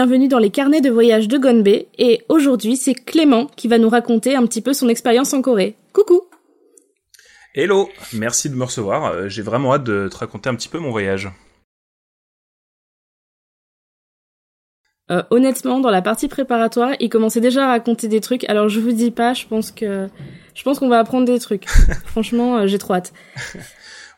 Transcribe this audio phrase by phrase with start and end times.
[0.00, 3.88] Bienvenue dans les carnets de voyage de Gonbe et aujourd'hui c'est Clément qui va nous
[3.88, 5.74] raconter un petit peu son expérience en Corée.
[5.92, 6.22] Coucou
[7.52, 10.78] Hello, merci de me recevoir, euh, j'ai vraiment hâte de te raconter un petit peu
[10.78, 11.28] mon voyage.
[15.10, 18.48] Euh, honnêtement, dans la partie préparatoire, il commençait déjà à raconter des trucs.
[18.48, 20.06] Alors je vous dis pas, je pense que
[20.54, 21.68] je pense qu'on va apprendre des trucs.
[22.04, 23.12] Franchement, euh, j'ai trop hâte.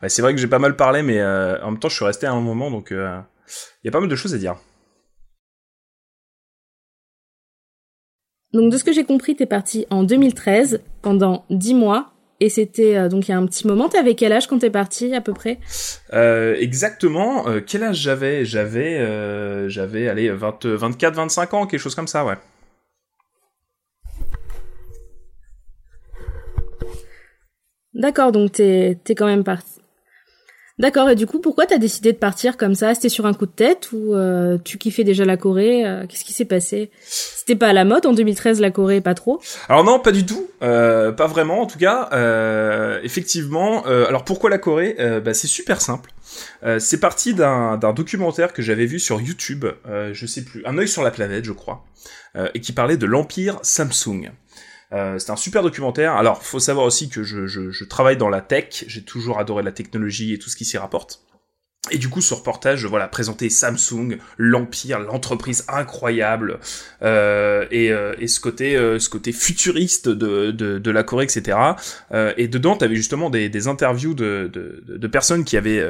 [0.03, 2.27] Ouais, c'est vrai que j'ai pas mal parlé, mais en même temps, je suis resté
[2.27, 3.23] à un moment, donc il
[3.83, 4.57] y a pas mal de choses à dire.
[8.53, 12.11] Donc de ce que j'ai compris, t'es parti en 2013 pendant 10 mois.
[12.43, 13.87] Et c'était euh, donc il y a un petit moment.
[13.87, 15.59] T'avais quel âge quand t'es parti à peu près?
[16.13, 17.47] Euh, Exactement.
[17.47, 18.45] Euh, quel âge j'avais?
[18.45, 22.35] J'avais j'avais allez 20, 24, 25 ans, quelque chose comme ça, ouais.
[27.93, 29.70] D'accord, donc t'es t'es quand même parti.
[30.81, 32.95] D'accord, et du coup, pourquoi t'as décidé de partir comme ça?
[32.95, 35.85] C'était sur un coup de tête ou euh, tu kiffais déjà la Corée?
[35.85, 36.89] Euh, Qu'est-ce qui s'est passé?
[37.01, 39.39] C'était pas à la mode en 2013 la Corée, pas trop?
[39.69, 42.09] Alors non, pas du tout, euh, pas vraiment en tout cas.
[43.03, 44.95] Effectivement, alors pourquoi la Corée?
[45.23, 46.11] Bah, C'est super simple.
[46.79, 51.03] c'est parti d'un documentaire que j'avais vu sur YouTube, je sais plus, Un œil sur
[51.03, 51.85] la planète, je crois,
[52.55, 54.31] et qui parlait de l'empire Samsung.
[54.93, 56.15] Euh, c'est un super documentaire.
[56.15, 58.85] Alors, faut savoir aussi que je, je, je travaille dans la tech.
[58.87, 61.23] J'ai toujours adoré la technologie et tout ce qui s'y rapporte.
[61.89, 66.59] Et du coup, ce reportage, voilà, présentait Samsung, l'empire, l'entreprise incroyable,
[67.01, 71.23] euh, et, euh, et, ce côté, euh, ce côté futuriste de, de, de, la Corée,
[71.23, 71.57] etc.
[72.11, 75.83] Euh, et dedans, tu avais justement des, des interviews de, de, de, personnes qui avaient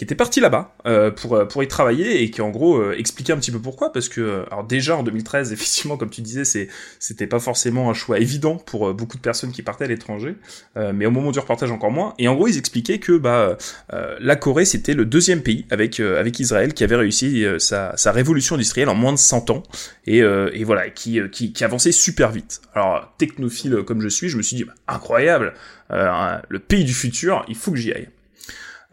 [0.00, 2.96] qui était parti là-bas euh, pour euh, pour y travailler et qui en gros euh,
[2.96, 6.46] expliquait un petit peu pourquoi parce que alors déjà en 2013 effectivement comme tu disais
[6.46, 6.68] c'est
[6.98, 10.36] c'était pas forcément un choix évident pour beaucoup de personnes qui partaient à l'étranger
[10.74, 12.14] mais au moment du reportage encore moins.
[12.18, 13.58] Et en gros ils expliquaient que bah
[13.90, 18.54] la Corée c'était le deuxième pays avec avec Israël qui avait réussi sa, sa révolution
[18.54, 19.62] industrielle en moins de 100 ans
[20.06, 22.62] et, et voilà qui, qui qui avançait super vite.
[22.74, 25.52] Alors technophile comme je suis je me suis dit bah, incroyable
[25.90, 28.08] le pays du futur il faut que j'y aille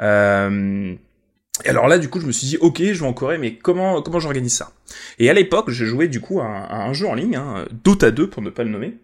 [0.01, 0.95] euh,
[1.65, 3.55] et alors là, du coup, je me suis dit, ok, je vais en Corée, mais
[3.55, 4.71] comment comment j'organise ça?
[5.17, 8.29] Et à l'époque, je jouais du coup à un, jeu en ligne, hein, Dota 2
[8.29, 8.97] pour ne pas le nommer,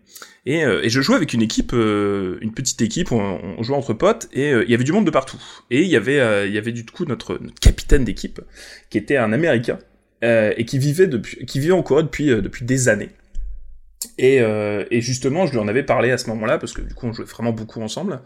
[0.46, 3.94] et, euh, je jouais avec une équipe, euh, une petite équipe, on, on, jouait entre
[3.94, 5.42] potes, et il y avait du monde de partout.
[5.72, 8.42] Et il y avait il y avait du coup notre, notre capitaine d'équipe,
[8.90, 9.80] qui était un Américain
[10.22, 13.09] et qui vivait depuis, qui vivait en Corée depuis depuis des années.
[14.18, 16.94] Et, euh, et, justement, je lui en avais parlé à ce moment-là parce que du
[16.94, 18.22] coup, on jouait vraiment beaucoup ensemble.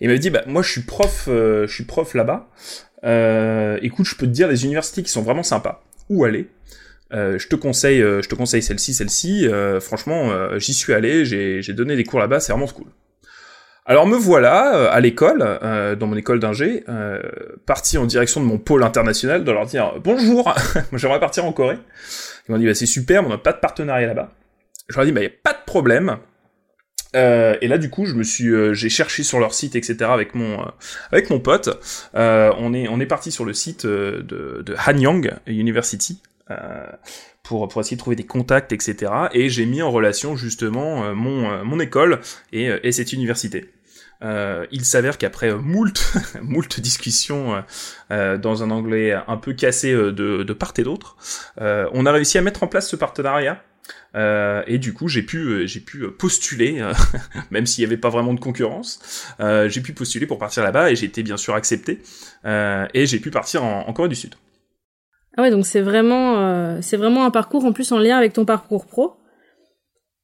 [0.00, 2.48] Et il m'avait dit, bah moi, je suis prof, euh, prof là-bas.
[3.04, 5.82] Euh, écoute, je peux te dire les universités qui sont vraiment sympas.
[6.08, 6.48] Où aller?
[7.14, 9.46] Je te conseille, je te conseille celle-ci, celle-ci.
[9.82, 12.86] franchement, j'y suis allé, j'ai donné des cours là-bas, c'est vraiment cool.
[13.84, 15.40] Alors me voilà à l'école,
[16.00, 16.84] dans mon école d'ingé,
[17.66, 20.54] parti en direction de mon pôle international, de leur dire bonjour,
[20.94, 21.76] j'aimerais partir en Corée.
[22.48, 24.32] Ils m'ont dit bah, c'est super, mais on n'a pas de partenariat là-bas
[24.88, 26.18] je leur ai dit, bah, y a pas de problème.
[27.14, 29.96] Euh, et là, du coup, je me suis, euh, j'ai cherché sur leur site, etc.
[30.04, 30.70] avec mon, euh,
[31.10, 31.68] avec mon pote.
[32.14, 34.24] Euh, on est, on est parti sur le site de,
[34.64, 36.20] de Hanyang University.
[37.42, 39.12] pour, pour essayer de trouver des contacts, etc.
[39.32, 42.20] Et j'ai mis en relation justement mon, mon école
[42.52, 43.70] et, et cette université.
[44.22, 46.12] Euh, il s'avère qu'après moult,
[46.42, 47.64] moult discussions
[48.10, 51.16] euh, dans un anglais un peu cassé de, de part et d'autre,
[51.58, 53.62] on a réussi à mettre en place ce partenariat
[54.14, 56.92] euh, et du coup, j'ai pu, euh, j'ai pu postuler, euh,
[57.50, 60.96] même s'il n'y avait pas vraiment de concurrence, j'ai pu postuler pour partir là-bas et
[60.96, 62.00] j'ai été bien sûr accepté.
[62.44, 64.34] et j'ai pu partir en, Corée du Sud.
[65.36, 68.44] Ah ouais, donc c'est vraiment, c'est vraiment un parcours en plus en lien avec ton
[68.44, 69.14] parcours pro.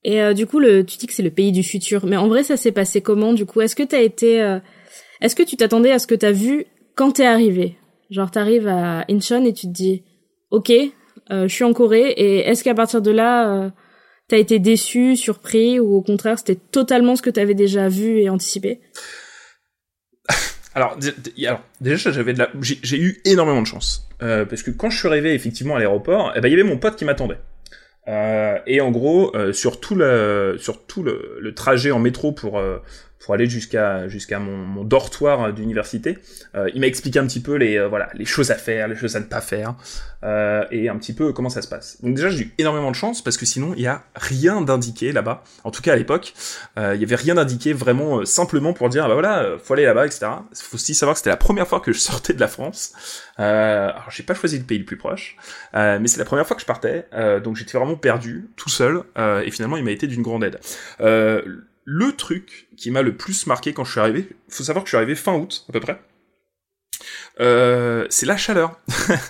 [0.05, 2.43] Et du coup, le, tu dis que c'est le pays du futur, mais en vrai,
[2.43, 4.59] ça s'est passé comment Du coup, est-ce que t'as été,
[5.21, 7.77] est-ce que tu t'attendais à ce que t'as vu quand t'es arrivé?
[8.11, 10.03] Genre, t'arrives à Incheon et tu te dis,
[10.51, 10.73] ok,
[11.31, 13.71] je suis en Corée et est-ce qu'à partir de là euh,
[14.29, 18.29] t'as été déçu, surpris ou au contraire c'était totalement ce que t'avais déjà vu et
[18.29, 18.81] anticipé?
[20.75, 20.97] Alors,
[21.81, 24.09] déjà j'avais de la j'ai eu énormément de chance.
[24.23, 26.69] Euh, parce que quand je suis arrivé effectivement à l'aéroport eh ben il y avait
[26.69, 27.39] mon pote qui m'attendait.
[28.07, 32.61] Euh, et en gros euh, sur tout le sur tout le trajet en métro pour
[33.21, 36.19] pour aller jusqu'à jusqu'à mon, mon, dortoir d'université.
[36.55, 38.97] Euh, il m'a expliqué un petit peu les euh, voilà les choses à faire, les
[38.97, 39.75] choses à ne pas faire
[40.25, 42.03] euh, et un petit peu comment ça se passe.
[42.03, 45.13] Donc déjà j'ai eu énormément de chance parce que sinon il y a rien d'indiqué
[45.13, 45.45] là-bas.
[45.63, 46.35] En tout cas à l'époque,
[46.77, 49.85] euh, il y avait rien d'indiqué vraiment euh, simplement pour dire bah voilà faut aller
[49.85, 50.27] là-bas etc.
[50.51, 52.93] Il faut aussi savoir que c'était la première fois que je sortais de la France.
[53.37, 55.37] alors j'ai pas choisi le pays le plus proche,
[55.75, 57.07] mais c'est la première fois que je partais,
[57.45, 60.59] donc j'étais vraiment perdu tout seul et finalement il m'a été d'une grande aide
[61.91, 64.91] le truc qui m'a le plus marqué quand je suis arrivé, faut savoir que je
[64.91, 65.99] suis arrivé fin août à peu près.
[67.41, 68.79] euh, c'est la chaleur.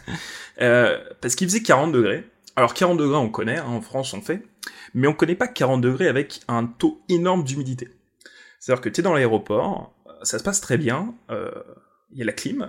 [0.60, 2.28] euh, parce qu'il faisait 40 degrés.
[2.56, 4.42] Alors 40 degrés, on connaît, hein, en France on fait,
[4.92, 7.90] mais on connaît pas 40 degrés avec un taux énorme d'humidité.
[8.58, 9.94] C'est-à-dire que tu es dans l'aéroport,
[10.24, 11.52] ça se passe très bien, euh,
[12.10, 12.66] il y a la clim,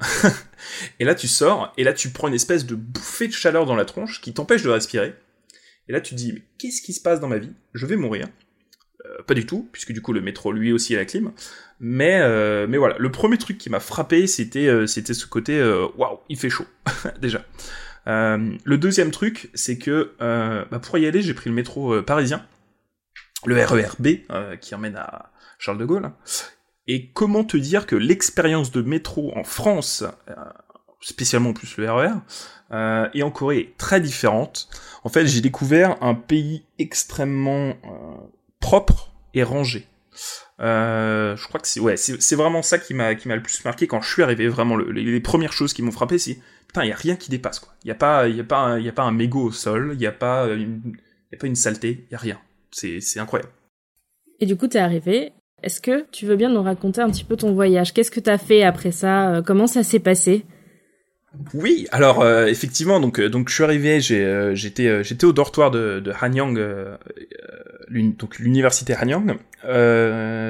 [1.00, 3.75] et là tu sors, et là tu prends une espèce de bouffée de chaleur dans
[3.75, 5.15] la tronche qui t'empêche de respirer.
[5.88, 7.56] Et là tu te dis, mais qu'est-ce qui se passe dans ma vie?
[7.74, 8.27] Je vais mourir.
[9.19, 11.31] Euh, pas du tout, puisque du coup le métro lui aussi a la clim.
[11.80, 15.62] Mais euh, mais voilà, le premier truc qui m'a frappé, c'était euh, c'était ce côté
[15.98, 16.68] waouh, il fait chaud
[17.21, 17.45] déjà.
[18.06, 22.45] le deuxième truc, c'est que bah, pour y aller, j'ai pris le métro parisien,
[23.45, 26.12] le RERB qui emmène à Charles de Gaulle.
[26.88, 30.04] Et comment te dire que l'expérience de métro en France,
[31.01, 34.69] spécialement plus le RER, et en Corée est très différente.
[35.04, 37.75] En fait, j'ai découvert un pays extrêmement
[38.60, 39.87] propre et rangé.
[40.59, 43.63] Euh, je crois que c'est ouais, c'est vraiment ça qui m'a qui m'a le plus
[43.63, 44.47] marqué quand je suis arrivé.
[44.47, 47.59] Vraiment, les, premières choses qui m'ont frappé, c'est putain, il y a rien qui dépasse
[47.59, 47.73] quoi.
[47.83, 49.91] Il y a pas y a pas il y a pas un mégot au sol,
[49.93, 50.81] il y a pas une
[51.31, 52.39] y a pas une saleté, il y a rien.
[52.71, 53.51] C'est c'est incroyable.
[54.39, 55.31] Et du coup, t'es arrivé.
[55.61, 57.93] Est-ce que tu veux bien nous raconter un petit peu ton voyage?
[57.93, 59.35] Qu'est-ce que t'as fait après ça?
[59.35, 60.45] Euh, Comment ça s'est passé?
[61.53, 65.31] Oui, alors euh, effectivement, donc euh, donc je suis arrivé, j'ai euh, j'étais j'étais au
[65.31, 66.59] dortoir de, de Hanyang,
[68.17, 69.37] donc l'université Hanyang.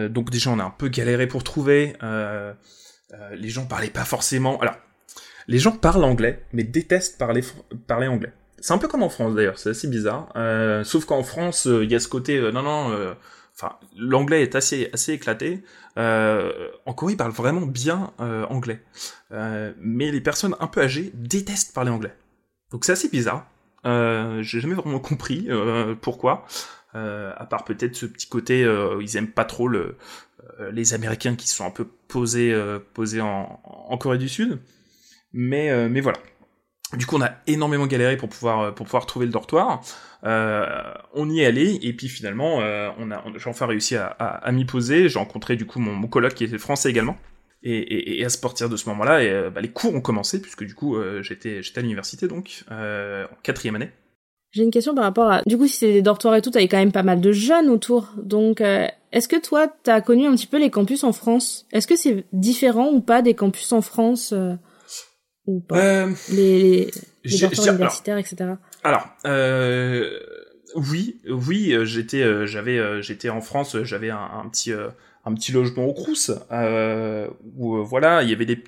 [0.09, 1.95] donc déjà on a un peu galéré pour trouver.
[2.01, 4.59] les gens parlaient pas forcément.
[4.61, 4.75] Alors
[5.49, 7.43] les gens parlent anglais, mais détestent parler
[7.87, 8.31] parler anglais.
[8.61, 10.29] C'est un peu comme en France d'ailleurs, c'est assez bizarre.
[10.85, 13.15] sauf qu'en France, il y a ce côté non non
[13.59, 15.63] enfin l'anglais est assez assez éclaté.
[15.97, 18.81] Euh, en Corée, ils parlent vraiment bien euh, anglais,
[19.31, 22.13] euh, mais les personnes un peu âgées détestent parler anglais.
[22.71, 23.45] Donc c'est assez bizarre.
[23.83, 25.49] J'ai jamais vraiment compris
[26.01, 26.45] pourquoi,
[26.93, 28.61] à part peut-être ce petit côté,
[29.01, 29.97] ils aiment pas trop le,
[30.71, 32.53] les Américains qui sont un peu posés
[32.93, 34.59] posés en, en Corée du Sud.
[35.33, 36.19] Mais mais voilà.
[36.97, 39.81] Du coup, on a énormément galéré pour pouvoir pour pouvoir trouver le dortoir.
[40.23, 40.65] Euh,
[41.13, 44.51] on y est allé et puis finalement, euh, on a, j'ai enfin réussi à, à,
[44.51, 45.07] m'y poser.
[45.07, 47.15] J'ai rencontré du coup mon, mon coloc qui était français également.
[47.61, 49.99] Et, et, et, à se partir de ce moment-là, et, euh, bah, les cours ont
[49.99, 53.91] commencé puisque du coup j'étais j'étais à l'université donc en quatrième année.
[54.51, 56.67] J'ai une question par rapport à du coup si c'est des dortoirs et tout, t'avais
[56.67, 58.13] quand même pas mal de jeunes autour.
[58.17, 61.67] Donc est-ce que toi t'as connu un petit peu les campus en France?
[61.71, 64.33] Est-ce que c'est différent ou pas des campus en France
[65.49, 66.91] ou pas les,
[67.23, 68.51] les, dortoirs universitaires, etc.
[68.83, 70.19] Alors, euh,
[70.75, 75.51] oui, oui, euh, j'étais, euh, j'avais, euh, j'étais en France, j'avais un, petit, un petit
[75.51, 76.31] logement au Crous,
[77.57, 78.63] où voilà, il y avait des,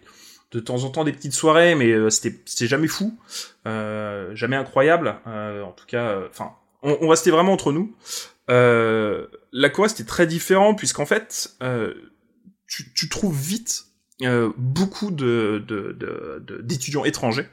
[0.52, 3.18] de temps en temps des petites soirées, mais c'était, c'était jamais fou,
[3.66, 7.96] jamais incroyable, en tout cas, enfin, on, on, restait vraiment entre nous.
[8.48, 11.56] la Corée c'était très différent puisqu'en fait,
[12.68, 13.91] tu, tu trouves vite
[14.58, 17.48] beaucoup de, de, d'étudiants étrangers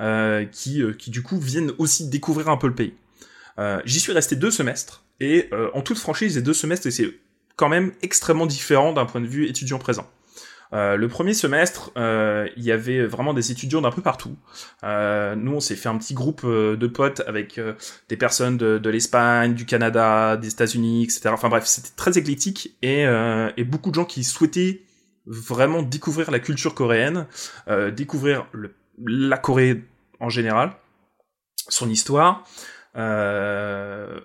[0.00, 2.94] euh, qui, euh, qui du coup viennent aussi découvrir un peu le pays.
[3.58, 7.18] Euh, J'y suis resté deux semestres et euh, en toute franchise, les deux semestres c'est
[7.56, 10.08] quand même extrêmement différent d'un point de vue étudiant présent.
[10.74, 14.36] Euh, le premier semestre, euh, il y avait vraiment des étudiants d'un peu partout.
[14.84, 17.60] Euh, nous, on s'est fait un petit groupe de potes avec
[18.08, 21.30] des personnes de, l'Espagne, du Canada, des États-Unis, etc.
[21.32, 23.06] Enfin bref, c'était très éclectique et,
[23.64, 24.82] beaucoup de gens qui souhaitaient
[25.28, 27.26] vraiment découvrir la culture coréenne,
[27.94, 28.74] découvrir le
[29.06, 29.84] la Corée
[30.20, 30.72] en général,
[31.68, 32.44] son histoire,
[32.96, 34.18] euh,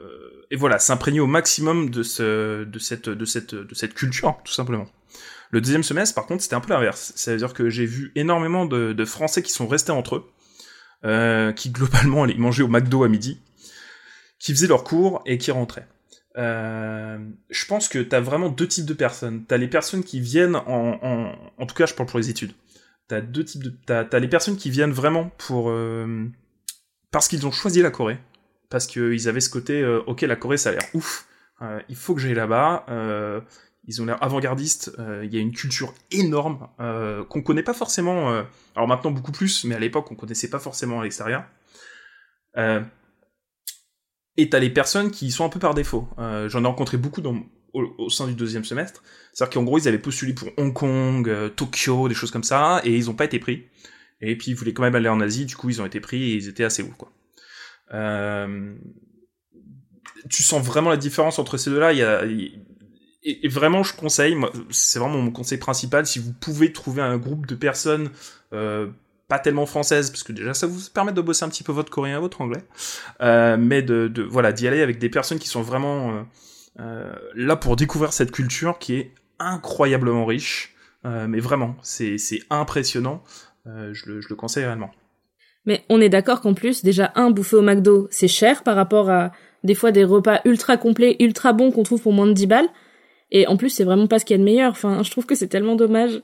[0.49, 4.53] et voilà, s'imprégner au maximum de, ce, de, cette, de, cette, de cette culture, tout
[4.53, 4.87] simplement.
[5.51, 7.13] Le deuxième semestre, par contre, c'était un peu l'inverse.
[7.15, 10.31] C'est-à-dire que j'ai vu énormément de, de, Français qui sont restés entre eux,
[11.05, 13.41] euh, qui globalement allaient manger au McDo à midi,
[14.39, 15.87] qui faisaient leurs cours et qui rentraient.
[16.37, 19.45] Euh, je pense que t'as vraiment deux types de personnes.
[19.45, 22.53] T'as les personnes qui viennent en, en, en tout cas, je parle pour les études.
[23.07, 26.25] T'as deux types de t'as as les personnes qui viennent vraiment pour euh,
[27.11, 28.17] parce qu'ils ont choisi la Corée.
[28.69, 31.27] Parce qu'ils avaient ce côté euh, ok la Corée ça a l'air ouf.
[31.61, 32.85] Euh, il faut que j'aille là-bas.
[33.85, 34.93] Ils ont l'air avant-gardistes.
[35.23, 36.69] Il y a une culture énorme
[37.29, 38.29] qu'on connaît pas forcément
[38.75, 41.43] alors maintenant beaucoup plus mais à l'époque on connaissait pas forcément à l'extérieur
[44.37, 47.43] et t'as les personnes qui sont un peu par défaut j'en ai rencontré beaucoup dans
[47.73, 49.03] au, sein du deuxième semestre.
[49.33, 52.81] C'est-à-dire qu'en gros, ils avaient postulé pour Hong Kong, euh, Tokyo, des choses comme ça,
[52.83, 53.67] et ils n'ont pas été pris.
[54.21, 56.31] Et puis ils voulaient quand même aller en Asie, du coup ils ont été pris
[56.31, 57.11] et ils étaient assez hauts, quoi.
[57.93, 58.73] Euh...
[60.29, 61.91] Tu sens vraiment la différence entre ces deux-là.
[61.91, 62.23] Y a,
[63.25, 64.37] et, vraiment, je conseille,
[64.69, 68.09] c'est vraiment mon conseil principal, si vous pouvez trouver un groupe de personnes
[68.53, 68.89] euh,
[69.27, 71.89] pas tellement françaises, parce que déjà ça vous permet de bosser un petit peu votre
[71.89, 72.63] coréen, votre anglais,
[73.21, 76.21] euh, mais de, voilà d'y aller avec des personnes qui sont vraiment euh,
[76.79, 80.75] euh, là pour découvrir cette culture qui est incroyablement riche,
[81.05, 82.17] mais vraiment, c'est
[82.49, 83.23] impressionnant.
[83.65, 84.91] je, le, je le conseille réellement.
[85.65, 89.09] Mais on est d'accord qu'en plus, déjà, un, bouffer au McDo, c'est cher par rapport
[89.09, 89.31] à
[89.63, 92.69] des fois des repas ultra complets, ultra bons qu'on trouve pour moins de 10 balles.
[93.31, 94.71] Et en plus, c'est vraiment pas ce qu'il y a de meilleur.
[94.71, 96.21] Enfin, je trouve que c'est tellement dommage.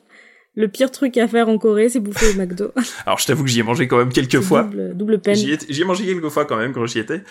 [0.60, 2.74] Le pire truc à faire en Corée, c'est bouffer au McDo.
[3.06, 4.64] Alors, je t'avoue que j'y ai mangé quand même quelques fois.
[4.64, 5.36] Double, double peine.
[5.36, 7.24] J'y ai, ai, mangé quelques fois quand même quand j'y étais.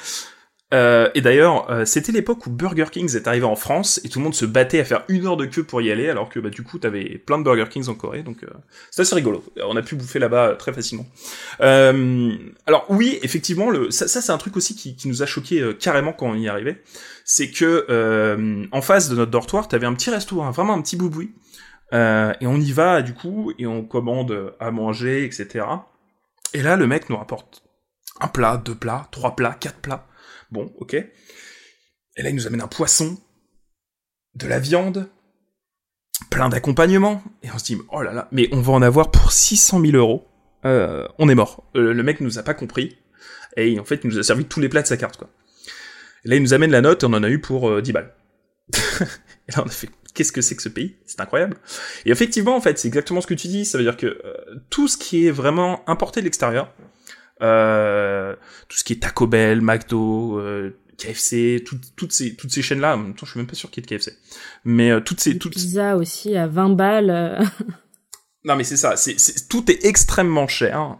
[0.72, 4.18] Euh, et d'ailleurs, euh, c'était l'époque où Burger Kings est arrivé en France et tout
[4.18, 6.40] le monde se battait à faire une heure de queue pour y aller, alors que
[6.40, 8.48] bah, du coup, t'avais plein de Burger Kings en Corée, donc euh,
[8.90, 9.44] c'est assez rigolo.
[9.62, 11.06] On a pu bouffer là-bas très facilement.
[11.60, 12.32] Euh,
[12.64, 15.74] alors oui, effectivement, le, ça, ça c'est un truc aussi qui, qui nous a choqué
[15.78, 16.82] carrément quand on y arrivait,
[17.26, 20.96] c'est que en face de notre dortoir, t'avais un petit resto, hein, vraiment un petit
[20.96, 21.30] bouboui,
[21.92, 25.64] et on y va du coup et on commande à manger, etc.
[26.54, 27.62] Et là, le mec nous rapporte
[28.20, 30.08] un plat, deux plats, trois plats, quatre plats
[30.50, 30.94] Bon, ok.
[30.94, 33.18] Et là, il nous amène un poisson,
[34.34, 35.08] de la viande,
[36.30, 39.32] plein d'accompagnements, et on se dit, oh là là, mais on va en avoir pour
[39.32, 40.26] 600 000 euros.
[40.64, 41.70] Euh, on est mort.
[41.76, 42.98] Euh, le mec nous a pas compris,
[43.56, 45.28] et en fait, il nous a servi tous les plats de sa carte, quoi.
[46.24, 47.92] Et là, il nous amène la note, et on en a eu pour 10 euh,
[47.92, 48.14] balles.
[49.00, 50.96] et là, on a fait, qu'est-ce que c'est que ce pays?
[51.06, 51.56] C'est incroyable.
[52.04, 53.64] Et effectivement, en fait, c'est exactement ce que tu dis.
[53.64, 54.20] Ça veut dire que
[54.68, 56.74] tout ce qui est vraiment importé de l'extérieur,
[57.40, 58.34] euh,
[58.68, 62.94] tout ce qui est Taco Bell, McDo, euh, KFC, toutes ces toutes ces chaînes là.
[62.94, 64.16] En même temps, je suis même pas sûr qu'il y ait de KFC,
[64.64, 67.48] mais euh, toutes ces toutes pizza aussi à 20 balles.
[68.44, 69.16] non mais c'est ça, c'est
[69.48, 70.96] tout est extrêmement cher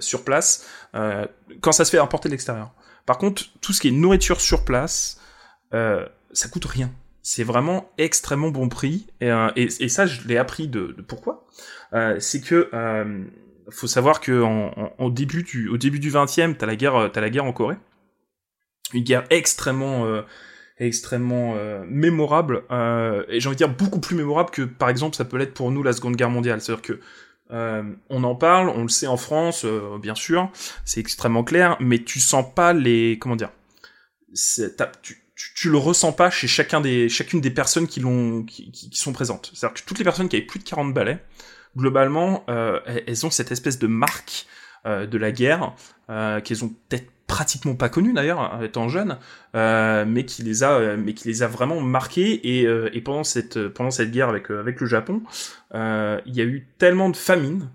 [0.00, 2.74] sur place quand ça se fait importer de l'extérieur.
[3.06, 5.18] Par contre, tout ce qui est nourriture sur place,
[5.72, 6.92] ça coûte rien
[7.28, 9.06] c'est vraiment extrêmement bon prix.
[9.20, 11.46] Et, et, et ça je l'ai appris de, pourquoi.
[11.92, 13.24] Euh, c'est que euh,
[13.70, 17.52] faut savoir que en, début du, du 20e, t'as la guerre, euh, la guerre en
[17.52, 17.76] Corée,
[18.94, 20.22] une guerre extrêmement, euh,
[20.78, 25.14] extrêmement euh, mémorable, euh, et j'ai envie de dire beaucoup plus mémorable que, par exemple,
[25.14, 26.62] ça peut l'être pour nous la Seconde Guerre mondiale.
[26.62, 27.00] C'est-à-dire que
[27.50, 29.64] on en parle, on le sait en France,
[30.02, 30.50] bien sûr,
[30.84, 33.50] c'est extrêmement clair, mais tu sens pas les, comment dire,
[35.38, 38.98] tu, tu, le ressens pas chez chacun des, chacune des personnes qui l'ont, qui, qui,
[38.98, 39.52] sont présentes.
[39.54, 41.22] C'est-à-dire que toutes les personnes qui avaient plus de 40 balais,
[41.76, 44.46] globalement, euh, elles ont cette espèce de marque
[44.84, 45.74] euh, de la guerre
[46.10, 49.18] euh, qu'elles ont peut-être pratiquement pas connu d'ailleurs étant jeunes,
[49.54, 53.90] mais qui les a, mais qui les a vraiment marquées et, et pendant cette pendant
[53.90, 55.20] cette guerre avec avec le Japon,
[55.74, 57.68] il y a eu tellement de famine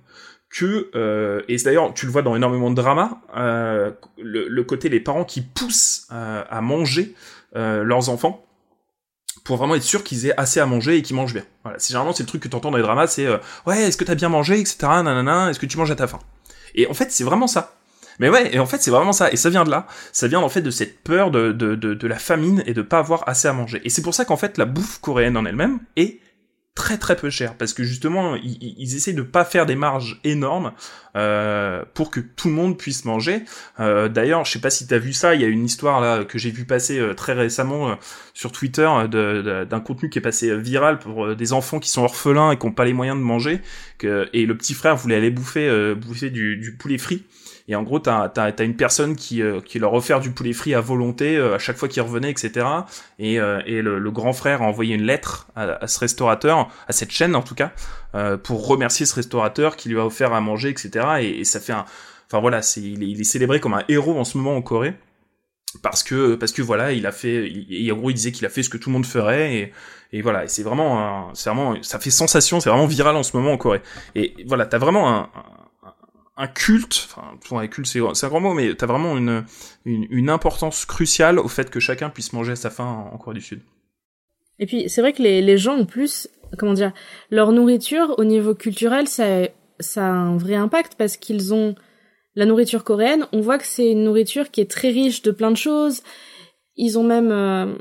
[0.50, 0.90] que
[1.48, 5.42] et d'ailleurs tu le vois dans énormément de dramas, le, le, côté les parents qui
[5.42, 7.14] poussent à manger
[7.54, 8.44] leurs enfants
[9.44, 11.44] pour vraiment être sûr qu'ils aient assez à manger et qu'ils mangent bien.
[11.64, 13.98] Voilà, c'est généralement c'est le truc que t'entends dans les dramas, c'est euh, ouais, est-ce
[13.98, 14.78] que t'as bien mangé, etc.
[14.82, 16.20] Nanana, est-ce que tu manges à ta faim?
[16.76, 17.76] Et en fait, c'est vraiment ça.
[18.20, 19.32] Mais ouais, et en fait, c'est vraiment ça.
[19.32, 19.88] Et ça vient de là.
[20.12, 22.82] Ça vient en fait de cette peur de, de, de, de la famine et de
[22.82, 23.82] pas avoir assez à manger.
[23.84, 26.20] Et c'est pour ça qu'en fait, la bouffe coréenne en elle-même est
[26.76, 30.20] très très peu cher parce que justement ils, ils essaient de pas faire des marges
[30.24, 30.72] énormes
[31.16, 33.44] euh, pour que tout le monde puisse manger.
[33.80, 36.26] Euh, D'ailleurs, je sais pas si t'as vu ça, il y a une histoire là
[36.26, 37.98] que j'ai vu passer euh, très récemment
[38.34, 42.58] sur Twitter d'un contenu qui est passé viral pour des enfants qui sont orphelins et
[42.58, 43.62] qui ont pas les moyens de manger,
[44.02, 47.24] et le petit frère voulait aller bouffer bouffer du poulet frit
[47.68, 50.74] et en gros, t'as as, une personne qui, euh, qui leur offert du poulet frit
[50.74, 52.66] à volonté euh, à chaque fois qu'ils revenaient, etc.
[53.20, 56.70] Et, euh, et le, le, grand frère a envoyé une lettre à, à, ce restaurateur,
[56.88, 57.72] à cette chaîne en tout cas,
[58.44, 61.06] pour remercier ce restaurateur qui lui a offert à manger, etc.
[61.22, 61.86] Et, et ça fait un...
[62.28, 64.96] Enfin voilà, il, il, est célébré comme un héros en ce moment en Corée
[65.82, 68.50] parce que parce que voilà il a fait et en gros il disait qu'il a
[68.50, 69.74] fait ce que tout le monde ferait et,
[70.12, 73.36] et voilà et c'est vraiment c'est vraiment ça fait sensation c'est vraiment viral en ce
[73.36, 73.82] moment en Corée
[74.14, 75.30] et voilà t'as vraiment un,
[76.36, 79.46] un culte, enfin, un culte c'est un grand mot, mais t'as vraiment une,
[79.86, 83.42] une, importance cruciale au fait que chacun puisse manger à sa faim en, Corée du
[83.42, 83.62] Sud.
[84.60, 86.92] Et puis c'est vrai que les, les gens ont plus, comment dire,
[87.30, 89.48] leur nourriture au niveau culturel, ça,
[89.80, 91.76] ça a un vrai impact parce qu'ils ont
[92.36, 93.28] la nourriture coréenne.
[93.32, 96.02] On voit que c'est une nourriture qui est très riche de plein de choses.
[96.76, 97.76] Ils ont même euh,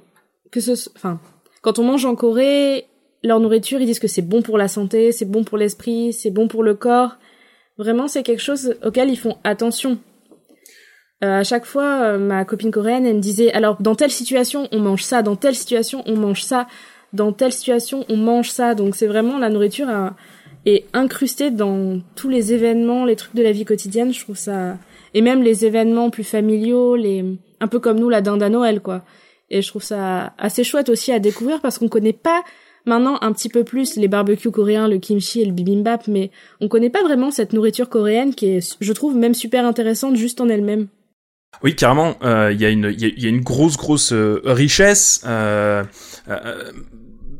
[0.51, 1.21] que ce, enfin,
[1.63, 2.87] quand on mange en Corée,
[3.23, 6.31] leur nourriture, ils disent que c'est bon pour la santé, c'est bon pour l'esprit, c'est
[6.31, 7.17] bon pour le corps.
[7.79, 9.99] Vraiment, c'est quelque chose auquel ils font attention.
[11.25, 14.69] Euh, à chaque fois, euh, ma copine coréenne, elle me disait, alors dans telle situation,
[14.73, 16.67] on mange ça, dans telle situation, on mange ça,
[17.13, 18.75] dans telle situation, on mange ça.
[18.75, 19.89] Donc c'est vraiment la nourriture
[20.65, 24.13] est incrustée dans tous les événements, les trucs de la vie quotidienne.
[24.13, 24.77] Je trouve ça
[25.15, 27.25] et même les événements plus familiaux, les
[27.61, 29.03] un peu comme nous la dinde à Noël, quoi.
[29.51, 32.43] Et je trouve ça assez chouette aussi à découvrir parce qu'on connaît pas
[32.85, 36.69] Maintenant, un petit peu plus les barbecues coréens, le kimchi et le bibimbap, mais on
[36.69, 40.49] connaît pas vraiment cette nourriture coréenne qui est, je trouve, même super intéressante juste en
[40.49, 40.89] elle-même.
[41.63, 42.17] Oui, carrément.
[42.23, 45.23] Il euh, y, a une, grosse, grosse euh, richesse.
[45.27, 45.85] Euh,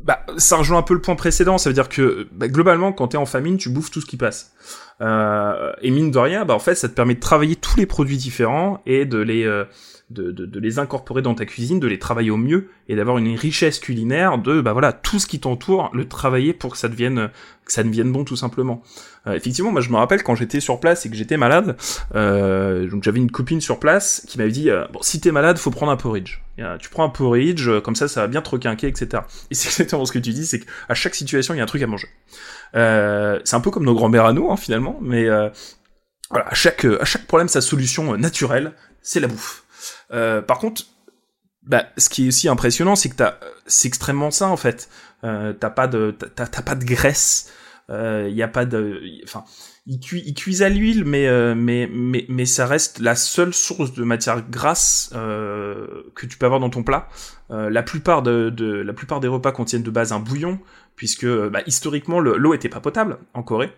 [0.03, 1.57] bah, ça rejoint un peu le point précédent.
[1.57, 4.17] Ça veut dire que bah, globalement, quand t'es en famine, tu bouffes tout ce qui
[4.17, 4.53] passe.
[5.01, 7.85] Euh, et mine de rien, bah, en fait, ça te permet de travailler tous les
[7.85, 9.65] produits différents et de les euh,
[10.09, 13.17] de, de, de, les incorporer dans ta cuisine, de les travailler au mieux et d'avoir
[13.17, 16.87] une richesse culinaire de bah voilà tout ce qui t'entoure, le travailler pour que ça
[16.87, 17.29] devienne
[17.65, 18.83] que ça devienne bon tout simplement.
[19.27, 21.77] Euh, effectivement, moi je me rappelle quand j'étais sur place et que j'étais malade,
[22.15, 25.57] euh, donc j'avais une copine sur place qui m'avait dit euh, bon si t'es malade
[25.57, 26.39] faut prendre un porridge.
[26.79, 29.23] tu prends un porridge comme ça ça va bien te requinquer etc.
[29.49, 31.67] Et c'est exactement ce que tu dis, c'est qu'à chaque situation il y a un
[31.67, 32.07] truc à manger.
[32.73, 35.27] c'est un peu comme nos grands-mères à nous hein, finalement, mais
[36.29, 39.62] voilà, à chaque, à chaque problème, sa solution naturelle, c'est la bouffe.
[40.13, 40.83] Euh, par contre,
[41.63, 44.89] bah, ce qui est aussi impressionnant, c'est que t'as, c'est extrêmement sain en fait.
[45.23, 47.51] Euh, t'as pas de, t'as, pas de graisse.
[47.89, 49.43] Il euh, y a pas de, enfin,
[49.85, 54.41] ils, cuisent à l'huile, mais, mais, mais, mais ça reste la seule source de matière
[54.49, 57.07] grasse que tu peux avoir dans ton plat.
[57.49, 58.53] la plupart de,
[58.85, 60.59] la plupart des repas contiennent de base un bouillon,
[60.95, 63.71] puisque bah, historiquement l'eau était pas potable en Corée.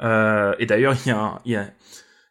[0.00, 1.14] et d'ailleurs, il y
[1.46, 1.70] il y a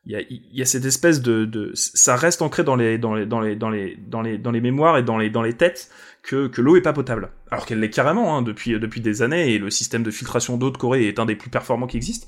[0.10, 3.56] il y a, cette espèce de, ça reste ancré dans les dans les dans les
[3.56, 5.92] dans les dans les dans les mémoires et dans les dans les têtes
[6.24, 7.32] que que l'eau est pas potable.
[7.52, 10.72] Alors qu'elle l'est carrément hein, depuis depuis des années et le système de filtration d'eau
[10.72, 12.28] de Corée est un des plus performants qui existent.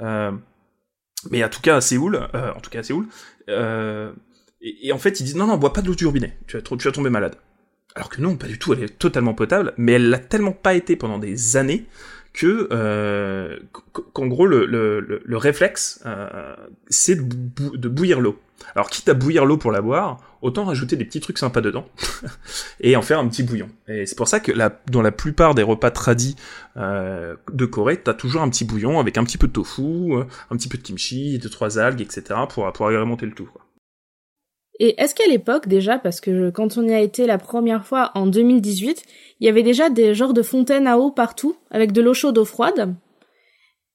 [0.00, 0.32] Euh,
[1.30, 3.06] mais en tout cas à Séoul euh, en tout cas à Séoul
[3.48, 4.12] euh,
[4.60, 6.36] et, en fait ils disent non non bois pas de l'eau du robinet.
[6.46, 7.36] Tu vas tu vas tomber malade.
[7.94, 10.74] Alors que non pas du tout elle est totalement potable mais elle l'a tellement pas
[10.74, 11.86] été pendant des années
[12.34, 13.56] que euh,
[14.12, 16.54] qu'en gros le, le, le, réflexe euh,
[16.88, 18.38] c'est de, bouillir l'eau.
[18.74, 21.86] Alors quitte à bouillir l'eau pour la boire, autant rajouter des petits trucs sympas dedans
[22.80, 23.68] et en faire un petit bouillon.
[23.86, 24.52] Et c'est pour ça que
[24.90, 26.34] dans la plupart des repas tradis
[26.76, 30.24] euh, de Corée, t'as toujours un petit bouillon avec un petit peu de tofu, euh,
[30.50, 32.40] un petit peu de kimchi, deux trois algues, etc.
[32.48, 33.48] pour pour agrémenter le tout.
[34.80, 38.10] Et est-ce qu'à l'époque déjà, parce que quand on y a été la première fois
[38.14, 39.04] en 2018,
[39.40, 42.38] il y avait déjà des genres de fontaines à eau partout, avec de l'eau chaude,
[42.38, 42.94] eau froide?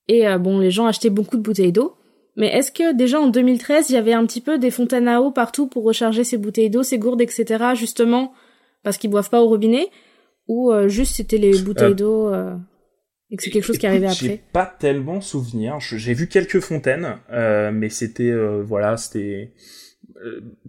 [0.08, 1.96] Et euh, bon, les gens achetaient beaucoup de bouteilles d'eau.
[2.38, 5.22] Mais est-ce que déjà en 2013, il y avait un petit peu des fontaines à
[5.22, 8.34] eau partout pour recharger ces bouteilles d'eau, ces gourdes, etc., justement,
[8.84, 9.88] parce qu'ils boivent pas au robinet?
[10.48, 12.34] Ou euh, juste c'était les bouteilles euh, d'eau
[13.30, 14.28] et que c'est quelque chose qui arrivait après?
[14.28, 15.80] J'ai pas tellement souvenir.
[15.80, 19.54] J'ai vu quelques fontaines, mais c'était, voilà, c'était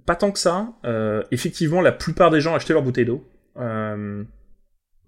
[0.07, 0.73] pas tant que ça.
[0.85, 3.25] Euh, effectivement, la plupart des gens achetaient leur bouteille d'eau.
[3.57, 4.23] Euh,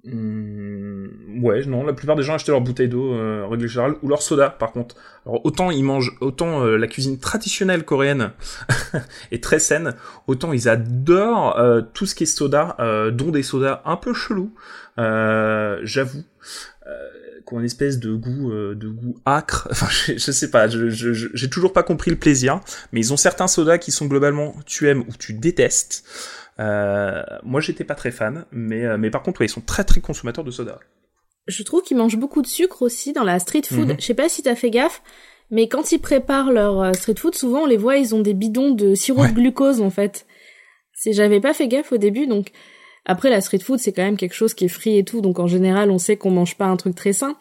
[0.04, 4.22] hmm, ouais, non, la plupart des gens achetaient leur bouteille d'eau, euh, générale, ou leur
[4.22, 4.96] soda, par contre.
[5.26, 8.32] Alors, autant ils mangent, autant la cuisine traditionnelle coréenne
[9.30, 9.94] est très saine,
[10.26, 11.60] autant ils adorent
[11.94, 12.76] tout ce qui est soda,
[13.12, 14.52] dont des sodas un peu chelous,
[14.96, 16.24] j'avoue
[17.46, 19.68] qui ont une espèce de goût euh, de goût acre.
[19.70, 22.60] Enfin, je, je sais pas, je, je, j'ai toujours pas compris le plaisir.
[22.92, 26.04] Mais ils ont certains sodas qui sont globalement tu aimes ou tu détestes.
[26.60, 29.84] Euh, moi, j'étais pas très fan, mais euh, mais par contre, ouais, ils sont très
[29.84, 30.78] très consommateurs de soda.
[31.46, 33.88] Je trouve qu'ils mangent beaucoup de sucre aussi dans la street food.
[33.88, 33.96] Mhm.
[33.98, 35.02] Je sais pas si t'as fait gaffe,
[35.50, 38.34] mais quand ils préparent leur euh, street food, souvent on les voit, ils ont des
[38.34, 40.26] bidons de sirop de glucose en fait.
[40.94, 42.52] C'est, j'avais pas fait gaffe au début, donc
[43.04, 45.38] après, la street food, c'est quand même quelque chose qui est frit et tout, donc
[45.38, 47.36] en général, on sait qu'on mange pas un truc très sain.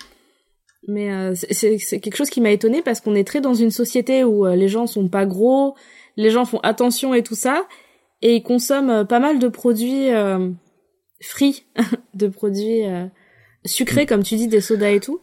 [0.87, 4.23] Mais euh, c'est quelque chose qui m'a étonné parce qu'on est très dans une société
[4.23, 5.75] où euh, les gens sont pas gros,
[6.17, 7.67] les gens font attention et tout ça,
[8.23, 10.09] et ils consomment euh, pas mal de produits
[11.21, 11.65] frits,
[12.15, 12.81] de produits
[13.63, 15.21] sucrés, comme tu dis, des sodas et tout.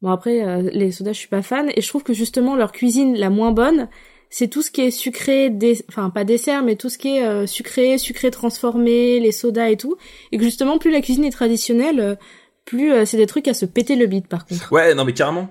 [0.00, 3.16] Bon après, les sodas, je suis pas fan, et je trouve que justement leur cuisine
[3.16, 3.88] la moins bonne,
[4.36, 5.56] c'est tout ce qui est sucré,
[5.88, 9.76] enfin pas dessert, mais tout ce qui est euh, sucré, sucré transformé, les sodas et
[9.76, 9.96] tout.
[10.32, 12.16] Et que justement, plus la cuisine est traditionnelle, euh,
[12.64, 14.72] plus euh, c'est des trucs à se péter le bide par contre.
[14.72, 15.50] Ouais, non mais carrément,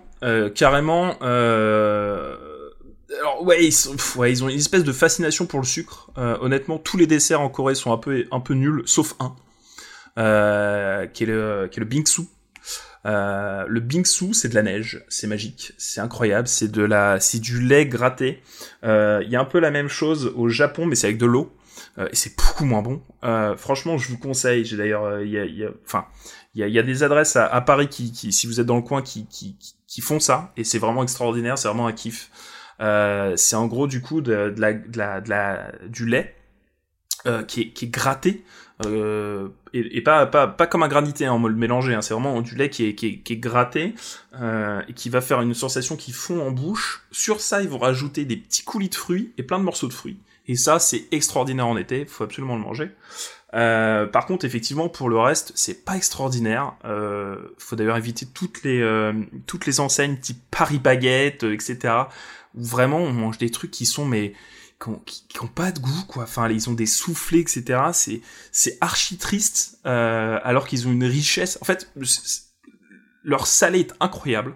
[0.53, 1.17] carrément.
[1.21, 2.41] Alors
[3.43, 3.73] ouais ils,
[4.17, 6.11] ouais, ils ont une espèce de fascination pour le sucre.
[6.17, 9.33] honnêtement, tous les desserts en Corée sont un peu un peu nuls, sauf un,
[11.13, 12.23] qui est le qui est le bingsu.
[13.05, 17.39] Euh, le bingsu, c'est de la neige, c'est magique, c'est incroyable, c'est de la, c'est
[17.39, 18.41] du lait gratté.
[18.83, 21.25] Euh, il y a un peu la même chose au Japon, mais c'est avec de
[21.25, 21.53] l'eau.
[21.97, 23.01] Euh, et c'est beaucoup moins bon.
[23.57, 24.63] franchement, je vous conseille.
[24.65, 26.05] J'ai d'ailleurs, il y a, y a, enfin,
[26.55, 28.77] il y a, y a, des adresses à, Paris qui, qui, si vous êtes dans
[28.77, 31.57] le coin, qui, qui, qui font ça, et c'est vraiment extraordinaire.
[31.57, 32.29] C'est vraiment un kiff.
[32.79, 36.35] c'est en gros du coup de, de, la, de, la, de la, du lait
[37.47, 38.43] qui est, qui est gratté
[38.85, 42.13] euh, et, et, pas, pas, pas comme un granité, hein, on le mélanger, hein, c'est
[42.13, 43.93] vraiment du lait qui est, qui est, qui est gratté
[44.39, 47.05] euh, et qui va faire une sensation qui fond en bouche.
[47.11, 49.93] Sur ça, ils vont rajouter des petits coulis de fruits et plein de morceaux de
[49.93, 50.17] fruits.
[50.47, 52.91] Et ça, c'est extraordinaire en été, faut absolument le manger.
[53.53, 56.73] Euh, par contre, effectivement, pour le reste, c'est pas extraordinaire.
[56.83, 59.13] Euh, faut d'ailleurs éviter toutes les euh,
[59.45, 62.05] toutes les enseignes type Paris baguette, etc
[62.55, 64.33] où vraiment on mange des trucs qui sont mais
[64.83, 66.23] qui ont, pas de goût quoi.
[66.23, 67.81] Enfin, ils ont des soufflets, etc.
[67.93, 71.57] C'est c'est archi triste euh, alors qu'ils ont une richesse.
[71.61, 71.91] En fait,
[73.23, 74.55] leur salé est incroyable.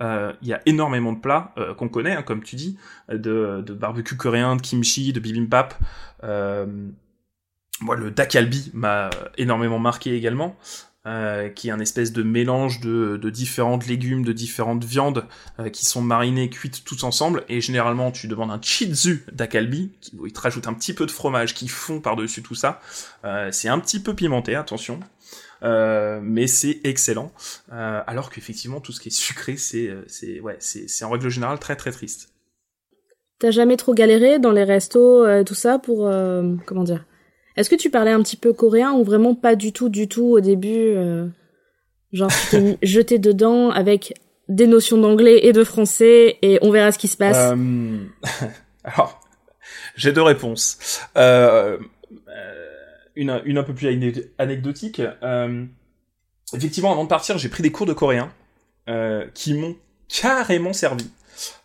[0.00, 3.62] Euh, il y a énormément de plats euh, qu'on connaît, hein, comme tu dis, de,
[3.64, 5.74] de, barbecue coréen, de kimchi, de bibimbap.
[6.22, 10.56] moi, le dakalbi m'a énormément marqué également.
[11.04, 15.24] Euh, qui est un espèce de mélange de, de différentes légumes, de différentes viandes
[15.58, 17.42] euh, qui sont marinées, cuites toutes ensemble.
[17.48, 21.10] Et généralement, tu demandes un chizu d'akalbi, qui il te rajoute un petit peu de
[21.10, 22.80] fromage qui fond par-dessus tout ça.
[23.24, 25.00] Euh, c'est un petit peu pimenté, attention.
[25.60, 27.32] mais c'est excellent.
[27.68, 31.58] alors qu'effectivement, tout ce qui est sucré, c'est, c'est, ouais, c'est, c'est en règle générale
[31.58, 32.28] très très triste.
[33.40, 36.08] T'as jamais trop galéré dans les restos, tout ça, pour
[36.64, 37.04] comment dire
[37.56, 40.24] est-ce que tu parlais un petit peu coréen ou vraiment pas du tout, du tout
[40.24, 41.26] au début euh,
[42.12, 44.14] Genre, tu t'es jeté dedans avec
[44.48, 47.52] des notions d'anglais et de français et on verra ce qui se passe.
[47.52, 47.98] Euh...
[48.84, 49.20] Alors,
[49.96, 51.00] j'ai deux réponses.
[51.16, 51.78] Euh,
[53.14, 53.88] une, une un peu plus
[54.38, 55.00] anecdotique.
[56.54, 58.32] Effectivement, avant de partir, j'ai pris des cours de coréen
[59.34, 59.76] qui m'ont
[60.08, 61.08] carrément servi.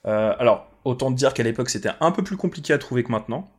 [0.03, 3.49] alors, autant dire qu'à l'époque, c'était un peu plus compliqué à trouver que maintenant.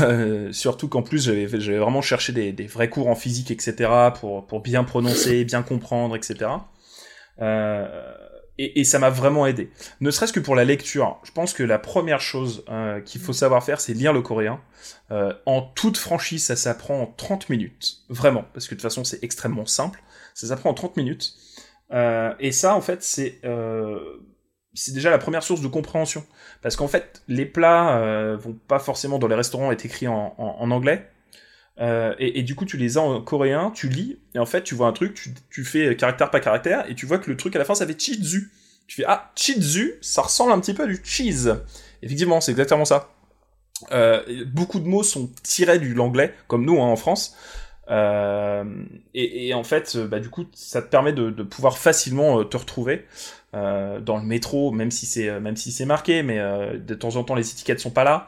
[0.00, 4.82] Euh, surtout qu'en plus j'avais vraiment cherché des, vrais cours en physique etc pour bien
[4.82, 6.46] prononcer bien comprendre etc
[7.40, 8.14] euh,
[8.56, 9.70] et, ça m'a vraiment aidé.
[10.00, 13.32] Ne serait-ce que pour la lecture je pense que la première chose euh, qu'il faut
[13.32, 14.60] savoir faire c'est lire le coréen.
[15.10, 18.04] Euh, en toute franchise ça s'apprend en 30 minutes.
[18.08, 18.44] Vraiment.
[18.52, 20.02] Parce que de toute façon c'est extrêmement simple.
[20.34, 21.34] Ça s'apprend en 30 minutes.
[22.40, 23.40] Et ça en fait c'est
[24.74, 26.24] c'est déjà la première source de compréhension.
[26.62, 30.34] Parce qu'en fait, les plats euh, vont pas forcément dans les restaurants être écrits en,
[30.36, 31.08] en, anglais.
[31.80, 34.74] Euh, et, du coup, tu les as en coréen, tu lis, et en fait, tu
[34.74, 37.58] vois un truc, tu, fais caractère par caractère, et tu vois que le truc à
[37.58, 38.52] la fin, ça fait chizu.
[38.86, 41.52] Tu fais, ah, chizu, ça ressemble un petit peu à du cheese.
[42.02, 43.10] Effectivement, c'est exactement ça.
[43.90, 47.36] Euh, beaucoup de mots sont tirés du l'anglais, comme nous hein, en France.
[47.88, 53.04] Et, en fait, bah, du coup, ça te permet de, pouvoir facilement te retrouver.
[53.54, 56.94] Euh, dans le métro, même si c'est euh, même si c'est marqué, mais euh, de
[56.94, 58.26] temps en temps les étiquettes sont pas là.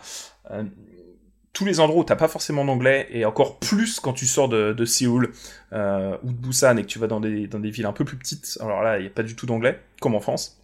[1.52, 4.84] tous les endroits où t'as pas forcément d'anglais et encore plus quand tu sors de,
[4.84, 5.32] Séoul
[5.72, 8.16] ou de Busan et que tu vas dans des dans des villes un peu plus
[8.18, 8.58] petites.
[8.60, 10.60] Alors là, il y a pas du tout d'anglais comme en France.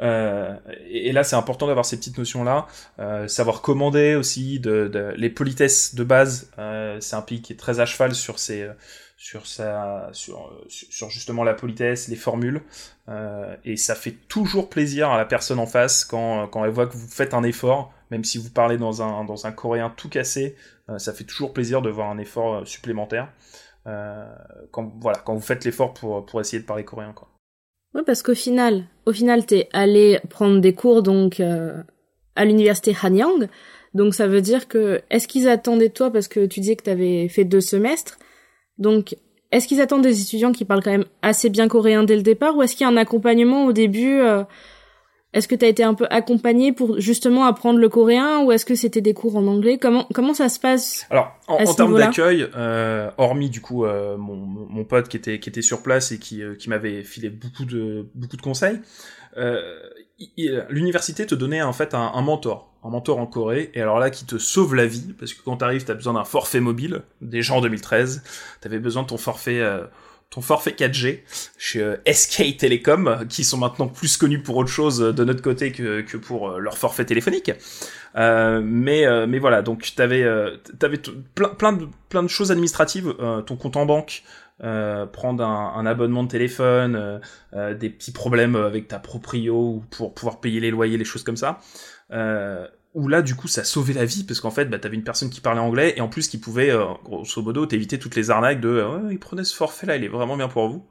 [0.00, 2.66] Et, là, c'est important d'avoir ces petites notions-là.
[3.26, 6.50] Savoir commander aussi, les politesses de base.
[7.00, 8.68] C'est un pays qui est très à cheval sur ses,
[9.18, 12.62] sur sa sur, sur justement la politesse, les formules
[13.08, 16.86] euh, et ça fait toujours plaisir à la personne en face quand quand elle voit
[16.86, 20.08] que vous faites un effort, même si vous parlez dans un dans un coréen tout
[20.08, 20.54] cassé,
[20.88, 23.28] euh, ça fait toujours plaisir de voir un effort euh, supplémentaire
[24.70, 27.28] quand voilà quand vous faites l'effort pour pour essayer de parler coréen quoi.
[27.94, 33.48] Oui, parce qu'au final, au final, t'es allé prendre des cours donc à l'université Hanyang.
[33.94, 36.82] Donc ça veut dire que est-ce qu'ils attendaient de toi parce que tu disais que
[36.82, 38.18] t'avais fait deux semestres?
[38.78, 39.16] Donc,
[39.50, 42.56] est-ce qu'ils attendent des étudiants qui parlent quand même assez bien coréen dès le départ
[42.56, 44.44] ou est-ce qu'il y a un accompagnement au début euh,
[45.32, 48.66] Est-ce que tu as été un peu accompagné pour justement apprendre le coréen ou est-ce
[48.66, 49.78] que c'était des cours en anglais?
[49.78, 54.18] Comment comment ça se passe Alors en, en termes d'accueil, euh, hormis du coup euh,
[54.18, 57.64] mon, mon, pote qui était qui était sur place et qui, qui m'avait filé beaucoup
[57.64, 58.78] de beaucoup de conseils,
[60.70, 62.72] l'université te donnait en fait un, un mentor.
[62.84, 65.56] Un mentor en Corée, et alors là, qui te sauve la vie, parce que quand
[65.56, 68.22] t'arrives, t'as besoin d'un forfait mobile, déjà en 2013,
[68.60, 69.82] t'avais besoin de ton forfait, euh,
[70.30, 71.22] ton forfait 4G
[71.58, 75.72] chez euh, SK Telecom, qui sont maintenant plus connus pour autre chose de notre côté
[75.72, 77.50] que, que pour euh, leur forfait téléphonique.
[78.14, 80.24] mais mais voilà, donc t'avais
[80.78, 81.00] t'avais
[81.34, 83.12] plein plein de plein de choses administratives,
[83.44, 84.22] ton compte en banque,
[84.60, 87.20] prendre un, abonnement de téléphone,
[87.52, 91.60] des petits problèmes avec ta proprio pour pouvoir payer les loyers, les choses comme ça.
[92.12, 95.04] Euh, où là du coup ça sauvait la vie parce qu'en fait bah, t'avais une
[95.04, 98.30] personne qui parlait anglais et en plus qui pouvait euh, grosso modo t'éviter toutes les
[98.30, 100.86] arnaques de euh, ouais, il prenait ce forfait là il est vraiment bien pour vous.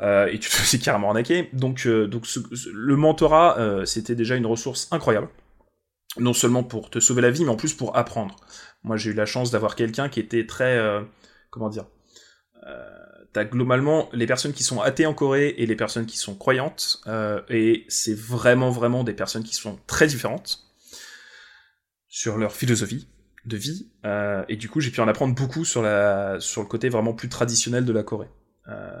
[0.00, 1.50] Euh, et tu te faisais carrément arnaquer.
[1.52, 2.26] Donc euh, donc
[2.72, 5.28] le mentorat euh, c'était déjà une ressource incroyable.
[6.18, 8.36] Non seulement pour te sauver la vie mais en plus pour apprendre.
[8.84, 10.80] Moi j'ai eu la chance d'avoir quelqu'un qui était très
[11.50, 11.84] comment dire
[13.32, 17.00] t'as globalement les personnes qui sont athées en Corée et les personnes qui sont croyantes,
[17.06, 20.66] euh, et c'est vraiment vraiment des personnes qui sont très différentes
[22.08, 23.08] sur leur philosophie
[23.44, 26.68] de vie, euh, et du coup j'ai pu en apprendre beaucoup sur la sur le
[26.68, 28.28] côté vraiment plus traditionnel de la Corée.
[28.68, 28.92] Euh,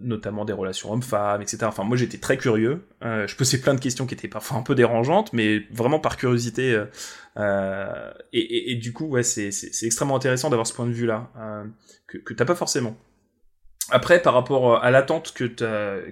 [0.00, 1.58] notamment des relations hommes-femmes, etc.
[1.64, 2.86] Enfin, moi j'étais très curieux.
[3.02, 6.16] Euh, je posais plein de questions qui étaient parfois un peu dérangeantes, mais vraiment par
[6.16, 6.72] curiosité.
[6.72, 6.84] Euh,
[7.36, 9.50] euh et, et, et, du coup, ouais, c'est
[9.82, 11.30] extrêmement intéressant d'avoir ce point de vue-là
[12.06, 12.96] que, que t'as pas forcément.
[13.90, 16.10] après, par rapport à l'attente que, que,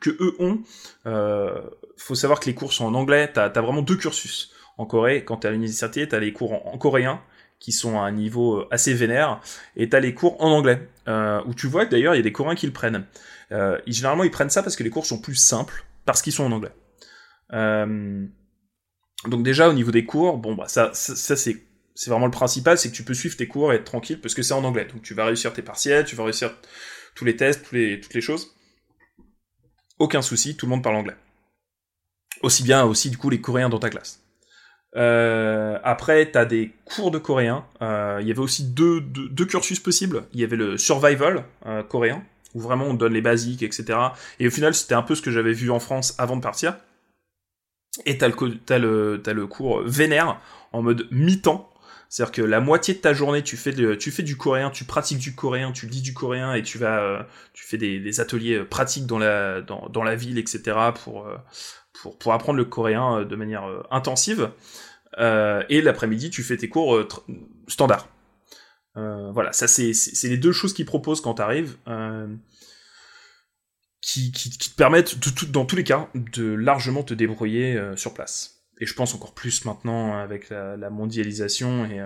[0.00, 0.60] que, eux ont,
[1.06, 1.60] euh,
[1.96, 3.30] faut savoir que les cours sont en anglais.
[3.32, 5.24] T'as as vraiment deux cursus en Corée.
[5.24, 7.20] Quand t'es à l'université, t'as les cours en, coréen
[7.58, 9.40] qui sont à un niveau euh, assez vénère,
[9.76, 12.22] et t'as les cours en anglais, euh, où tu vois que d'ailleurs il y a
[12.22, 13.06] des Coréens qui le prennent.
[13.50, 16.44] Euh, généralement ils prennent ça parce que les cours sont plus simples, parce qu'ils sont
[16.44, 16.72] en anglais.
[17.54, 18.26] Euh,
[19.28, 22.94] donc déjà au niveau des cours, bon bah ça, c'est vraiment le principal, c'est que
[22.94, 24.86] tu peux suivre tes cours et être tranquille parce que c'est en anglais.
[24.92, 26.54] Donc tu vas réussir tes partiels, tu vas réussir
[27.14, 28.54] tous les tests, toutes les choses.
[29.98, 31.16] Aucun souci, tout le monde parle anglais.
[32.42, 34.22] Aussi bien aussi du coup les Coréens dans ta classe.
[34.96, 37.64] Euh, après, tu as des cours de coréen.
[37.82, 40.24] Euh, il y avait aussi deux, deux, cursus possibles.
[40.32, 42.22] Il y avait le survival euh, coréen,
[42.54, 43.98] où vraiment on donne les basiques, etc.
[44.40, 46.76] Et au final, c'était un peu ce que j'avais vu en France avant de partir.
[48.04, 50.40] Et t'as le, as le, cours vénère,
[50.72, 51.72] en mode mi-temps.
[52.08, 55.18] C'est-à-dire que la moitié de ta journée, tu fais, tu fais du coréen, tu pratiques
[55.18, 59.18] du coréen, tu lis du coréen et tu vas, tu fais des, ateliers pratiques dans
[59.18, 60.76] la, dans, dans la ville, etc.
[61.02, 61.26] pour,
[62.00, 64.50] pour, pour apprendre le coréen de manière intensive.
[65.18, 67.08] Euh, et l'après-midi, tu fais tes cours euh,
[67.68, 68.08] standards.
[68.96, 69.92] Euh, voilà, ça c'est
[70.24, 71.76] les deux choses qu'ils proposent quand tu arrives,
[74.06, 75.16] qui, te permettent,
[75.50, 78.62] dans tous les cas, de largement te débrouiller sur place.
[78.80, 82.00] Et je pense encore plus maintenant avec la, mondialisation et,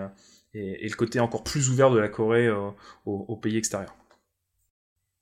[0.54, 3.94] et, le côté encore plus ouvert de la Corée aux, aux pays extérieurs.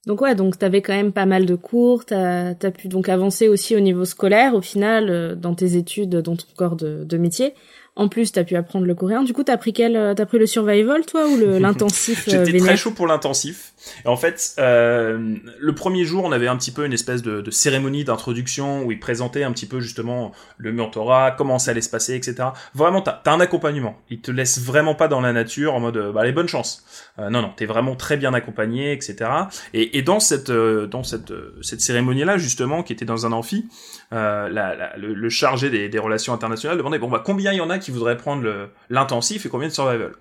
[0.07, 3.49] Donc ouais, donc t'avais quand même pas mal de cours, t'as as pu donc avancer
[3.49, 7.55] aussi au niveau scolaire au final dans tes études, dans ton corps de métier.
[7.99, 9.25] En plus, t'as pu apprendre le coréen.
[9.25, 12.59] Du coup, t'as pris quel, euh, t'as pris le survival, toi, ou l'intensif euh, J'étais
[12.59, 13.73] très chaud pour l'intensif.
[14.05, 17.51] En fait, euh, le premier jour, on avait un petit peu une espèce de, de
[17.51, 21.91] cérémonie d'introduction où ils présentaient un petit peu justement le mentorat, comment ça allait se
[21.91, 22.51] passer, etc.
[22.73, 23.99] Vraiment, t'as as un accompagnement.
[24.11, 26.85] Ils te laissent vraiment pas dans la nature en mode, bah, les bonnes chances.
[27.19, 29.29] Euh, non, non, t'es vraiment très bien accompagné, etc.
[29.75, 31.33] Et, et dans cette, dans cette,
[31.63, 33.69] cette cérémonie-là, justement, qui était dans un amphi,
[34.13, 37.61] la, la, le, le, chargé des, des, relations internationales demandait bon bah combien il y
[37.61, 40.13] en a qui voudraient prendre l'intensif et combien de survival.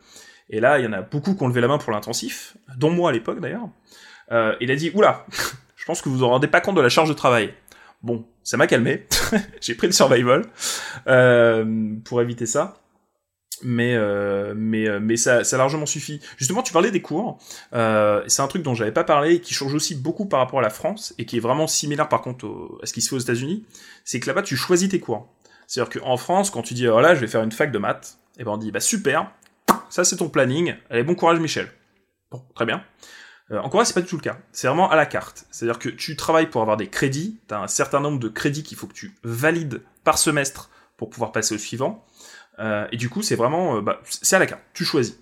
[0.50, 2.90] Et là, il y en a beaucoup qui ont levé la main pour l'intensif, dont
[2.90, 3.68] moi à l'époque d'ailleurs.
[4.32, 5.26] Euh, il a dit oula,
[5.76, 7.54] je pense que vous vous rendez pas compte de la charge de travail.
[8.02, 9.08] Bon, ça m'a calmé.
[9.62, 10.44] J'ai pris le survival
[11.08, 12.82] euh, pour éviter ça
[13.64, 16.22] mais euh, mais mais ça, ça largement suffit.
[16.38, 17.40] Justement, tu parlais des cours.
[17.72, 20.62] C'est un truc dont j'avais pas parlé et qui change aussi beaucoup par rapport à
[20.62, 22.46] la France et qui est vraiment similaire par contre
[22.84, 23.66] à ce qui se fait aux États-Unis.
[24.06, 25.28] C'est que là-bas, tu choisis tes cours.
[25.68, 28.18] C'est-à-dire qu'en France, quand tu dis oh là, je vais faire une fac de maths,
[28.38, 29.32] et eh ben on dit bah super,
[29.90, 30.76] ça c'est ton planning.
[30.90, 31.70] Allez, bon courage, Michel.
[32.32, 32.84] Bon, très bien.
[33.52, 34.38] Euh, en Corée, c'est pas du tout le cas.
[34.52, 35.46] C'est vraiment à la carte.
[35.52, 37.40] C'est-à-dire que tu travailles pour avoir des crédits.
[37.48, 41.32] T'as un certain nombre de crédits qu'il faut que tu valides par semestre pour pouvoir
[41.32, 42.06] passer au suivant.
[42.60, 44.64] Euh, et du coup, c'est vraiment, euh, bah, c'est à la carte.
[44.74, 45.18] Tu choisis.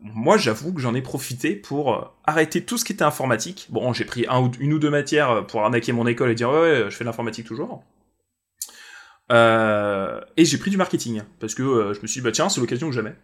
[0.00, 3.66] Moi, j'avoue que j'en ai profité pour arrêter tout ce qui était informatique.
[3.70, 4.26] Bon, j'ai pris
[4.60, 7.46] une ou deux matières pour arnaquer mon école et dire ouais, je fais de l'informatique
[7.46, 7.82] toujours.
[9.30, 12.88] Et j'ai pris du marketing parce que je me suis dit bah tiens, c'est l'occasion
[12.88, 13.14] que jamais.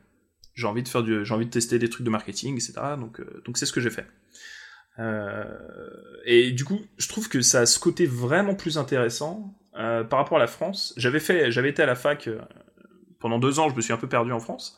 [0.54, 2.74] J'ai envie de faire du, j'ai envie de tester des trucs de marketing, etc.
[2.98, 4.06] Donc donc c'est ce que j'ai fait.
[6.24, 10.36] et du coup, je trouve que ça a ce côté vraiment plus intéressant par rapport
[10.36, 10.94] à la France.
[10.96, 12.28] J'avais fait, j'avais été à la fac
[13.24, 14.76] pendant deux ans, je me suis un peu perdu en France,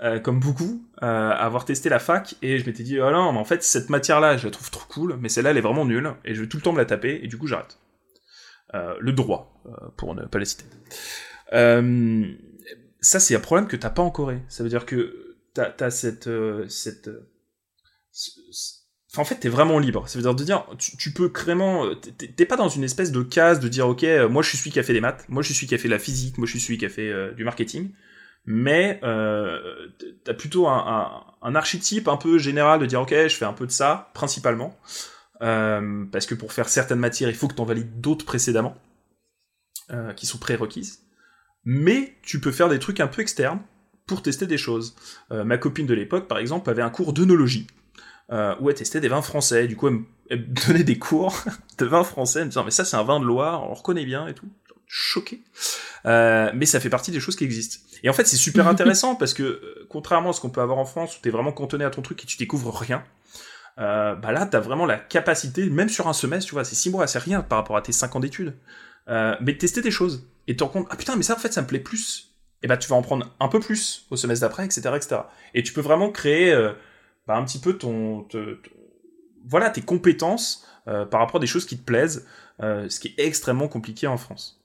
[0.00, 3.40] euh, comme beaucoup, euh, avoir testé la fac, et je m'étais dit, oh non, mais
[3.40, 6.12] en fait, cette matière-là, je la trouve trop cool, mais celle-là, elle est vraiment nulle,
[6.24, 7.80] et je vais tout le temps me la taper, et du coup, j'arrête.
[8.74, 10.64] Euh, le droit, euh, pour ne pas la citer.
[11.52, 12.24] Euh,
[13.00, 14.42] ça, c'est un problème que t'as pas en Corée.
[14.48, 16.30] Ça veut dire que t'as as cette,
[16.68, 17.10] cette,
[19.16, 20.08] en fait, t'es vraiment libre.
[20.08, 21.84] Ça veut dire de dire, tu, tu peux vraiment,
[22.36, 24.78] t'es pas dans une espèce de case de dire, ok, moi je suis celui qui
[24.78, 26.52] a fait des maths, moi je suis celui qui a fait la physique, moi je
[26.52, 27.90] suis celui qui a fait du marketing.
[28.46, 29.88] Mais euh,
[30.24, 30.78] t'as plutôt un,
[31.42, 34.10] un, un, archétype un peu général de dire, ok, je fais un peu de ça,
[34.14, 34.78] principalement.
[35.42, 38.76] Euh, parce que pour faire certaines matières, il faut que t'en valides d'autres précédemment,
[39.90, 41.00] euh, qui sont prérequises.
[41.64, 43.60] Mais tu peux faire des trucs un peu externes
[44.06, 44.94] pour tester des choses.
[45.30, 47.66] Euh, ma copine de l'époque, par exemple, avait un cours d'œnologie
[48.60, 49.66] où elle testait des vins français.
[49.66, 51.34] Du coup, elle me, donnait des cours
[51.78, 54.04] de vins français, en me disant mais ça c'est un vin de Loire, on reconnaît
[54.04, 54.46] bien et tout.
[54.86, 55.42] Choqué.
[56.06, 57.78] Euh, mais ça fait partie des choses qui existent.
[58.02, 60.84] Et en fait, c'est super intéressant parce que contrairement à ce qu'on peut avoir en
[60.84, 63.04] France, où t'es vraiment cantonné à ton truc et tu découvres rien.
[63.78, 67.06] Euh, bah là, vraiment la capacité, même sur un semestre, tu vois, c'est six mois,
[67.06, 68.56] c'est rien par rapport à tes cinq ans d'études,
[69.08, 71.38] euh, mais de tester des choses et te rends compte, ah putain, mais ça en
[71.38, 72.34] fait, ça me plaît plus.
[72.62, 75.22] Et bah tu vas en prendre un peu plus au semestre d'après, etc., etc.
[75.54, 76.72] Et tu peux vraiment créer euh,
[77.26, 78.26] bah, un petit peu ton,
[79.46, 82.26] voilà tes compétences euh, par rapport à des choses qui te plaisent,
[82.60, 84.62] ce qui est extrêmement compliqué en France.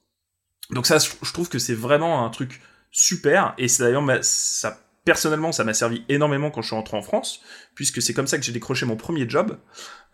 [0.70, 5.52] Donc ça, je trouve que c'est vraiment un truc super, et c'est d'ailleurs ça personnellement,
[5.52, 7.40] ça m'a servi énormément quand je suis rentré en France,
[7.74, 9.56] puisque c'est comme ça que j'ai décroché mon premier job,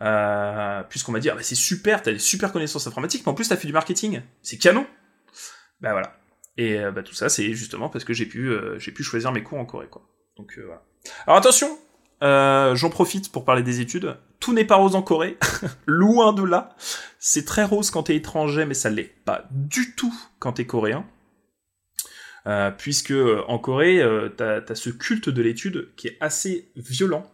[0.01, 3.33] euh, puisqu'on m'a dit, ah bah c'est super, t'as des super connaissances informatiques, mais en
[3.33, 4.85] plus t'as fait du marketing, c'est canon.
[5.81, 6.15] Bah voilà.
[6.57, 9.57] Et euh, bah tout ça, c'est justement parce que j'ai pu, euh, choisir mes cours
[9.57, 10.07] en Corée, quoi.
[10.37, 10.59] Donc.
[11.25, 11.75] Alors attention,
[12.21, 14.15] j'en profite pour parler des études.
[14.39, 15.39] Tout n'est pas rose en Corée,
[15.87, 16.75] loin de là.
[17.17, 21.03] C'est très rose quand t'es étranger, mais ça l'est pas du tout quand t'es coréen.
[22.45, 27.29] Euh, puisque euh, en Corée, euh, as ce culte de l'étude qui est assez violent.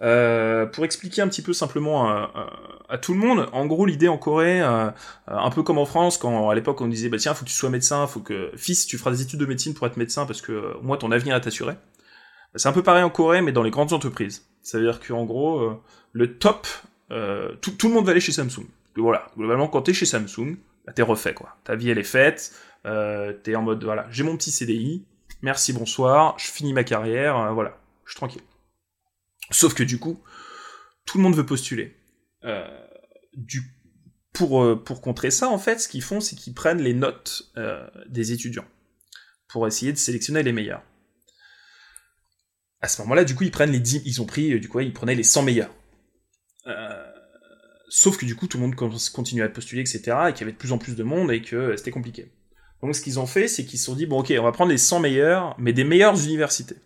[0.00, 4.16] Euh, pour expliquer un petit peu simplement à, tout le monde, en gros l'idée en
[4.16, 7.50] Corée, un peu comme en France, quand à l'époque on disait bah tiens faut que
[7.50, 10.24] tu sois médecin, faut que fils tu feras des études de médecine pour être médecin
[10.24, 11.74] parce que moi ton avenir est assuré.
[12.54, 14.46] C'est un peu pareil en Corée mais dans les grandes entreprises.
[14.62, 15.78] Ça veut dire qu'en gros
[16.12, 16.66] le top,
[17.60, 18.64] tout, tout, le monde va aller chez Samsung.
[18.96, 21.56] Voilà, globalement quand t'es chez Samsung, bah, t'es refait quoi.
[21.64, 22.54] Ta vie elle est faite,
[22.86, 25.06] euh, t'es en mode voilà, j'ai mon petit CDI,
[25.42, 28.42] merci, bonsoir, je finis ma carrière, euh, voilà, je suis tranquille.
[29.50, 30.22] Sauf que du coup,
[31.04, 31.96] tout le monde veut postuler.
[32.44, 32.66] Euh,
[34.32, 37.52] pour, pour contrer ça, en fait, ce qu'ils font, c'est qu'ils prennent les notes
[38.08, 38.66] des étudiants
[39.48, 40.82] pour essayer de sélectionner les meilleurs.
[42.80, 44.92] À ce moment-là, du coup, ils prennent les 10, ils ont pris, du coup, ils
[44.92, 45.74] prenaient les 100 meilleurs.
[47.88, 50.52] sauf que du coup, tout le monde continuait à postuler, etc., et qu'il y avait
[50.52, 52.32] de plus en plus de monde et que c'était compliqué.
[52.82, 54.70] Donc ce qu'ils ont fait, c'est qu'ils se sont dit, bon ok, on va prendre
[54.70, 56.76] les 100 meilleurs, mais des meilleures universités.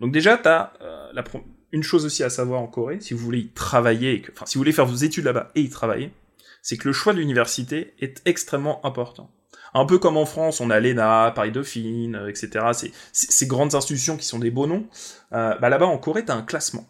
[0.00, 1.22] Donc déjà, tu euh,
[1.72, 4.60] une chose aussi à savoir en Corée, si vous voulez y travailler, enfin si vous
[4.60, 6.12] voulez faire vos études là-bas et y travailler,
[6.60, 9.30] c'est que le choix de l'université est extrêmement important.
[9.74, 12.92] Un peu comme en France, on a l'ENA, Paris Dauphine, euh, etc.
[13.12, 14.86] Ces grandes institutions qui sont des beaux noms.
[15.32, 16.86] Euh, bah là-bas en Corée, tu un classement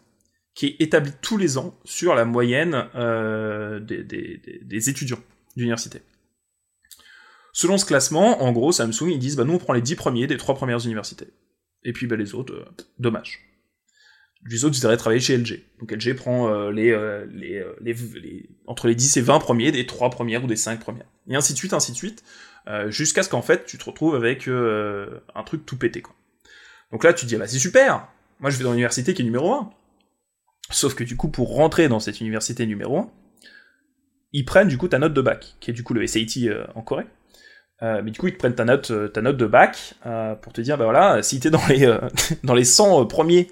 [0.53, 5.19] qui est établi tous les ans sur la moyenne euh, des étudiants
[5.55, 6.01] d'université.
[7.53, 10.25] Selon ce classement, en gros, Samsung, ils disent, bah, nous, on prend les 10 premiers
[10.25, 11.27] des 3 premières universités.
[11.83, 12.65] Et puis, bah, les autres, euh,
[12.97, 13.41] dommage.
[14.49, 15.63] Les autres, ils iraient travailler chez LG.
[15.79, 20.09] Donc, LG prend euh, les, euh, les, entre les 10 et 20 premiers des 3
[20.09, 21.05] premières ou des 5 premières.
[21.29, 22.23] Et ainsi de suite, ainsi de suite,
[22.87, 26.15] jusqu'à ce qu'en fait, tu te retrouves avec un truc tout pété, quoi.
[26.91, 28.07] Donc là, tu te dis, bah, c'est super!
[28.39, 29.69] Moi, je vais dans l'université qui est numéro 1.
[30.69, 33.11] Sauf que du coup, pour rentrer dans cette université numéro 1,
[34.33, 36.81] ils prennent du coup ta note de bac, qui est du coup le SAT en
[36.81, 37.05] Corée.
[37.83, 40.35] Euh, mais du coup, ils te prennent ta note, euh, ta note de bac euh,
[40.35, 41.85] pour te dire, bah voilà, si t'es dans les
[42.43, 43.51] dans les 100 premiers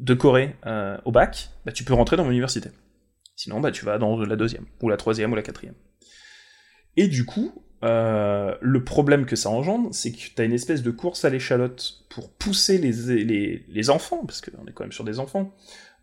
[0.00, 0.56] de Corée
[1.04, 2.70] au bac, bah tu peux rentrer dans l'université.
[3.36, 5.74] Sinon, bah tu vas dans la deuxième ou la troisième ou la quatrième.
[6.96, 11.24] Et du coup, le problème que ça engendre, c'est que t'as une espèce de course
[11.24, 15.20] à l'échalote pour pousser les, les, les enfants, parce qu'on est quand même sur des
[15.20, 15.54] enfants,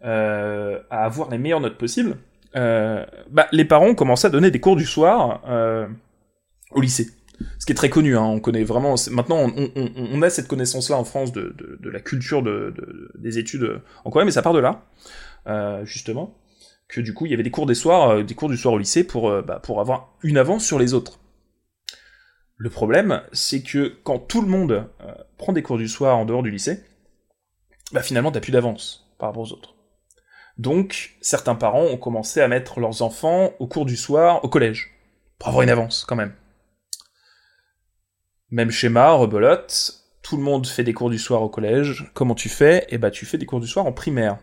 [0.01, 2.17] à avoir les meilleures notes possibles
[2.55, 5.87] euh, bah, les parents commencé à donner des cours du soir euh,
[6.71, 7.07] au lycée.
[7.57, 8.95] Ce qui est très connu, hein, on connaît vraiment.
[9.11, 14.09] Maintenant, on, a cette connaissance-là en France de, la culture de, de, des études en
[14.09, 14.83] Corée, mais ça part de là,
[15.47, 16.37] euh, justement,
[16.89, 18.77] que du coup, il y avait des cours des soirs, des cours du soir au
[18.77, 21.19] lycée pour, bah, pour avoir une avance sur les autres.
[22.57, 24.89] Le problème, c'est que quand tout le monde
[25.37, 26.83] prend des cours du soir en dehors du lycée,
[27.93, 29.78] bah finalement, t'as plus d'avance par rapport aux autres.
[30.59, 34.91] Donc, certains parents ont commencé à mettre leurs enfants au cours du soir au collège,
[35.37, 36.33] pour avoir une avance quand même.
[38.51, 42.11] Même schéma, rebelote, tout le monde fait des cours du soir au collège.
[42.13, 42.85] Comment tu fais?
[42.89, 44.37] Eh bah, tu fais des cours du soir en primaire.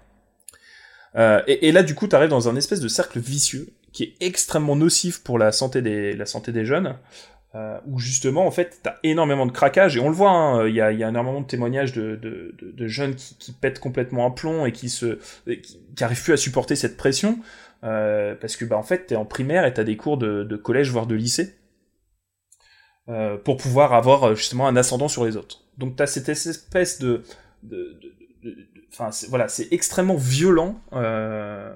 [1.16, 4.14] Euh, et, là, du coup, tu arrives dans un espèce de cercle vicieux qui est
[4.20, 6.96] extrêmement nocif pour la santé des jeunes,
[7.56, 10.74] euh, où justement, en fait, t'as énormément de craquage, et on le voit, hein, il
[10.74, 12.52] y, a, énormément de témoignages de,
[12.86, 16.98] jeunes qui, pètent complètement un plomb et qui se, qui, qui plus à supporter cette
[16.98, 17.38] pression,
[17.82, 20.90] euh, parce que, bah, en fait, t'es en primaire et t'as des cours de, collège,
[20.90, 21.54] voire de lycée,
[23.08, 25.62] euh, pour pouvoir avoir justement un ascendant sur les autres.
[25.78, 27.22] Donc t'as cette espèce de,
[28.92, 31.72] enfin, voilà, c'est extrêmement violent, euh,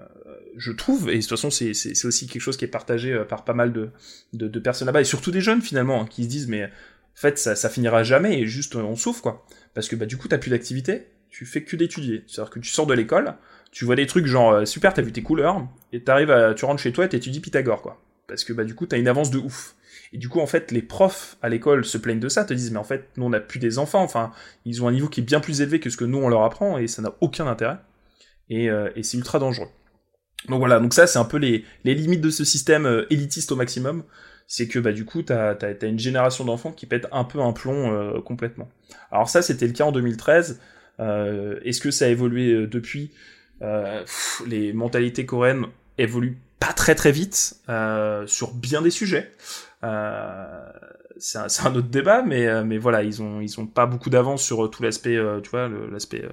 [0.57, 1.71] je trouve, et de toute façon c'est,
[2.05, 5.31] aussi quelque chose qui est partagé euh, par pas mal de, personnes là-bas, et surtout
[5.31, 6.69] des jeunes finalement, hein, qui se disent mais en
[7.15, 9.47] fait ça, ça finira jamais, et juste on souffre quoi.
[9.75, 12.25] Parce que bah du coup t'as plus d'activité, tu fais que d'étudier.
[12.27, 13.35] C'est-à-dire que tu sors de l'école,
[13.71, 16.65] tu vois des trucs genre euh, super t'as vu tes couleurs, et t'arrives à, tu
[16.65, 18.03] rentres chez toi et t'étudies Pythagore quoi.
[18.27, 19.75] Parce que bah du coup t'as une avance de ouf.
[20.13, 22.73] Et du coup, en fait, les profs à l'école se plaignent de ça, te disent,
[22.73, 24.33] mais en fait, nous, on n'a plus des enfants, enfin,
[24.65, 26.43] ils ont un niveau qui est bien plus élevé que ce que nous, on leur
[26.43, 27.79] apprend, et ça n'a aucun intérêt.
[28.49, 29.69] Et, euh, et c'est ultra dangereux.
[30.49, 33.57] Donc voilà, donc ça c'est un peu les, limites de ce système euh, élitiste au
[33.57, 34.05] maximum,
[34.47, 37.53] c'est que bah du coup t'as as, une génération d'enfants qui pète un peu un
[37.53, 38.69] plomb euh, complètement.
[39.13, 40.61] Alors ça c'était le cas en 2013.
[40.99, 43.11] Euh, Est-ce que ça a évolué depuis?
[44.47, 45.67] Les mentalités coréennes
[45.99, 47.57] évoluent pas très très vite
[48.27, 49.31] sur bien des sujets.
[51.19, 54.43] c'est un, un, autre débat, mais mais voilà, ils ont ils ont pas beaucoup d'avance
[54.43, 56.25] sur tout l'aspect, tu vois, l'aspect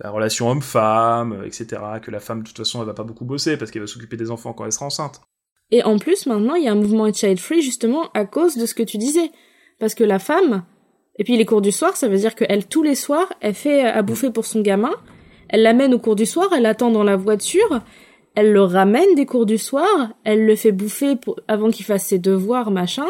[0.00, 1.82] la relation homme-femme, etc.
[2.02, 4.16] Que la femme de toute façon elle va pas beaucoup bosser parce qu'elle va s'occuper
[4.16, 5.20] des enfants quand elle sera enceinte.
[5.70, 8.66] Et en plus maintenant il y a un mouvement child free justement à cause de
[8.66, 9.30] ce que tu disais,
[9.78, 10.64] parce que la femme
[11.18, 13.82] et puis les cours du soir, ça veut dire qu'elle, tous les soirs, elle fait
[13.82, 14.92] à bouffer pour son gamin,
[15.48, 17.80] elle l'amène au cours du soir, elle l'attend dans la voiture,
[18.36, 22.06] elle le ramène des cours du soir, elle le fait bouffer pour, avant qu'il fasse
[22.06, 23.06] ses devoirs, machin.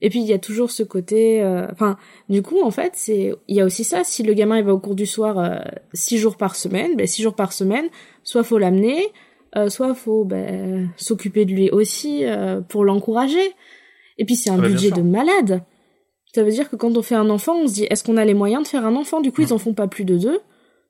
[0.00, 1.96] Et puis il y a toujours ce côté, euh, enfin,
[2.28, 4.04] du coup en fait c'est, il y a aussi ça.
[4.04, 5.58] Si le gamin il va au cours du soir euh,
[5.94, 7.86] six jours par semaine, ben six jours par semaine,
[8.22, 9.06] soit faut l'amener,
[9.56, 12.24] euh, soit faut ben, s'occuper de lui aussi
[12.68, 13.52] pour l'encourager.
[14.18, 15.62] Et puis c'est un ah bah, budget de malade.
[16.34, 18.24] Ça veut dire que quand on fait un enfant, on se dit est-ce qu'on a
[18.24, 19.22] les moyens de faire un enfant?
[19.22, 20.40] Du coup, ils en font pas plus de deux.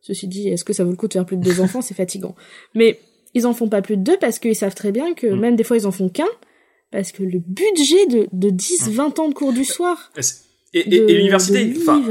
[0.00, 1.82] Ceci dit, est-ce que ça vaut le coup de faire plus de deux enfants?
[1.82, 2.34] C'est fatigant.
[2.74, 2.98] Mais
[3.34, 5.38] ils en font pas plus de deux parce qu'ils savent très bien que mm.
[5.38, 6.24] même des fois ils en font qu'un
[6.90, 9.20] parce que le budget de, de 10, 20 mm.
[9.20, 10.10] ans de cours du soir.
[10.72, 12.02] Et, l'université, enfin,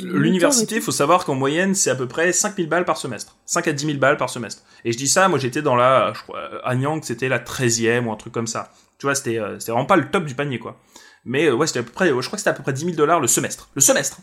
[0.00, 3.36] l'université, il faut savoir qu'en moyenne, c'est à peu près 5000 balles par semestre.
[3.44, 4.62] 5 à 10 000 balles par semestre.
[4.84, 8.06] Et je dis ça, moi j'étais dans la, je crois, à Nyang, c'était la 13e
[8.06, 8.72] ou un truc comme ça.
[8.98, 10.80] Tu vois, c'était, euh, c'était vraiment pas le top du panier, quoi.
[11.24, 12.84] Mais euh, ouais, c'était à peu près, je crois que c'était à peu près 10
[12.84, 13.68] 000 dollars le semestre.
[13.74, 14.18] Le semestre.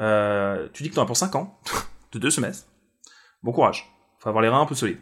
[0.00, 1.60] Euh, tu dis que t'en as pour 5 ans,
[2.12, 2.66] de deux semestres.
[3.44, 3.92] Bon courage.
[4.18, 4.98] Faut avoir les reins un peu solides.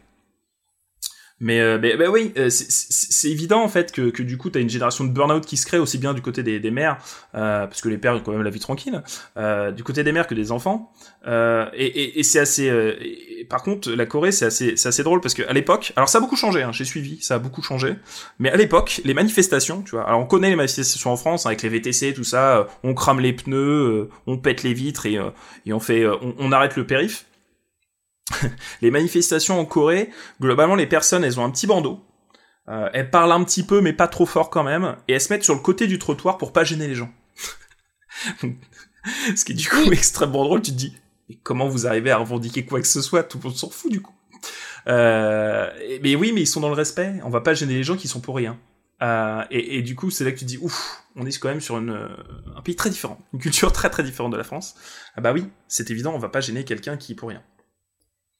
[1.38, 4.62] Mais, euh, bah, oui, euh, c'est évident en fait que, que du coup, tu as
[4.62, 6.96] une génération de burn-out qui se crée aussi bien du côté des, des mères,
[7.34, 9.02] euh, parce que les pères ont quand même la vie tranquille,
[9.36, 10.92] euh, du côté des mères que des enfants.
[11.26, 12.70] Euh, et, et, et c'est assez.
[12.70, 12.94] Euh,
[13.50, 16.36] par contre, la Corée, c'est assez, assez drôle parce qu'à l'époque, alors ça a beaucoup
[16.36, 16.62] changé.
[16.62, 17.96] Hein, J'ai suivi, ça a beaucoup changé.
[18.38, 21.50] Mais à l'époque, les manifestations, tu vois, alors on connaît les manifestations en France hein,
[21.50, 22.66] avec les VTC, tout ça.
[22.82, 25.18] on crame les pneus, on pète les vitres et,
[25.66, 27.26] et on fait, on, on arrête le périph.
[28.82, 30.10] les manifestations en Corée,
[30.40, 32.00] globalement, les personnes, elles ont un petit bandeau.
[32.68, 35.32] Euh, elles parlent un petit peu, mais pas trop fort quand même, et elles se
[35.32, 37.12] mettent sur le côté du trottoir pour pas gêner les gens.
[39.36, 40.62] Ce qui est du coup extrêmement drôle.
[40.62, 40.96] Tu te dis,
[41.28, 43.22] mais comment vous arrivez à revendiquer quoi que ce soit?
[43.22, 44.14] Tout le monde s'en fout du coup.
[44.88, 45.70] Euh,
[46.02, 47.14] mais oui, mais ils sont dans le respect.
[47.24, 48.58] On va pas gêner les gens qui sont pour rien.
[49.02, 51.60] Euh, et, et, du coup, c'est là que tu dis, ouf, on est quand même
[51.60, 52.08] sur une,
[52.56, 54.74] un pays très différent, une culture très très différente de la France.
[55.16, 57.42] Ah bah oui, c'est évident, on va pas gêner quelqu'un qui est pour rien.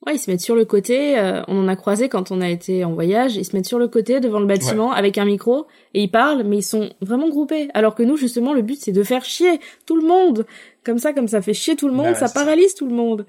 [0.05, 2.49] Ouais, ils se mettent sur le côté, euh, on en a croisé quand on a
[2.49, 5.67] été en voyage, ils se mettent sur le côté devant le bâtiment avec un micro
[5.95, 7.71] et ils parlent, mais ils sont vraiment groupés.
[7.73, 10.47] Alors que nous, justement, le but c'est de faire chier tout le monde.
[10.85, 13.27] Comme ça, comme ça fait chier tout le monde, bah, ça paralyse tout le monde.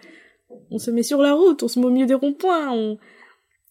[0.69, 2.99] On se met sur la route, on se met au milieu des ronds-points, on,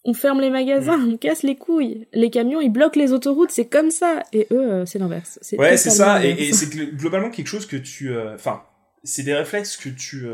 [0.05, 2.09] on ferme les magasins, on casse les couilles.
[2.13, 4.23] Les camions, ils bloquent les autoroutes, c'est comme ça.
[4.33, 5.39] Et eux, euh, c'est l'inverse.
[5.59, 6.25] Ouais, c'est ça.
[6.25, 8.11] Et, et c'est globalement quelque chose que tu...
[8.11, 8.63] Euh, enfin,
[9.05, 10.27] c'est des réflexes que tu...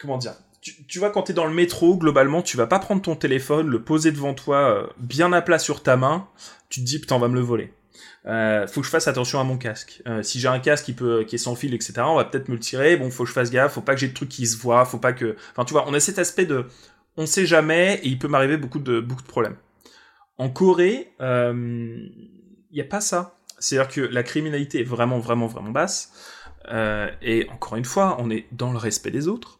[0.00, 3.16] comment dire tu, vois, quand t'es dans le métro, globalement, tu vas pas prendre ton
[3.16, 6.28] téléphone, le poser devant toi, euh, bien à plat sur ta main.
[6.68, 7.72] Tu te dis, putain, on va me le voler.
[8.26, 10.02] Euh, faut que je fasse attention à mon casque.
[10.06, 12.48] Euh, si j'ai un casque qui peut, qui est sans fil, etc., on va peut-être
[12.48, 12.96] me le tirer.
[12.96, 13.72] Bon, faut que je fasse gaffe.
[13.72, 14.84] Faut pas que j'ai de trucs qui se voient.
[14.84, 16.66] Faut pas que, enfin, tu vois, on a cet aspect de,
[17.16, 19.56] on sait jamais et il peut m'arriver beaucoup de, beaucoup de problèmes.
[20.36, 22.08] En Corée, il euh,
[22.70, 23.38] y a pas ça.
[23.58, 26.12] C'est-à-dire que la criminalité est vraiment, vraiment, vraiment basse.
[27.22, 29.57] et encore une fois, on est dans le respect des autres.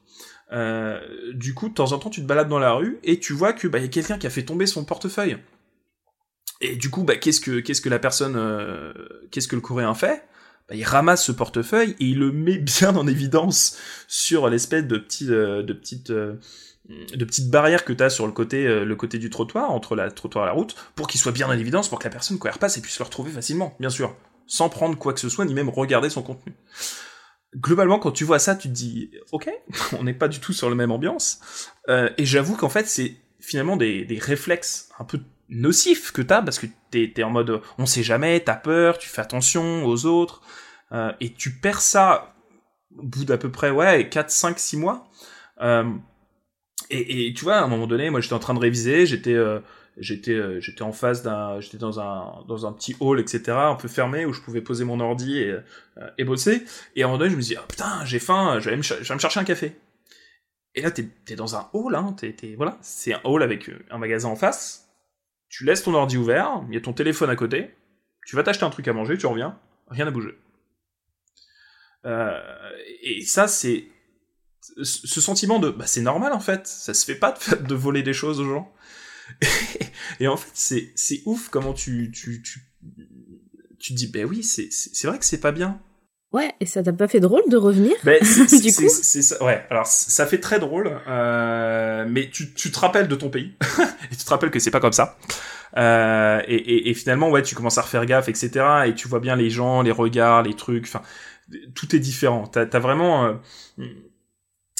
[0.53, 1.01] Euh,
[1.35, 3.53] du coup, de temps en temps, tu te balades dans la rue et tu vois
[3.53, 5.39] que bah y a quelqu'un qui a fait tomber son portefeuille.
[6.61, 8.93] Et du coup, bah qu'est-ce que qu'est-ce que la personne, euh,
[9.31, 10.27] qu'est-ce que le Coréen fait?
[10.69, 13.79] Bah, Il ramasse ce portefeuille et il le met bien en évidence
[14.09, 18.33] sur l'espèce de petite euh, de petite de petites barrières que tu as sur le
[18.33, 21.47] côté le côté du trottoir entre la trottoir et la route pour qu'il soit bien
[21.47, 23.91] en évidence pour que la personne quand elle repasse et puisse le retrouver facilement, bien
[23.91, 26.55] sûr, sans prendre quoi que ce soit ni même regarder son contenu
[27.57, 29.51] globalement, quand tu vois ça, tu te dis, ok,
[29.99, 31.41] on n'est pas du tout sur la même ambiance.
[31.89, 36.43] Euh, et j'avoue qu'en fait, c'est finalement des, des, réflexes un peu nocifs que t'as,
[36.43, 40.05] parce que t'es es en mode, on sait jamais, t'as peur, tu fais attention aux
[40.07, 40.43] autres,
[40.93, 42.35] euh, et tu perds ça
[42.97, 45.09] au bout d'à peu près, ouais, 4, 5, 6 mois.
[45.61, 45.91] Euh,
[46.91, 49.37] et, et, tu vois, à un moment donné, moi j'étais en train de réviser, j'étais
[50.01, 53.75] j'étais euh, j'étais en face d'un j'étais dans un dans un petit hall etc un
[53.75, 56.65] peu fermé où je pouvais poser mon ordi et, euh, et bosser.
[56.97, 58.83] Et à un moment donné je me dis ah putain j'ai faim je vais, me
[58.83, 59.77] je vais me chercher un café.
[60.75, 63.79] Et là t'es es dans un hall hein t'es voilà c'est un hall avec euh,
[63.91, 64.89] un magasin en face.
[65.49, 67.75] Tu laisses ton ordi ouvert il y a ton téléphone à côté.
[68.27, 69.59] Tu vas t'acheter un truc à manger tu reviens.
[69.89, 70.39] Rien n'a bougé.
[73.03, 73.89] Et ça c'est
[74.83, 76.67] ce sentiment de bah c'est normal en fait.
[76.67, 78.73] Ça se fait pas de voler des choses aux gens
[80.21, 82.61] et en fait, c'est, c'est ouf comment tu, tu, tu,
[83.79, 85.81] tu dis, ben oui, c'est, c'est vrai que c'est pas bien.
[86.33, 89.65] Ouais, et ça t'a pas fait drôle de revenir ben, du coup c'est, ça, Ouais,
[89.71, 93.55] alors ça fait très drôle, euh, mais tu, tu te rappelles de ton pays,
[94.13, 95.17] et tu te rappelles que c'est pas comme ça.
[95.77, 98.65] Euh, et, et, et, finalement, ouais, tu commences à refaire gaffe, etc.
[98.87, 100.85] Et tu vois bien les gens, les regards, les trucs.
[100.87, 101.03] Enfin,
[101.75, 102.47] tout est différent.
[102.47, 103.35] T'as as vraiment euh,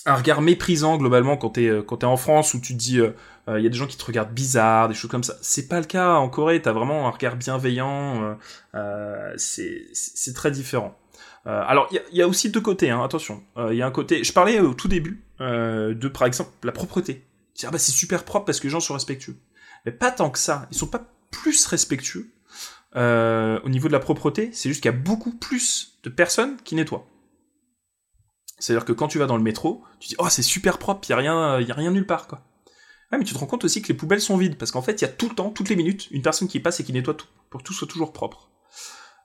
[0.09, 3.15] un regard méprisant globalement quand t'es euh, quand en France où tu te dis il
[3.49, 5.37] euh, y a des gens qui te regardent bizarre, des choses comme ça.
[5.41, 6.61] C'est pas le cas en Corée.
[6.61, 8.37] T'as vraiment un regard bienveillant.
[8.75, 10.99] Euh, c'est très différent.
[11.45, 12.91] alors il y a, aussi deux côtés.
[12.91, 13.43] Hein, attention.
[13.71, 14.25] Il y a un côté.
[14.25, 17.25] Je parlais au tout début de par exemple la propreté.
[17.65, 19.37] Ah bah c'est super propre parce que les gens sont respectueux.
[19.85, 20.67] Mais pas tant que ça.
[20.71, 22.31] Ils sont pas plus respectueux
[22.97, 24.51] euh, au niveau de la propreté.
[24.53, 27.07] C'est juste qu'il y a beaucoup plus de personnes qui nettoient.
[28.59, 31.11] C'est-à-dire que quand tu vas dans le métro, tu dis oh c'est super propre, il
[31.11, 32.41] y a rien, y a rien nulle part quoi.
[33.11, 35.03] Mais tu te rends compte aussi que les poubelles sont vides parce qu'en fait il
[35.03, 37.15] y a tout le temps, toutes les minutes, une personne qui passe et qui nettoie
[37.15, 38.51] tout pour que tout soit toujours propre.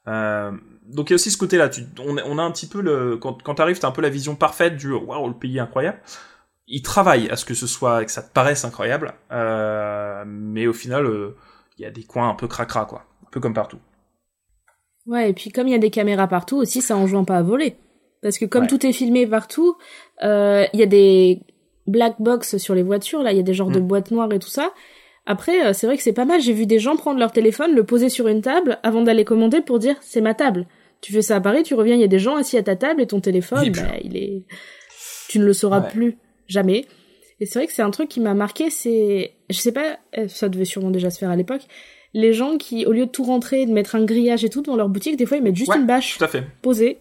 [0.08, 0.52] Euh,
[0.86, 1.70] donc il y a aussi ce côté-là.
[2.00, 4.36] On, on, a un petit peu le quand, quand t'arrives, t'as un peu la vision
[4.36, 6.00] parfaite du waouh le pays est incroyable
[6.68, 10.74] il travaille à ce que ce soit, que ça te paraisse incroyable, euh, mais au
[10.74, 11.36] final, euh,
[11.78, 13.80] il y a des coins un peu cracra, quoi, un peu comme partout.
[15.06, 17.44] Ouais, et puis comme il y a des caméras partout aussi, ça enjoint pas à
[17.44, 17.78] voler,
[18.24, 19.76] parce que comme tout est filmé partout,
[20.24, 21.42] euh, il y a des
[21.86, 23.88] black box sur les voitures, là, il y a des genres de mm.
[23.88, 24.72] boîtes noires et tout ça.
[25.26, 26.42] Après, euh, c'est vrai que c'est pas mal.
[26.42, 29.62] J'ai vu des gens prendre leur téléphone, le poser sur une table avant d'aller commander
[29.62, 30.66] pour dire c'est ma table.
[31.02, 32.78] Tu fais ça à Paris, tu reviens, il y a des gens assis à ta
[32.78, 34.44] table et ton téléphone, bah, il est,
[35.28, 36.18] tu ne le sauras plus
[36.48, 36.86] jamais.
[37.42, 40.30] Et c'est vrai que c'est un truc qui m'a marqué, c'est, je sais pas, euh,
[40.30, 41.64] ça devait sûrement déjà se faire à l'époque,
[42.14, 44.78] les gens qui, au lieu de tout rentrer, de mettre un grillage et tout dans
[44.78, 46.44] leur boutique, des fois ils mettent juste une bâche tout à fait.
[46.62, 47.00] posée.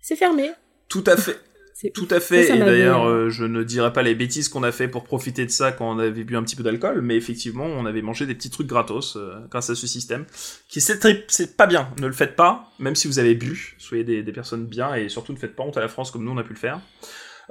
[0.00, 0.50] C'est fermé.
[0.88, 1.38] Tout à fait.
[1.94, 2.54] Tout à fait.
[2.54, 5.50] et d'ailleurs, euh, je ne dirais pas les bêtises qu'on a fait pour profiter de
[5.50, 8.34] ça quand on avait bu un petit peu d'alcool, mais effectivement, on avait mangé des
[8.34, 10.26] petits trucs gratos euh, grâce à ce système.
[10.68, 11.88] Qui c'est c'est pas bien.
[11.98, 13.76] Ne le faites pas, même si vous avez bu.
[13.78, 16.22] Soyez des, des personnes bien et surtout ne faites pas honte à la France comme
[16.22, 16.80] nous on a pu le faire.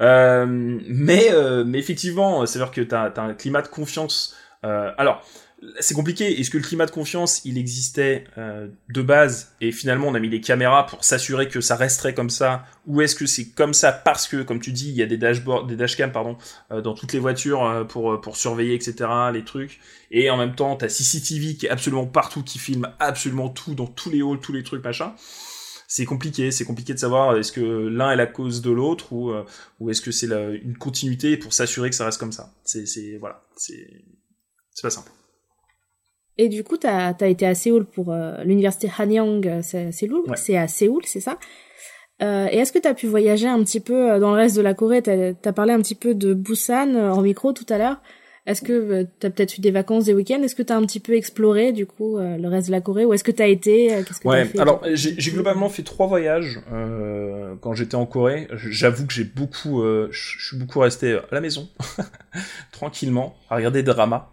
[0.01, 4.35] Euh, mais, euh, mais effectivement, c'est vrai que tu as, un climat de confiance.
[4.65, 5.25] Euh, alors,
[5.79, 6.39] c'est compliqué.
[6.39, 10.29] Est-ce que le climat de confiance, il existait de base et finalement on a mis
[10.29, 13.91] des caméras pour s'assurer que ça resterait comme ça, ou est-ce que c'est comme ça
[13.91, 16.37] parce que, comme tu dis, il y a des dashboards, des dashcams pardon,
[16.69, 19.09] dans toutes les voitures pour pour surveiller, etc.
[19.33, 19.79] Les trucs.
[20.11, 23.87] Et en même temps, t'as CCTV qui est absolument partout, qui filme absolument tout dans
[23.87, 25.13] tous les halls, tous les trucs machin
[25.89, 26.51] c'est compliqué.
[26.51, 29.43] C'est compliqué de savoir est-ce que l'un est la cause de l'autre ou, euh,
[29.79, 32.53] ou est-ce que c'est une continuité pour s'assurer que ça reste comme ça.
[32.63, 34.05] C'est, c'est voilà, c'est,
[34.71, 35.11] c'est pas simple.
[36.41, 40.23] Et du coup, t'as as été à Séoul pour euh, l'université Hanyang, euh, c'est Séoul,
[40.35, 41.37] c'est à Séoul, c'est ça?
[42.21, 44.61] Euh, et est-ce que tu as pu voyager un petit peu dans le reste de
[44.61, 45.01] la Corée?
[45.01, 48.01] Tu as, parlé un petit peu de Busan en micro tout à l'heure.
[48.49, 50.41] Est-ce que euh, tu as peut-être eu des vacances, des week-ends?
[50.41, 52.81] Est-ce que tu as un petit peu exploré du coup euh, le reste de la
[52.81, 53.05] Corée?
[53.05, 56.07] Ou est-ce que tu as été euh, que Ouais, fait, alors j'ai globalement fait trois
[56.07, 58.47] voyages euh, quand j'étais en Corée.
[58.53, 61.69] J'avoue que j'ai beaucoup, je suis beaucoup resté à la maison,
[62.71, 64.31] tranquillement, à regarder des dramas.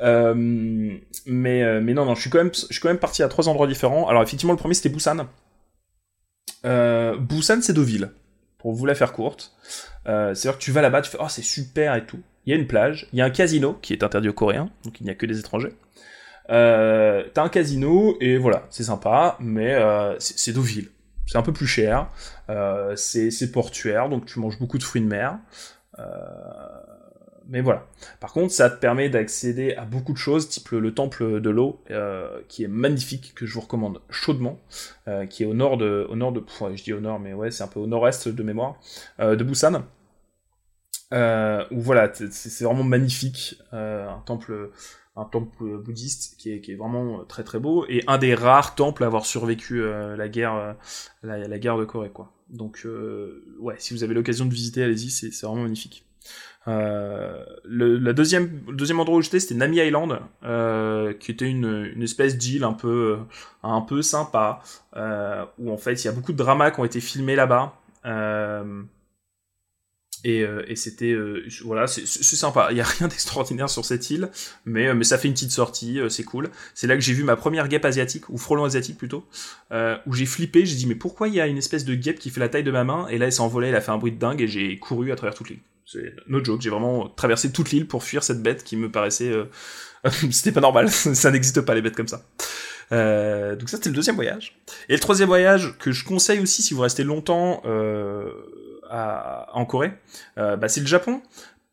[0.00, 3.50] mais mais non non, je suis quand même je suis quand même parti à trois
[3.50, 4.08] endroits différents.
[4.08, 5.26] Alors effectivement le premier c'était Busan.
[6.64, 8.12] Busan c'est Deauville,
[8.56, 9.52] pour vous la faire courte.
[10.06, 12.56] C'est-à-dire que tu vas là-bas, tu fais oh c'est super et tout il y a
[12.56, 15.10] une plage, il y a un casino qui est interdit aux Coréens, donc il n'y
[15.10, 15.74] a que des étrangers.
[16.48, 20.88] Euh, t'as un casino et voilà, c'est sympa, mais euh, c'est Deauville.
[21.26, 22.08] C'est un peu plus cher,
[22.48, 25.38] euh, c'est portuaire, donc tu manges beaucoup de fruits de mer.
[25.98, 26.04] Euh,
[27.50, 27.86] mais voilà.
[28.18, 31.82] Par contre, ça te permet d'accéder à beaucoup de choses, type le, temple de l'eau,
[32.48, 34.58] qui est magnifique, que je vous recommande chaudement,
[35.28, 36.42] qui est au nord de, au nord de,
[36.74, 38.80] je dis au nord, mais ouais, c'est un peu au nord-est de mémoire,
[39.18, 39.82] de Busan
[41.12, 44.70] euh, où voilà, c'est vraiment magnifique, euh, un temple,
[45.16, 49.06] un temple bouddhiste qui est, vraiment très très beau et un des rares temples à
[49.06, 50.72] avoir survécu euh, la guerre, euh,
[51.22, 52.32] la, guerre de Corée quoi.
[52.50, 56.04] Donc euh, ouais, si vous avez l'occasion de visiter, allez-y, c'est vraiment magnifique.
[56.66, 60.20] le la deuxième, le deuxième endroit où j'étais, c'était Nami Island,
[61.18, 63.18] qui était une, une espèce d'île un peu,
[63.62, 64.60] un peu sympa,
[64.94, 67.74] où en fait il y a beaucoup de dramas qui ont été filmés là-bas.
[68.06, 68.82] Euh,
[70.24, 72.68] et, euh, et c'était euh, voilà, c'est sympa.
[72.70, 74.30] Il y a rien d'extraordinaire sur cette île,
[74.64, 76.50] mais euh, mais ça fait une petite sortie, c'est cool.
[76.74, 79.24] C'est là que j'ai vu ma première guêpe asiatique ou frelon asiatique plutôt,
[80.06, 80.66] où j'ai flippé.
[80.66, 82.64] J'ai dit mais pourquoi il y a une espèce de guêpe qui fait la taille
[82.64, 83.06] de ma main?
[83.08, 85.12] Et là elle s'est envolée, elle a fait un bruit de dingue et j'ai couru
[85.12, 85.60] à travers toute l'île.
[85.86, 89.32] C'est no joke, j'ai vraiment traversé toute l'île pour fuir cette bête qui me paraissait
[90.30, 90.90] c'était pas normal.
[90.90, 92.22] ça n'existe pas les bêtes comme ça.
[92.90, 94.56] Euh, donc ça c'était le deuxième voyage.
[94.88, 98.30] Et le troisième voyage que je conseille aussi si vous restez longtemps euh,
[98.90, 99.92] en Corée,
[100.38, 101.22] euh, bah, c'est le Japon.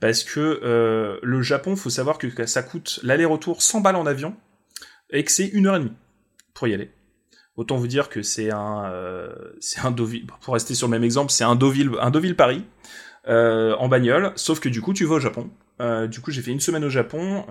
[0.01, 4.35] Parce que euh, le Japon, faut savoir que ça coûte l'aller-retour 100 balles en avion
[5.09, 5.93] et que c'est une heure et demie
[6.53, 6.91] pour y aller.
[7.55, 9.33] Autant vous dire que c'est un, euh,
[9.83, 10.27] un Deauville.
[10.41, 12.65] Pour rester sur le même exemple, c'est un Deauville, un Deauville Paris
[13.27, 14.33] en bagnole.
[14.35, 15.49] Sauf que du coup, tu vas au Japon
[16.07, 17.43] du coup, j'ai fait une semaine au Japon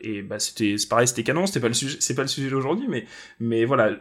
[0.00, 1.46] et bah c'était c'est pareil, c'était canon.
[1.46, 3.04] C'était pas le sujet, c'est pas le sujet d'aujourd'hui, mais
[3.38, 3.96] mais voilà.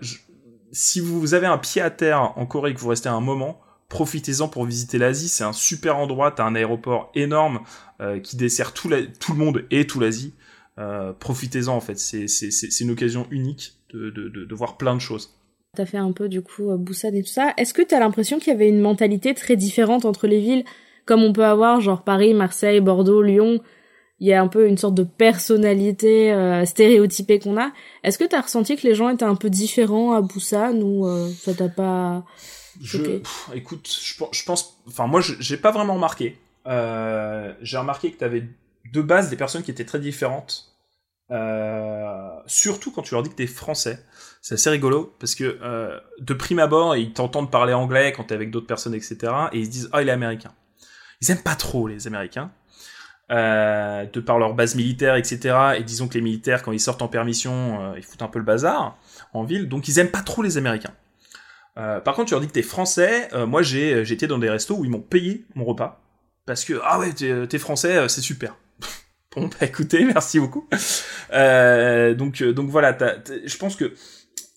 [0.72, 3.62] si vous avez un pied à terre en Corée et que vous restez un moment,
[3.90, 5.30] profitez-en pour visiter l'Asie.
[5.30, 6.32] C'est un super endroit.
[6.32, 7.62] T'as un aéroport énorme
[8.02, 10.34] euh, qui dessert tout, le monde et tout l'Asie.
[10.80, 11.98] Euh, profitez-en en fait.
[11.98, 15.34] C'est une occasion unique de, voir plein de choses.
[15.76, 17.54] T'as fait un peu du coup Busan et tout ça.
[17.58, 20.64] Est-ce que t'as l'impression qu'il y avait une mentalité très différente entre les villes?
[21.08, 23.60] comme on peut avoir genre Paris, Marseille, Bordeaux, Lyon,
[24.20, 27.72] il y a un peu une sorte de personnalité euh, stéréotypée qu'on a.
[28.04, 31.08] Est-ce que tu as ressenti que les gens étaient un peu différents à Busan ou
[31.08, 32.26] euh, ça t'a pas
[32.82, 33.22] je,
[33.54, 33.90] écoute,
[34.32, 36.40] je, pense, enfin moi j'ai pas vraiment remarqué.
[36.66, 38.44] Euh, j'ai remarqué que tu avais
[38.92, 40.74] de base des personnes qui étaient très différentes.
[41.30, 44.04] Euh, surtout quand tu leur dis que t'es français.
[44.42, 48.36] C'est assez rigolo parce que euh, de prime abord, ils t'entendent parler anglais quand t'es
[48.36, 49.18] avec d'autres personnes, etc.
[49.52, 50.54] Et ils se disent ah il est américain
[51.22, 52.52] ils aiment pas trop les Américains.
[53.30, 55.74] Euh, de par leur base militaire, etc.
[55.78, 58.40] Et disons que les militaires, quand ils sortent en permission, euh, ils foutent un peu
[58.40, 58.98] le bazar
[59.34, 60.94] en ville, donc ils aiment pas trop les Américains.
[61.78, 63.30] Euh, par contre, tu leur dis que t'es français.
[63.34, 66.02] Euh, moi, j'ai j'étais dans des restos où ils m'ont payé mon repas
[66.46, 68.56] parce que ah ouais, t'es français, c'est super.
[69.36, 70.68] bon, bah écoutez, merci beaucoup.
[71.32, 72.98] donc voilà,
[73.46, 73.94] je pense que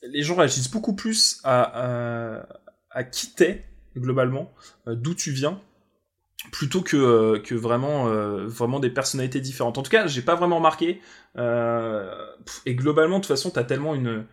[0.02, 2.46] les gens réagissent beaucoup plus à
[2.90, 3.64] à, qui t'es
[3.96, 4.52] globalement,
[4.86, 5.60] d'où tu viens,
[6.52, 9.78] plutôt que euh, vraiment euh, des personnalités différentes.
[9.78, 11.00] En tout cas, j'ai pas vraiment remarqué.
[11.36, 12.10] Euh,
[12.66, 14.24] et globalement, de toute façon, t'as tellement une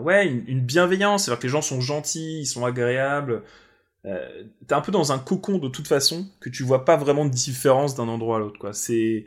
[0.00, 3.42] ouais une, bienveillance, c'est-à-dire que les gens sont gentils, ils sont agréables.
[4.02, 7.30] t'es un peu dans un cocon de toute façon que tu vois pas vraiment de
[7.30, 8.58] différence d'un endroit à l'autre.
[8.58, 9.24] Quoi, c'est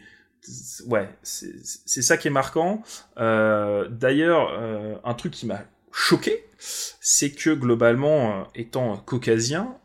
[0.85, 2.83] ouais, c'est ça qui est marquant.
[3.17, 5.61] D'ailleurs, un truc qui m'a
[5.91, 9.77] choqué, c'est que globalement, étant caucasien,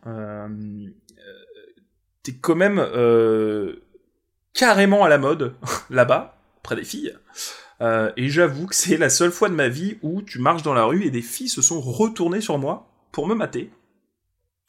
[2.22, 3.82] t'es quand même euh,
[4.54, 5.54] carrément à la mode
[5.90, 7.16] là-bas, près des filles.
[7.82, 10.74] Euh, et j'avoue que c'est la seule fois de ma vie où tu marches dans
[10.74, 13.70] la rue et des filles se sont retournées sur moi pour me mater.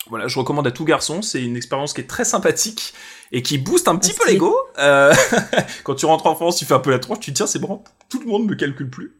[0.10, 2.94] Voilà, je recommande à tout garçon, c'est une expérience qui est très sympathique
[3.32, 4.54] et qui booste un petit peu l'ego.
[4.78, 5.14] Euh,
[5.84, 7.60] quand tu rentres en France, tu fais un peu la tronche, tu te tiens, c'est
[7.60, 9.16] bon, tout le monde me calcule plus.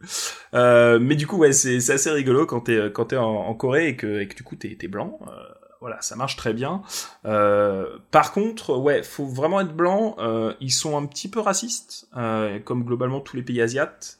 [0.52, 3.88] Euh, mais du coup, ouais, c'est assez rigolo quand t'es quand t'es en, en, Corée
[3.88, 5.18] et que, et que du coup t'es es blanc.
[5.26, 5.53] Euh,
[5.84, 6.80] voilà, ça marche très bien.
[7.26, 10.16] Euh, par contre, ouais, faut vraiment être blanc.
[10.18, 14.18] Euh, ils sont un petit peu racistes, euh, comme globalement tous les pays asiates.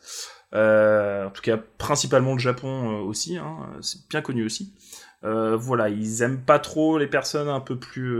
[0.53, 3.39] en tout cas, principalement le Japon aussi.
[3.39, 4.75] Hein, c'est bien connu aussi.
[5.23, 8.15] voilà, ils aiment pas trop les personnes un peu plus,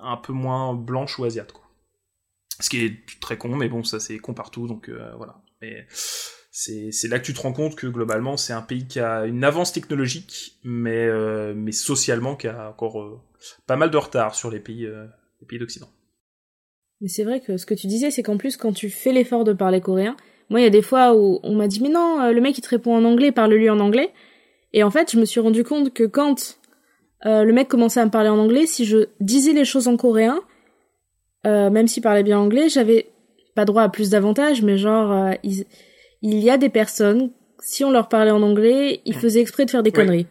[0.00, 1.64] un peu moins blanches ou asiates, quoi.
[2.60, 5.42] Ce qui est très con, mais bon, ça c'est con partout, donc voilà.
[6.56, 9.42] C'est là que tu te rends compte que globalement c'est un pays qui a une
[9.42, 13.20] avance technologique, mais, euh, mais socialement qui a encore euh,
[13.66, 15.04] pas mal de retard sur les pays, euh,
[15.40, 15.88] les pays d'Occident.
[17.00, 19.42] Mais c'est vrai que ce que tu disais, c'est qu'en plus quand tu fais l'effort
[19.42, 20.16] de parler coréen,
[20.48, 22.60] moi il y a des fois où on m'a dit mais non, le mec il
[22.60, 24.12] te répond en anglais, parle-lui en anglais.
[24.72, 26.60] Et en fait je me suis rendu compte que quand
[27.24, 30.40] le mec commençait à me parler en anglais, si je disais les choses en coréen,
[31.44, 33.08] même s'il parlait bien anglais, j'avais
[33.56, 35.34] pas droit à plus d'avantages, mais genre
[36.24, 39.70] il y a des personnes, si on leur parlait en anglais, ils faisaient exprès de
[39.70, 40.26] faire des conneries.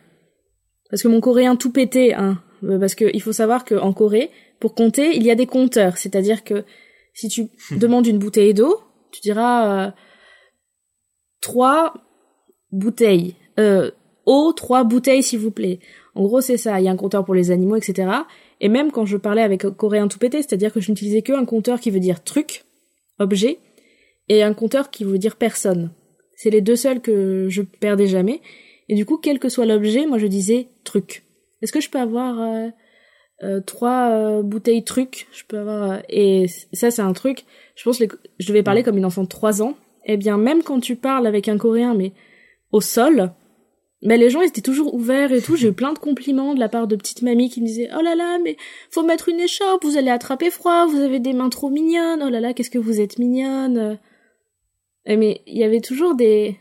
[0.90, 2.42] Parce que mon coréen tout pétait, hein.
[2.64, 5.98] Euh, parce que il faut savoir qu'en Corée, pour compter, il y a des compteurs.
[5.98, 6.66] C'est-à-dire que
[7.14, 8.80] si tu demandes une bouteille d'eau,
[9.12, 9.92] tu diras euh,
[11.42, 11.94] trois
[12.72, 13.36] bouteilles.
[13.60, 13.92] Euh,
[14.26, 15.80] eau, trois bouteilles s'il vous plaît.
[16.16, 16.80] En gros, c'est ça.
[16.80, 18.10] Il y a un compteur pour les animaux, etc.
[18.62, 21.46] Et même quand je parlais avec un coréen tout pété, c'est-à-dire que je n'utilisais qu'un
[21.46, 22.66] compteur qui veut dire truc,
[23.20, 23.60] objet,
[24.30, 25.92] et un compteur qui veut dire personne.
[26.36, 28.42] C'est les deux seuls que je perdais jamais.
[28.90, 31.24] Et du coup, quel que soit l'objet, moi je disais truc.
[31.62, 32.68] Est-ce que je peux avoir euh,
[33.44, 35.28] euh, trois euh, bouteilles truc?
[35.32, 37.46] Je peux avoir et ça c'est un truc.
[37.76, 39.76] Je pense que je devais parler comme une enfant de trois ans.
[40.06, 42.12] Eh bien, même quand tu parles avec un Coréen, mais
[42.74, 43.32] au sol,
[44.02, 45.56] mais les gens étaient toujours ouverts et tout.
[45.56, 48.02] J'ai eu plein de compliments de la part de petites mamies qui me disaient oh
[48.02, 48.58] là là mais
[48.92, 52.22] faut mettre une écharpe, vous allez attraper froid, vous avez des mains trop mignonnes.
[52.22, 53.98] Oh là là qu'est-ce que vous êtes mignonne.
[55.06, 56.58] Eh, mais il y avait toujours des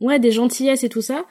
[0.00, 1.26] ouais des gentillesses et tout ça.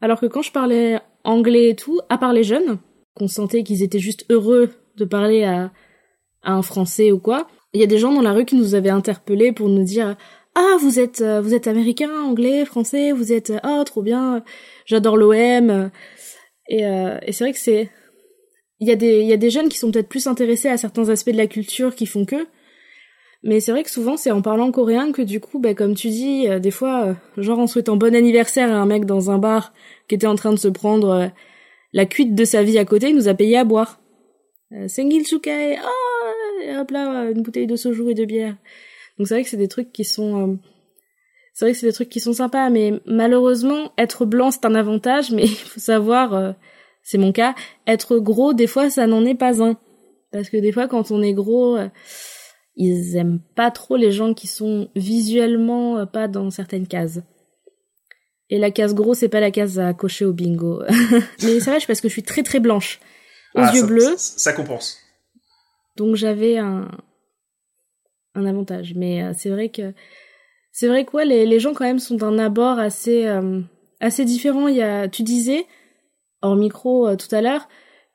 [0.00, 2.78] Alors que quand je parlais anglais et tout à part les jeunes
[3.14, 5.70] qu'on sentait qu'ils étaient juste heureux de parler à,
[6.42, 8.74] à un français ou quoi il y a des gens dans la rue qui nous
[8.74, 10.16] avaient interpellés pour nous dire
[10.54, 14.44] ah vous êtes euh, vous êtes américain anglais français vous êtes ah oh, trop bien
[14.84, 15.90] j'adore l'OM
[16.68, 17.90] et, euh, et c'est vrai que c'est
[18.80, 20.76] il y a des il y a des jeunes qui sont peut-être plus intéressés à
[20.76, 22.46] certains aspects de la culture qui font que
[23.44, 26.08] mais c'est vrai que souvent c'est en parlant coréen que du coup, bah, comme tu
[26.08, 29.38] dis, euh, des fois, euh, genre en souhaitant bon anniversaire à un mec dans un
[29.38, 29.72] bar
[30.08, 31.26] qui était en train de se prendre euh,
[31.92, 34.00] la cuite de sa vie à côté, il nous a payé à boire.
[34.88, 38.56] Sengil Sukai, oh, hop là, une bouteille de soju et de bière.
[39.18, 40.58] Donc c'est vrai que c'est des trucs qui sont,
[41.52, 44.74] c'est vrai que c'est des trucs qui sont sympas, mais malheureusement, être blanc c'est un
[44.74, 46.54] avantage, mais il faut savoir,
[47.02, 47.54] c'est mon cas,
[47.86, 49.76] être gros des fois ça n'en est pas un,
[50.30, 51.76] parce que des fois quand on est gros
[52.76, 57.20] ils aiment pas trop les gens qui sont visuellement euh, pas dans certaines cases.
[58.48, 60.82] Et la case gros, c'est pas la case à cocher au bingo.
[61.42, 63.00] Mais c'est vrai, parce que je suis très très blanche.
[63.54, 64.14] Aux ah, yeux bleus.
[64.16, 64.98] Ça, compense.
[65.96, 66.90] Donc j'avais un,
[68.34, 68.94] un avantage.
[68.94, 69.92] Mais euh, c'est vrai que,
[70.70, 73.60] c'est vrai que les, les gens quand même sont d'un abord assez, euh,
[74.00, 74.68] assez différent.
[74.68, 75.66] Il y a, tu disais,
[76.40, 77.68] hors micro tout à l'heure,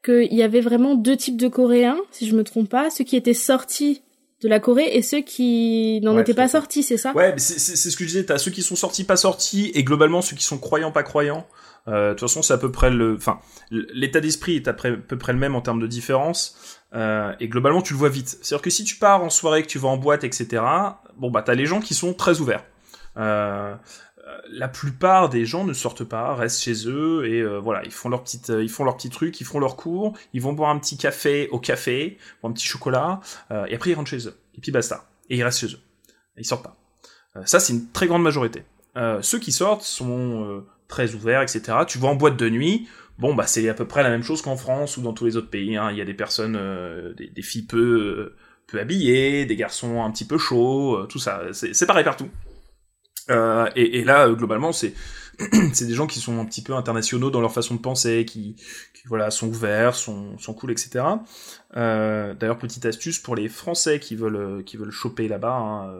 [0.04, 2.90] qu'il y avait vraiment deux types de Coréens, si je me trompe pas.
[2.90, 4.02] Ceux qui étaient sortis
[4.42, 7.12] de la Corée et ceux qui n'en étaient pas sortis, c'est ça?
[7.14, 10.22] Ouais, c'est ce que je disais, t'as ceux qui sont sortis, pas sortis, et globalement
[10.22, 11.48] ceux qui sont croyants, pas croyants.
[11.88, 13.40] Euh, de toute façon, c'est à peu près le, enfin,
[13.72, 16.80] l'état d'esprit est à peu près le même en termes de différence.
[16.94, 18.38] Euh, et globalement, tu le vois vite.
[18.42, 20.64] C'est-à-dire que si tu pars en soirée, que tu vas en boîte, etc.
[21.18, 22.64] Bon bah, t'as les gens qui sont très ouverts.
[23.18, 23.76] Euh,
[24.50, 28.10] la plupart des gens ne sortent pas, restent chez eux et euh, voilà, ils font
[28.10, 30.70] leur petite, euh, ils font leur petit truc, ils font leur cours, ils vont boire
[30.70, 33.20] un petit café au café, ou un petit chocolat,
[33.52, 34.38] euh, et après ils rentrent chez eux.
[34.56, 35.08] Et puis basta.
[35.30, 35.80] Et ils restent chez eux.
[36.38, 36.78] Ils sortent pas.
[37.46, 38.64] ça c'est une très grande majorité.
[39.22, 41.80] ceux qui sortent sont très ouverts, etc.
[41.88, 44.42] Tu vas en boîte de nuit, bon bah c'est à peu près la même chose
[44.44, 45.76] qu'en France ou dans tous les autres pays.
[45.76, 45.90] Hein.
[45.92, 46.60] Il y a des personnes,
[47.18, 48.36] des, filles peu
[48.68, 51.42] peu habillées, des garçons un petit peu chauds, tout ça.
[51.54, 52.30] C'est pareil partout.
[53.30, 54.94] Euh, et, là, euh, globalement, c'est
[55.74, 58.56] c'est des gens qui sont un petit peu internationaux dans leur façon de penser, qui,
[59.06, 61.06] voilà sont ouverts, sont, sont cool, etc.
[61.76, 65.56] Euh, D'ailleurs, petite astuce pour les Français qui veulent qui veulent choper là-bas.
[65.56, 65.94] Hein,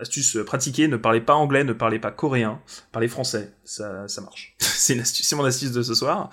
[0.00, 2.60] astuce pratiquée ne parlez pas anglais, ne parlez pas coréen,
[2.92, 4.54] parlez français, ça ça marche.
[4.58, 6.30] c'est astuce, c'est mon astuce de ce soir.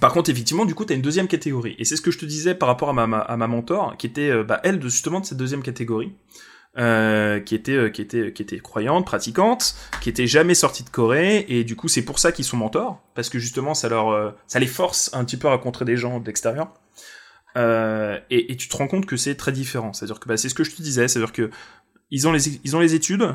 [0.00, 1.74] Par contre, effectivement, du coup, tu as une deuxième catégorie.
[1.78, 4.44] Et c'est ce que je te disais par rapport à ma, ma mentor, qui était,
[4.44, 6.12] bah, elle, justement, de cette deuxième catégorie.
[6.78, 10.88] Euh, qui était euh, qui était qui était croyante, pratiquante, qui était jamais sortie de
[10.88, 14.10] Corée et du coup c'est pour ça qu'ils sont mentors parce que justement ça leur
[14.10, 16.72] euh, ça les force un petit peu à rencontrer des gens de l'extérieur.
[17.56, 19.92] Et, et, tu te rends compte que c'est très différent.
[19.92, 21.50] C'est-à-dire que bah, c'est ce que je te disais, c'est-à-dire que
[22.12, 23.34] ils ont les ils ont les études,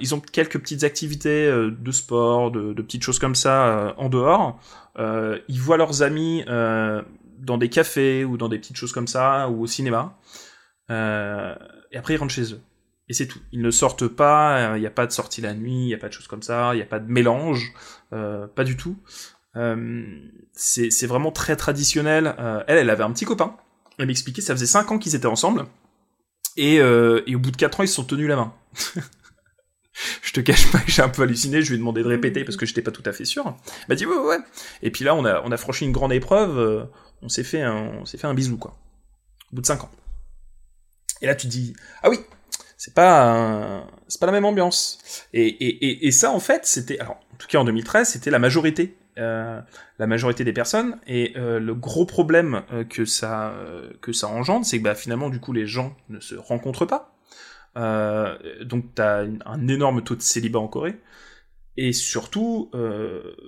[0.00, 4.60] ils ont quelques petites activités de sport, de, petites choses comme ça en dehors.
[4.98, 9.62] ils voient leurs amis dans des cafés ou dans des petites choses comme ça ou
[9.62, 10.18] au cinéma.
[10.90, 11.54] Euh,
[11.92, 12.60] et après ils rentrent chez eux.
[13.08, 13.38] Et c'est tout.
[13.52, 15.98] Ils ne sortent pas, il n'y a pas de sortie la nuit, il n'y a
[15.98, 17.72] pas de choses comme ça, il n'y a pas de mélange,
[18.12, 18.96] euh, pas du tout.
[19.56, 20.04] Euh,
[20.52, 22.34] c'est vraiment très traditionnel.
[22.38, 23.56] Euh, elle, elle avait un petit copain.
[23.98, 25.66] Elle m'expliquait, ça faisait 5 ans qu'ils étaient ensemble.
[26.56, 28.54] Et, euh, au bout de 4 ans, ils se sont tenus la main.
[30.22, 32.56] je te cache pas j'ai un peu halluciné, je lui ai demandé de répéter parce
[32.56, 33.44] que j'étais pas tout à fait sûr.
[33.46, 34.38] Elle m'a dit ouais, ouais,
[34.82, 36.84] Et puis là, on a, franchi une grande épreuve, euh,
[37.22, 38.76] on s'est fait, on s'est fait un bisou, quoi.
[39.52, 39.90] Au bout de 5 ans.
[41.22, 42.18] Et là, tu dis, ah oui,
[42.76, 44.98] c'est pas c'est pas la même ambiance.
[45.32, 48.38] Et, et, et, ça, en fait, c'était, alors, en tout cas en 2013, c'était la
[48.38, 49.60] majorité, euh,
[49.98, 50.98] la majorité des personnes.
[51.06, 53.54] Et euh, le gros problème euh, que ça
[54.00, 57.14] que ça engendre, c'est que bah, finalement, du coup, les gens ne se rencontrent pas.
[58.64, 61.00] donc, t'as un énorme taux de célibat en Corée.
[61.78, 62.70] Et surtout,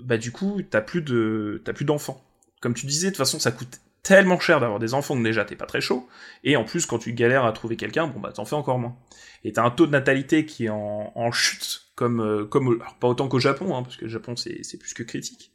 [0.02, 2.22] bah du coup, t'as plus de t'as plus d'enfants.
[2.60, 5.44] Comme tu disais, de toute façon, ça coûte tellement cher d'avoir des enfants que déjà
[5.44, 6.08] t'es pas très chaud,
[6.44, 8.96] et en plus quand tu galères à trouver quelqu'un, bon bah t'en fais encore moins.
[9.44, 12.48] Et t'as un taux de natalité qui est en, chute, comme, euh,
[12.80, 15.52] alors pas autant qu'au Japon, hein, parce que le Japon c'est, plus que critique,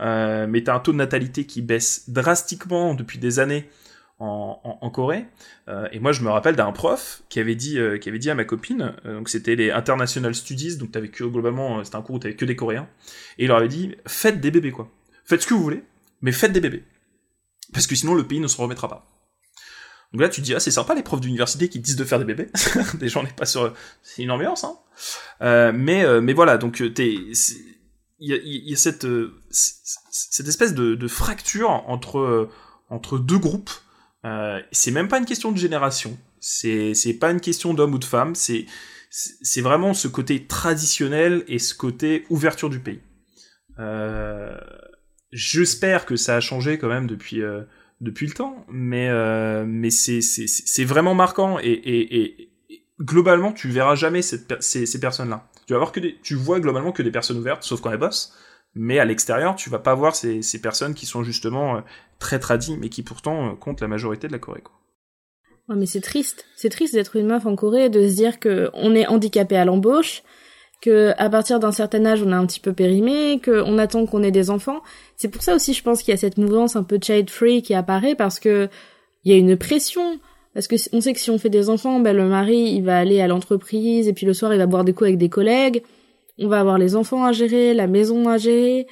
[0.00, 3.68] euh, mais t'as un taux de natalité qui baisse drastiquement depuis des années
[4.18, 5.26] en, Corée.
[5.66, 8.34] Euh, et moi je me rappelle d'un prof qui avait dit, qui avait dit à
[8.34, 12.18] ma copine, donc c'était les International Studies, donc t'avais que globalement c'était un cours où
[12.18, 12.88] t'avais que des Coréens,
[13.38, 14.88] et il leur avait dit faites des bébés quoi,
[15.24, 15.82] faites ce que vous voulez,
[16.20, 16.84] mais faites des bébés
[17.72, 19.06] parce que sinon le pays ne se remettra pas.
[20.12, 22.26] Donc là, tu dis, ah, c'est sympa les profs d'université qui disent de faire des
[22.26, 22.48] bébés.
[22.98, 23.72] Déjà, on n'est pas sur...
[24.02, 24.76] C'est une ambiance, hein.
[25.40, 27.16] Euh, mais, euh, mais voilà, donc, euh, t'es...
[28.24, 29.06] Il y a, cette,
[29.50, 32.50] cette espèce de, fracture entre,
[32.88, 33.70] entre deux groupes.
[34.70, 36.16] c'est même pas une question de génération.
[36.38, 38.36] C'est pas une question d'homme ou de femme.
[38.36, 38.66] C'est,
[39.10, 43.00] c'est vraiment ce côté traditionnel et ce côté ouverture du pays.
[43.78, 44.56] Euh,
[45.32, 47.62] J'espère que ça a changé quand même depuis euh,
[48.00, 52.52] depuis le temps, mais euh, mais c'est c'est vraiment marquant et, et, et,
[53.00, 55.48] globalement tu verras jamais ces, ces personnes là.
[55.66, 57.98] Tu vas voir que des, tu vois globalement que des personnes ouvertes, sauf quand elles
[57.98, 58.34] bossent,
[58.74, 61.80] mais à l'extérieur tu vas pas voir ces, ces personnes qui sont justement euh,
[62.18, 64.60] très tradies, mais qui pourtant comptent la majorité de la Corée.
[64.62, 64.74] Quoi.
[65.68, 68.40] Ouais, mais c'est triste, c'est triste d'être une meuf en Corée et de se dire
[68.40, 70.22] que on est handicapé à l'embauche,
[70.82, 74.22] que à partir d'un certain âge on a un petit peu périmé, qu'on attend qu'on
[74.22, 74.82] ait des enfants.
[75.16, 77.62] C'est pour ça aussi je pense qu'il y a cette mouvance un peu child free
[77.62, 78.68] qui apparaît parce que
[79.24, 80.18] il y a une pression
[80.52, 82.98] parce que on sait que si on fait des enfants, ben le mari il va
[82.98, 85.82] aller à l'entreprise et puis le soir il va boire des coups avec des collègues.
[86.38, 88.86] On va avoir les enfants à gérer, la maison à gérer.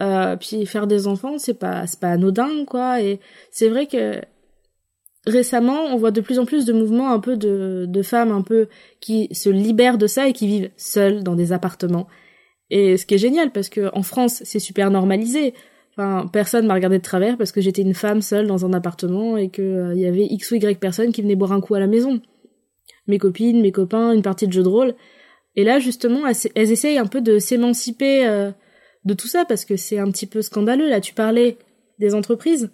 [0.00, 3.00] Euh, puis faire des enfants, c'est pas c'est pas anodin quoi.
[3.00, 3.20] Et
[3.50, 4.20] c'est vrai que
[5.26, 8.68] récemment, on voit de plus en plus de mouvements un peu de, femmes un peu
[9.00, 12.06] qui se libèrent de ça et qui vivent seules dans des appartements.
[12.70, 15.54] Et ce qui est génial parce que en France, c'est super normalisé.
[15.92, 19.36] Enfin, personne m'a regardé de travers parce que j'étais une femme seule dans un appartement
[19.36, 21.74] et que euh, il y avait X ou Y personnes qui venaient boire un coup
[21.74, 22.22] à la maison.
[23.08, 24.94] Mes copines, mes copains, une partie de jeu de rôle.
[25.56, 28.52] Et là, justement, elles, essayent un peu de s'émanciper euh,
[29.04, 30.88] de tout ça parce que c'est un petit peu scandaleux.
[30.88, 31.58] Là, tu parlais
[31.98, 32.70] des entreprises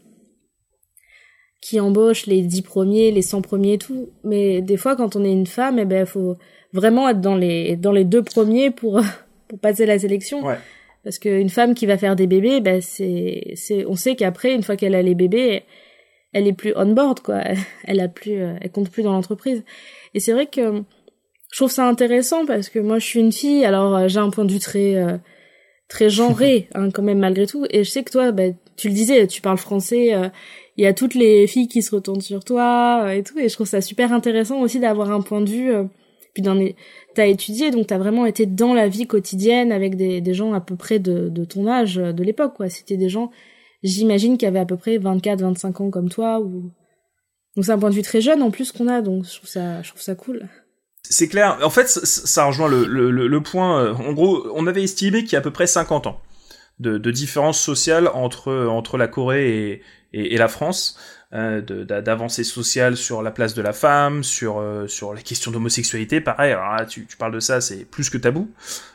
[1.60, 4.10] qui embauchent les dix premiers, les 100 premiers et tout.
[4.24, 6.36] Mais des fois, quand on est une femme, eh ben, faut
[6.72, 9.00] vraiment être dans les, dans les deux premiers pour,
[9.48, 10.44] pour passer la sélection.
[10.44, 10.58] Ouais.
[11.06, 14.64] Parce qu'une femme qui va faire des bébés, ben c'est, c'est, on sait qu'après, une
[14.64, 15.62] fois qu'elle a les bébés,
[16.32, 17.42] elle est plus on board, quoi.
[17.84, 19.64] Elle a plus, euh, elle compte plus dans l'entreprise.
[20.14, 20.82] Et c'est vrai que
[21.52, 24.30] je trouve ça intéressant parce que moi, je suis une fille, alors euh, j'ai un
[24.30, 25.16] point de vue très, euh,
[25.88, 27.66] très genré, hein, quand même, malgré tout.
[27.70, 30.12] Et je sais que toi, ben, tu le disais, tu parles français,
[30.76, 33.38] il y a toutes les filles qui se retournent sur toi et tout.
[33.38, 35.72] Et je trouve ça super intéressant aussi d'avoir un point de vue
[36.36, 36.62] puis dans
[37.14, 40.60] t'as étudié donc t'as vraiment été dans la vie quotidienne avec des, des gens à
[40.60, 42.68] peu près de, de ton âge de l'époque quoi.
[42.68, 43.30] C'était des gens
[43.82, 46.70] j'imagine qui avaient à peu près 24 25 ans comme toi ou
[47.56, 49.48] donc c'est un point de vue très jeune en plus qu'on a donc je trouve
[49.48, 50.46] ça je trouve ça cool.
[51.08, 51.58] C'est clair.
[51.62, 55.32] En fait ça, rejoint le, le, le, point euh, en gros on avait estimé qu'il
[55.32, 56.20] y a à peu près 50 ans
[56.80, 60.98] de, de différence sociale entre entre la Corée et, et, et la France
[61.32, 66.20] euh, d'avancées sociales sur la place de la femme, sur euh, sur les questions d'homosexualité.
[66.20, 68.50] Pareil, alors là, tu, tu parles de ça, c'est plus que tabou.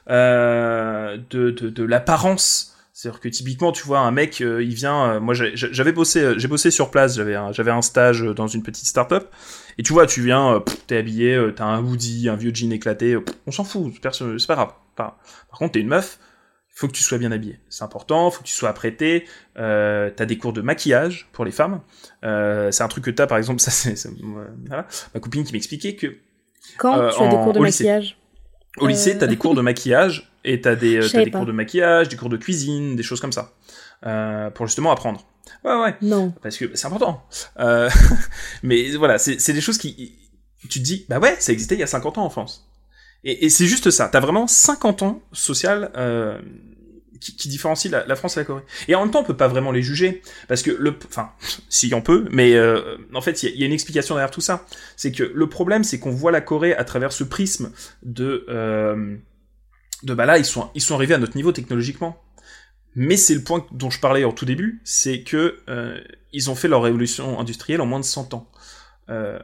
[0.09, 2.67] Euh, de de, de l'apparence.
[2.93, 5.19] C'est-à-dire que typiquement, tu vois, un mec, euh, il vient.
[5.19, 7.15] moi, j'avais bossé, j'ai bossé sur place.
[7.15, 9.27] J'avais un, j'avais un stage dans une petite start-up.
[9.77, 13.17] Et tu vois, tu viens, t'es habillé, t'as un hoodie, un vieux jean éclaté.
[13.47, 14.73] on s'en fout, c'est pas grave.
[14.95, 15.15] par
[15.57, 16.19] contre, t'es une meuf
[16.81, 17.59] faut que tu sois bien habillé.
[17.69, 19.27] C'est important, faut que tu sois apprêté.
[19.57, 21.81] Euh, t'as des cours de maquillage pour les femmes.
[22.23, 24.09] Euh, c'est un truc que t'as, par exemple, ça c'est
[24.67, 24.87] voilà.
[25.13, 26.17] ma copine qui m'expliquait que
[26.77, 28.17] quand euh, tu as des cours de maquillage.
[28.77, 32.09] Au lycée, t'as des cours de maquillage et t'as des, as des cours de maquillage,
[32.09, 33.53] des cours de cuisine, des choses comme ça,
[34.55, 35.23] pour justement apprendre.
[35.63, 35.95] Ouais, ouais.
[36.01, 36.33] Non.
[36.41, 37.23] Parce que c'est important.
[38.63, 40.17] mais voilà, c'est des choses qui,
[40.61, 42.67] tu te dis, bah ouais, ça existait il y a 50 ans en France.
[43.23, 44.09] Et, et c'est juste ça.
[44.09, 46.39] T'as vraiment 50 ans social euh,
[47.21, 48.63] qui, qui différencie la, la, France et la Corée.
[48.89, 51.31] Et en même temps, on peut pas vraiment les juger parce que le, enfin,
[51.69, 54.65] si on peut, mais euh, en fait, il y, a une explication derrière tout ça.
[54.97, 57.71] C'est que le problème, c'est qu'on voit la Corée à travers ce prisme
[58.03, 59.15] de, euh,
[60.03, 62.21] de bah là, ils sont, ils sont arrivés à notre niveau technologiquement.
[62.95, 65.97] Mais c'est le point dont je parlais au tout début, c'est que euh,
[66.33, 68.49] ils ont fait leur révolution industrielle en moins de 100 ans.
[69.09, 69.39] Euh,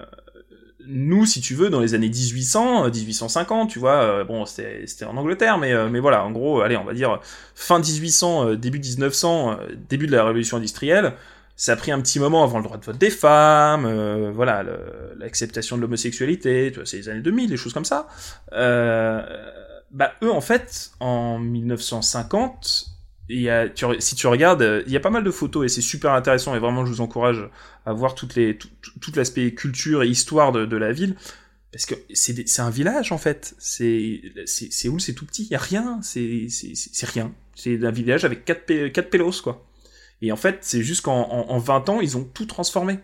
[0.87, 5.05] nous, si tu veux, dans les années 1800, 1850, euh, tu vois, euh, bon, c'était
[5.05, 7.19] en Angleterre, mais, euh, mais voilà, en gros, allez, on va dire
[7.55, 9.57] fin 1800, début 1900,
[9.89, 11.13] début de la révolution industrielle,
[11.55, 14.63] ça a pris un petit moment avant le droit de vote des femmes, voilà,
[15.17, 18.07] l'acceptation de l'homosexualité, tu vois, c'est les années 2000, des choses comme ça.
[18.51, 22.96] bah, eux, en fait, en 1950, il
[23.29, 23.67] y a,
[23.99, 26.59] si tu regardes, il y a pas mal de photos et c'est super intéressant et
[26.59, 27.49] vraiment je vous encourage
[27.85, 28.69] à voir toutes les, tout,
[29.01, 31.15] tout l'aspect culture et histoire de, de la ville
[31.71, 33.55] parce que c'est, un village en fait.
[33.59, 34.99] C'est, c'est, c'est où?
[34.99, 36.47] C'est tout petit, il y a rien, c'est,
[37.03, 37.33] rien.
[37.55, 39.65] C'est un village avec quatre, quatre pélos quoi.
[40.21, 42.99] Et en fait, c'est juste qu'en en, 20 ans, ils ont tout transformé.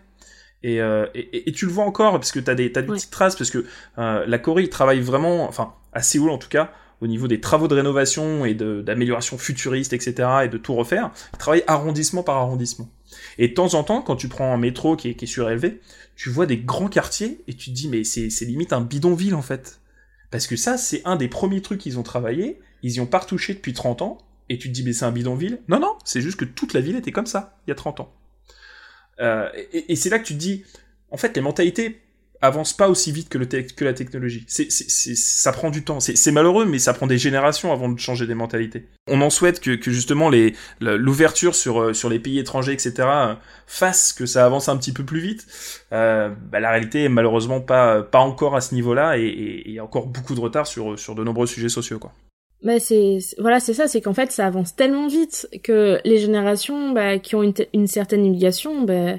[0.64, 3.10] Et, euh, et, et, tu le vois encore parce que t'as des, t'as des petites
[3.10, 3.64] traces parce que
[3.98, 6.72] euh, la Corée travaille vraiment, enfin à Séoul en tout cas,
[7.04, 11.38] au niveau des travaux de rénovation et d'amélioration futuriste, etc., et de tout refaire, ils
[11.38, 12.88] travaillent arrondissement par arrondissement.
[13.36, 15.82] Et de temps en temps, quand tu prends un métro qui est, qui est surélevé,
[16.16, 19.42] tu vois des grands quartiers et tu te dis mais c'est limite un bidonville en
[19.42, 19.80] fait.
[20.30, 23.18] Parce que ça, c'est un des premiers trucs qu'ils ont travaillé, ils y ont pas
[23.18, 26.22] retouché depuis 30 ans, et tu te dis mais c'est un bidonville Non, non, c'est
[26.22, 28.14] juste que toute la ville était comme ça, il y a 30 ans.
[29.20, 30.64] Euh, et, et c'est là que tu te dis,
[31.10, 32.00] en fait, les mentalités
[32.44, 34.44] avance pas aussi vite que, le que la technologie.
[34.48, 36.00] Ça prend du temps.
[36.00, 38.86] C'est, malheureux, mais ça prend des générations avant de changer des mentalités.
[39.08, 40.30] On en souhaite que, que justement
[40.80, 43.34] l'ouverture sur, euh, sur les pays étrangers, etc., euh,
[43.66, 45.46] fasse que ça avance un petit peu plus vite.
[45.92, 49.78] Euh, bah, la réalité est malheureusement pas, pas encore à ce niveau-là et il y
[49.78, 52.12] a encore beaucoup de retard sur, sur de nombreux sujets sociaux, quoi.
[52.78, 57.18] C'est voilà c'est ça c'est qu'en fait ça avance tellement vite que les générations bah,
[57.18, 59.16] qui ont une, une certaine éducation bah,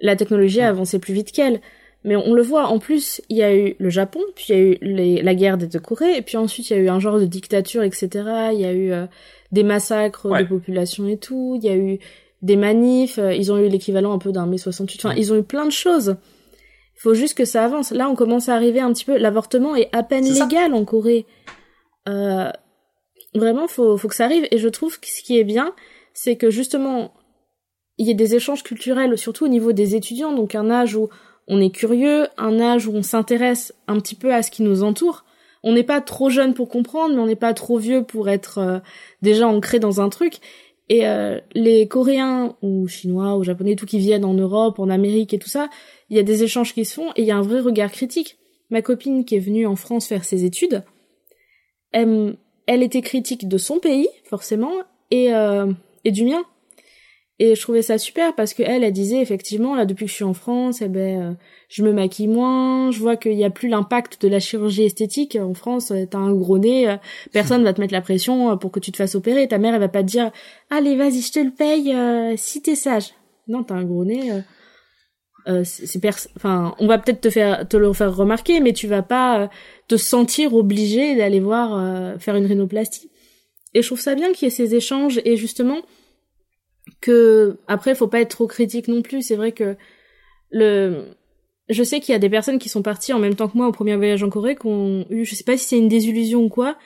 [0.00, 1.60] la technologie a avancé plus vite qu'elles
[2.04, 4.58] mais on le voit, en plus, il y a eu le Japon, puis il y
[4.58, 6.88] a eu les, la guerre des deux Corées, et puis ensuite il y a eu
[6.88, 8.08] un genre de dictature, etc.
[8.52, 9.06] Il y a eu euh,
[9.52, 11.58] des massacres de population et tout.
[11.60, 11.98] Il y a eu
[12.42, 15.04] des manifs, ils ont eu l'équivalent un peu d'un mai 68.
[15.04, 16.16] Enfin, ils ont eu plein de choses.
[16.98, 17.92] Il faut juste que ça avance.
[17.92, 19.16] Là, on commence à arriver un petit peu.
[19.16, 21.26] L'avortement est à peine légal en Corée.
[22.08, 22.50] Euh,
[23.34, 24.48] vraiment, faut, faut que ça arrive.
[24.50, 25.74] Et je trouve que ce qui est bien,
[26.12, 27.12] c'est que justement,
[27.98, 31.08] il y a des échanges culturels, surtout au niveau des étudiants, donc un âge où
[31.48, 34.82] on est curieux, un âge où on s'intéresse un petit peu à ce qui nous
[34.82, 35.24] entoure.
[35.62, 38.58] On n'est pas trop jeune pour comprendre, mais on n'est pas trop vieux pour être
[38.58, 38.78] euh,
[39.22, 40.34] déjà ancré dans un truc.
[40.90, 45.34] Et euh, les Coréens ou Chinois ou Japonais, tout qui viennent en Europe, en Amérique
[45.34, 45.68] et tout ça,
[46.10, 47.90] il y a des échanges qui se font et il y a un vrai regard
[47.90, 48.38] critique.
[48.70, 50.84] Ma copine qui est venue en France faire ses études,
[51.92, 52.36] elle,
[52.66, 54.72] elle était critique de son pays, forcément,
[55.10, 55.72] et, euh,
[56.04, 56.42] et du mien.
[57.40, 60.16] Et je trouvais ça super parce que elle, elle disait effectivement là depuis que je
[60.16, 61.32] suis en France, eh ben euh,
[61.68, 65.38] je me maquille moins, je vois qu'il n'y a plus l'impact de la chirurgie esthétique
[65.40, 65.92] en France.
[65.92, 66.96] Euh, t'as un gros nez,
[67.32, 69.46] personne va te mettre la pression pour que tu te fasses opérer.
[69.46, 70.32] Ta mère elle va pas te dire
[70.70, 71.94] allez vas-y je te le paye
[72.36, 73.14] si t'es sage.
[73.46, 74.42] Non t'as un gros nez.
[75.48, 76.04] Euh, c'est
[76.36, 79.46] enfin on va peut-être te faire te le faire remarquer mais tu vas pas euh,
[79.86, 83.08] te sentir obligé d'aller voir euh, faire une rhinoplastie
[83.72, 85.78] et je trouve ça bien qu'il y ait ces échanges et justement
[87.00, 89.76] que après faut pas être trop critique non plus c'est vrai que
[90.50, 91.06] le
[91.68, 93.68] je sais qu'il y a des personnes qui sont parties en même temps que moi
[93.68, 96.42] au premier voyage en Corée qui ont eu je sais pas si c'est une désillusion
[96.42, 96.76] ou quoi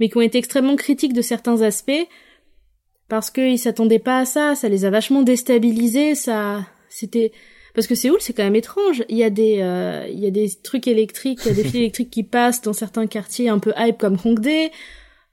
[0.00, 2.06] mais qui ont été extrêmement critiques de certains aspects
[3.08, 7.32] parce qu'ils s'attendaient pas à ça ça les a vachement déstabilisés ça c'était
[7.74, 9.04] parce que Séoul c'est quand même étrange.
[9.08, 11.64] Il y a des euh, il y a des trucs électriques, il y a des
[11.64, 14.70] fils électriques qui passent dans certains quartiers un peu hype comme Hongdae.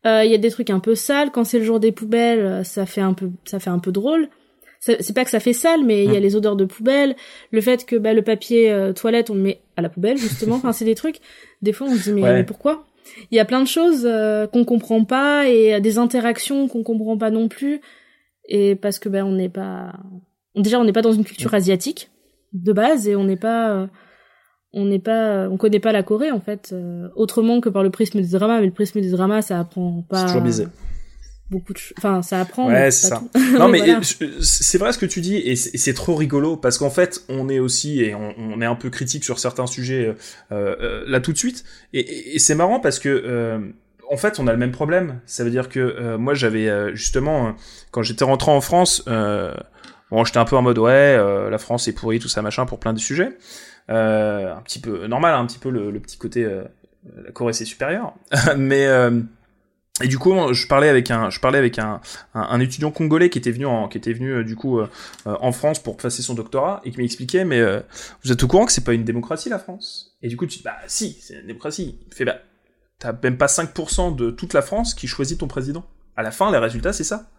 [0.06, 2.40] Euh, il y a des trucs un peu sales quand c'est le jour des poubelles,
[2.40, 4.30] euh, ça fait un peu ça fait un peu drôle.
[4.82, 6.24] C'est pas que ça fait sale, mais il y a mm.
[6.24, 7.18] les odeurs de poubelle,
[7.52, 10.56] le fait que bah, le papier euh, toilette on le met à la poubelle justement.
[10.56, 11.20] enfin c'est des trucs.
[11.62, 12.86] Des fois on se dit mais, mais pourquoi?
[13.32, 17.18] Il y a plein de choses euh, qu'on comprend pas et des interactions qu'on comprend
[17.18, 17.82] pas non plus.
[18.48, 19.94] Et parce que ben on n'est pas
[20.56, 21.56] déjà on n'est pas dans une culture mm.
[21.56, 22.10] asiatique
[22.54, 23.88] de base et on n'est pas euh,
[24.74, 27.90] on n'est pas on connaît pas la Corée en fait euh, autrement que par le
[27.90, 30.68] prisme des dramas mais le prisme des dramas ça apprend pas c'est toujours biaisé.
[31.50, 33.24] beaucoup de enfin ça apprend ouais c'est ça.
[33.58, 33.82] non mais
[34.42, 37.60] c'est vrai ce que tu dis et c'est trop rigolo parce qu'en fait on est
[37.60, 40.16] aussi et on, est un peu critique sur certains sujets
[40.52, 41.64] euh, là tout de suite.
[41.94, 43.74] Et, et c'est marrant parce que
[44.12, 45.20] en fait, on a le même problème.
[45.28, 47.54] Ça veut dire que moi, j'avais justement,
[47.92, 49.04] quand j'étais rentré en France,
[50.12, 52.66] Bon, j'étais un peu en mode ouais, euh, la France est pourrie, tout ça machin
[52.66, 53.30] pour plein de sujets.
[53.90, 56.64] Euh, un petit peu normal, un petit peu le, petit côté euh,
[57.24, 58.14] la Corée c'est supérieur.
[58.58, 58.88] Mais
[60.02, 62.00] et du coup, je parlais avec un, je parlais avec un,
[62.34, 64.80] un, étudiant congolais qui était venu, en, qui était venu du coup
[65.26, 67.62] en France pour passer son doctorat et qui m'expliquait, mais
[68.24, 70.18] vous êtes au courant que c'est pas une démocratie la France?
[70.22, 72.00] Et du coup, tu dis bah si, c'est une démocratie.
[72.12, 72.38] Fait bah
[72.98, 75.84] t'as même pas 5% de toute la France qui choisit ton président.
[76.16, 77.30] À la fin, les résultats c'est ça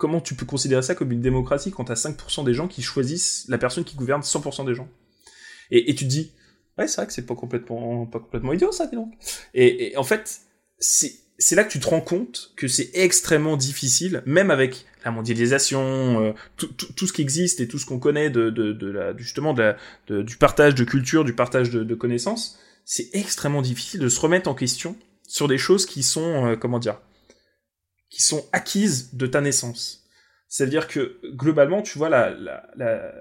[0.00, 3.44] comment tu peux considérer ça comme une démocratie quand t'as 5% des gens qui choisissent
[3.48, 4.88] la personne qui gouverne 100% des gens?
[5.70, 6.32] Et, tu te dis,
[6.78, 9.12] ouais, c'est vrai que c'est pas complètement, pas complètement idiot ça, dis donc.
[9.54, 10.40] Et, en fait,
[10.78, 15.10] c'est, c'est là que tu te rends compte que c'est extrêmement difficile, même avec la
[15.10, 18.90] mondialisation, euh, tout, tout, ce qui existe et tout ce qu'on connaît de, de, de
[18.90, 24.00] la, justement de du partage de culture, du partage de, de connaissances, c'est extrêmement difficile
[24.00, 24.96] de se remettre en question
[25.26, 27.00] sur des choses qui sont, euh, comment dire,
[28.10, 30.04] qui sont acquises de ta naissance.
[30.48, 33.12] C'est-à-dire que globalement, tu vois, la, la, la,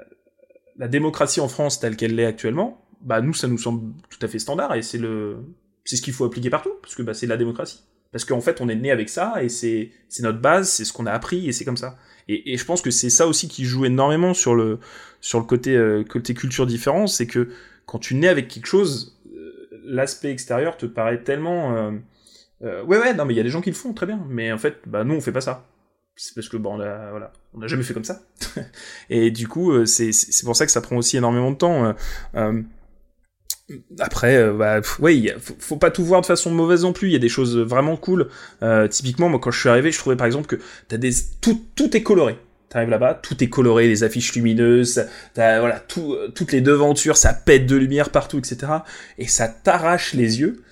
[0.79, 4.27] la démocratie en France telle qu'elle l'est actuellement, bah nous, ça nous semble tout à
[4.27, 5.37] fait standard et c'est le,
[5.85, 7.83] c'est ce qu'il faut appliquer partout parce que bah, c'est la démocratie.
[8.11, 10.91] Parce qu'en fait, on est né avec ça et c'est c'est notre base, c'est ce
[10.91, 11.97] qu'on a appris et c'est comme ça.
[12.27, 14.79] Et, et je pense que c'est ça aussi qui joue énormément sur le
[15.21, 17.49] sur le côté euh, côté culture différent, c'est que
[17.85, 21.91] quand tu nais avec quelque chose, euh, l'aspect extérieur te paraît tellement euh,
[22.63, 24.25] euh, ouais, ouais, non, mais il y a des gens qui le font très bien,
[24.29, 25.65] mais en fait, bah nous on fait pas ça.
[26.21, 28.19] C'est parce que bon, on a, voilà, on n'a jamais fait comme ça.
[29.09, 31.85] et du coup, euh, c'est c'est pour ça que ça prend aussi énormément de temps.
[31.85, 31.93] Euh,
[32.35, 32.61] euh
[33.99, 37.07] après, bah, oui, faut, faut, pas tout voir de façon mauvaise non plus.
[37.07, 38.27] Il y a des choses vraiment cool.
[38.63, 41.63] Euh, typiquement, moi, quand je suis arrivé, je trouvais par exemple que t'as des tout
[41.75, 42.37] tout est coloré.
[42.67, 47.33] T'arrives là-bas, tout est coloré, les affiches lumineuses, t'as voilà, tout, toutes les devantures, ça
[47.33, 48.73] pète de lumière partout, etc.
[49.17, 50.63] Et ça t'arrache les yeux.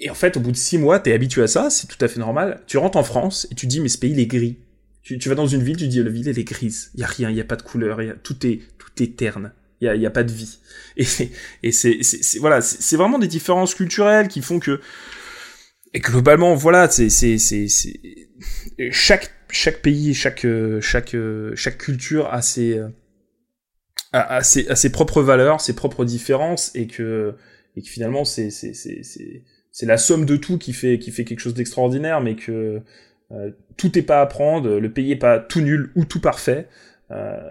[0.00, 2.08] Et en fait, au bout de six mois, t'es habitué à ça, c'est tout à
[2.08, 2.62] fait normal.
[2.66, 4.58] Tu rentres en France et tu dis, mais ce pays, il est gris.
[5.02, 6.90] Tu, tu vas dans une ville, tu dis, la ville, elle est grise.
[6.94, 9.02] Il y a rien, il y a pas de couleur, y a, tout est, tout
[9.02, 9.52] est terne.
[9.80, 10.58] Il y a, y a pas de vie.
[10.96, 11.06] Et,
[11.62, 14.80] et c'est, c'est, voilà, c'est vraiment des différences culturelles qui font que,
[15.94, 17.66] et globalement, voilà, c'est, c'est, c'est,
[18.90, 20.46] chaque, chaque pays, chaque,
[20.80, 21.16] chaque,
[21.54, 22.78] chaque culture a ses,
[24.12, 27.34] a, a ses, a ses propres valeurs, ses propres différences, et que,
[27.74, 29.02] et que finalement, c'est, c'est, c'est,
[29.72, 32.82] c'est la somme de tout qui fait qui fait quelque chose d'extraordinaire, mais que
[33.76, 36.68] tout est pas à prendre, le pays est pas tout nul ou tout parfait.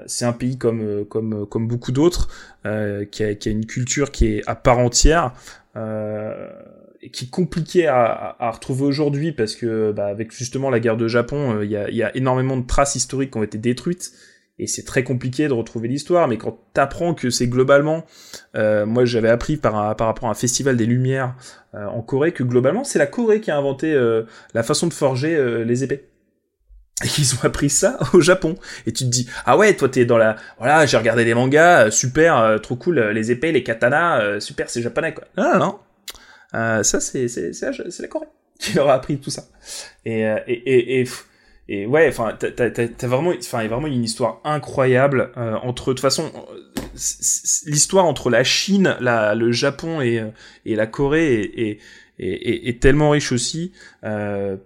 [0.06, 2.28] c'est un pays comme comme comme beaucoup d'autres
[3.12, 5.34] qui a, une culture qui est à part entière
[7.02, 10.98] et qui est compliqué à, à, retrouver aujourd'hui parce que bah, avec justement la guerre
[10.98, 14.12] de Japon, il y, a, y, a, énormément de traces historiques qui ont été détruites
[14.60, 18.06] et c'est très compliqué de retrouver l'histoire, mais quand t'apprends que c'est globalement,
[18.56, 21.36] euh, moi j'avais appris par, par rapport à un festival des Lumières
[21.74, 24.94] euh, en Corée, que globalement c'est la Corée qui a inventé euh, la façon de
[24.94, 26.10] forger les épées.
[27.02, 28.58] Et qu'ils ont appris ça au Japon.
[28.86, 30.36] Et tu te dis, ah ouais, toi t'es dans la...
[30.58, 35.14] Voilà, j'ai regardé des mangas, super, trop cool, les épées, les katanas, super, c'est japonais
[35.14, 35.24] quoi.
[35.38, 35.60] Non, non,
[36.54, 36.84] non.
[36.84, 37.28] ça c'est,
[37.62, 38.28] la, Corée
[38.60, 39.44] qui leur a appris tout ça.
[40.04, 41.06] Et, et
[41.72, 46.32] et ouais, enfin, t'as vraiment, enfin, vraiment une histoire incroyable euh, entre, de toute façon,
[47.68, 50.24] l'histoire entre la Chine, la, le Japon et,
[50.66, 51.78] et la Corée est,
[52.18, 53.72] est, est, tellement riche aussi.
[54.04, 54.58] Euh,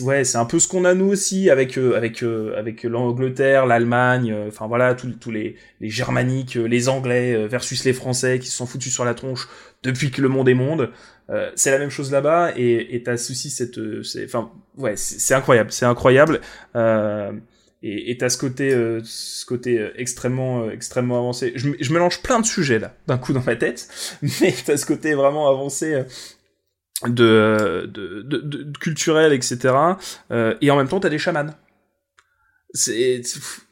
[0.00, 3.66] ouais, c'est un peu ce qu'on a nous aussi avec euh, avec euh, avec l'Angleterre,
[3.66, 8.56] l'Allemagne, enfin voilà, tous tous les les germaniques, les Anglais versus les Français qui se
[8.56, 9.46] sont foutus sur la tronche
[9.82, 10.90] depuis que le monde est monde.
[11.30, 13.78] Euh, c'est la même chose là-bas et t'as aussi cette,
[14.24, 16.40] enfin ouais, c'est incroyable, c'est incroyable.
[16.76, 17.32] Euh,
[17.82, 21.52] et t'as ce côté, euh, ce côté euh, extrêmement, extrêmement avancé.
[21.56, 23.88] Je, je, mélange plein de sujets là, d'un coup dans ma tête,
[24.40, 26.04] mais t'as ce côté vraiment avancé
[27.06, 29.74] de, de, de, de culturel, etc.
[30.60, 31.54] et en même temps, t'as des chamans.
[32.74, 33.22] C'est,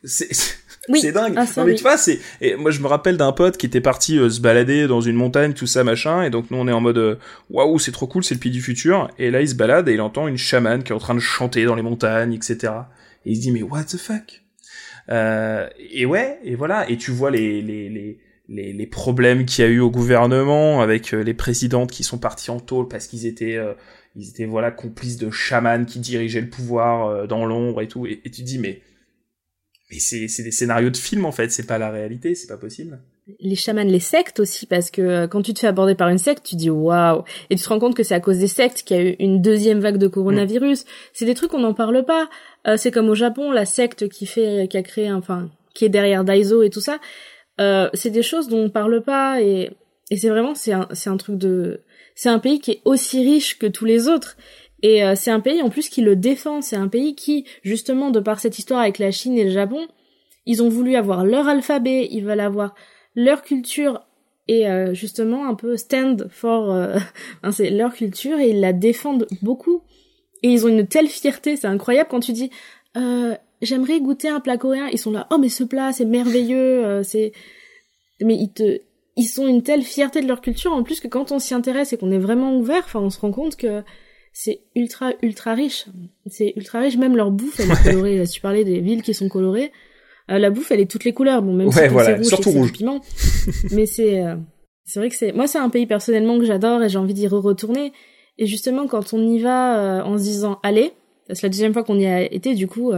[0.05, 0.31] c'est,
[0.95, 1.35] c'est dingue.
[1.37, 2.19] Ah, mais tu vois, c'est.
[2.41, 5.17] Et moi, je me rappelle d'un pote qui était parti euh, se balader dans une
[5.17, 6.23] montagne, tout ça, machin.
[6.23, 7.17] Et donc, nous, on est en mode euh,
[7.51, 9.11] waouh, c'est trop cool, c'est le pays du futur.
[9.19, 11.21] Et là, il se balade et il entend une chamane qui est en train de
[11.21, 12.73] chanter dans les montagnes, etc.
[13.27, 14.43] Et il se dit, mais what the fuck?
[15.11, 16.89] Euh, Et ouais, et voilà.
[16.91, 18.19] Et tu vois les les les
[18.51, 22.19] les, les problèmes qu'il y a eu au gouvernement avec euh, les présidentes qui sont
[22.19, 23.59] parties en tôle parce qu'ils étaient
[24.17, 28.07] ils étaient voilà complices de chamans qui dirigeaient le pouvoir dans l'ombre et tout.
[28.07, 28.81] Et, et tu dis mais
[29.91, 32.57] mais c'est c'est des scénarios de films en fait, c'est pas la réalité, c'est pas
[32.57, 33.01] possible.
[33.41, 36.19] Les chamans, les sectes aussi, parce que euh, quand tu te fais aborder par une
[36.19, 38.83] secte, tu dis waouh, et tu te rends compte que c'est à cause des sectes
[38.83, 40.85] qu'il y a eu une deuxième vague de coronavirus.
[41.13, 42.29] C'est des trucs qu'on n'en parle pas.
[42.67, 45.91] Euh, c'est comme au Japon, la secte qui fait, qui a créé, enfin, qui est
[45.91, 46.99] derrière Daiso et tout ça.
[47.61, 49.71] Euh, c'est des choses dont on parle pas et
[50.11, 51.83] et c'est vraiment c'est un c'est un truc de
[52.15, 54.37] c'est un pays qui est aussi riche que tous les autres
[54.83, 56.63] et euh, c'est un pays en plus qui le défend.
[56.63, 59.87] C'est un pays qui, justement, de par cette histoire avec la Chine et le Japon,
[60.47, 62.75] ils ont voulu avoir leur alphabet, ils veulent avoir
[63.15, 64.01] leur culture
[64.47, 66.97] et euh, justement un peu stand for euh,
[67.53, 69.83] c'est leur culture et ils la défendent beaucoup.
[70.43, 72.51] Et ils ont une telle fierté, c'est incroyable quand tu dis
[73.61, 77.33] j'aimerais goûter un plat coréen, ils sont là oh mais ce plat c'est merveilleux, c'est
[78.21, 78.81] mais ils te
[79.17, 81.93] ils sont une telle fierté de leur culture en plus que quand on s'y intéresse
[81.93, 83.83] et qu'on est vraiment ouvert, enfin on se rend compte que
[84.41, 85.87] c'est ultra ultra riche.
[86.27, 88.25] C'est ultra riche, même leur bouffe elle est colorée.
[88.33, 89.73] tu parlais des villes qui sont colorées.
[90.31, 92.73] Euh, la bouffe elle est toutes les couleurs, bon même si c'est rouge, surtout rouge.
[92.73, 93.01] Piment.
[93.73, 94.37] mais c'est euh,
[94.85, 97.27] c'est vrai que c'est moi c'est un pays personnellement que j'adore et j'ai envie d'y
[97.27, 97.93] retourner.
[98.39, 100.93] Et justement quand on y va euh, en se disant allez,
[101.31, 102.93] c'est la deuxième fois qu'on y a été du coup,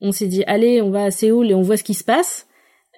[0.00, 2.46] on s'est dit allez on va à Séoul et on voit ce qui se passe.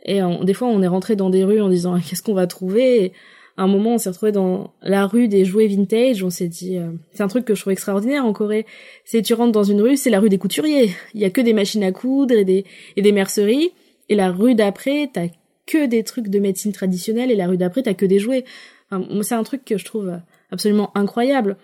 [0.04, 3.14] Et des fois on est rentré dans des rues en disant qu'est-ce qu'on va trouver?
[3.56, 6.22] Un moment, on s'est retrouvé dans la rue des jouets vintage.
[6.22, 8.66] On s'est dit, euh, c'est un truc que je trouve extraordinaire en Corée.
[9.04, 10.90] C'est tu rentres dans une rue, c'est la rue des couturiers.
[11.14, 12.64] Il y a que des machines à coudre et des
[12.96, 13.72] et des merceries.
[14.08, 15.28] Et la rue d'après, t'as
[15.66, 17.30] que des trucs de médecine traditionnelle.
[17.30, 18.44] Et la rue d'après, t'as que des jouets.
[18.90, 20.12] Enfin, c'est un truc que je trouve
[20.50, 21.56] absolument incroyable.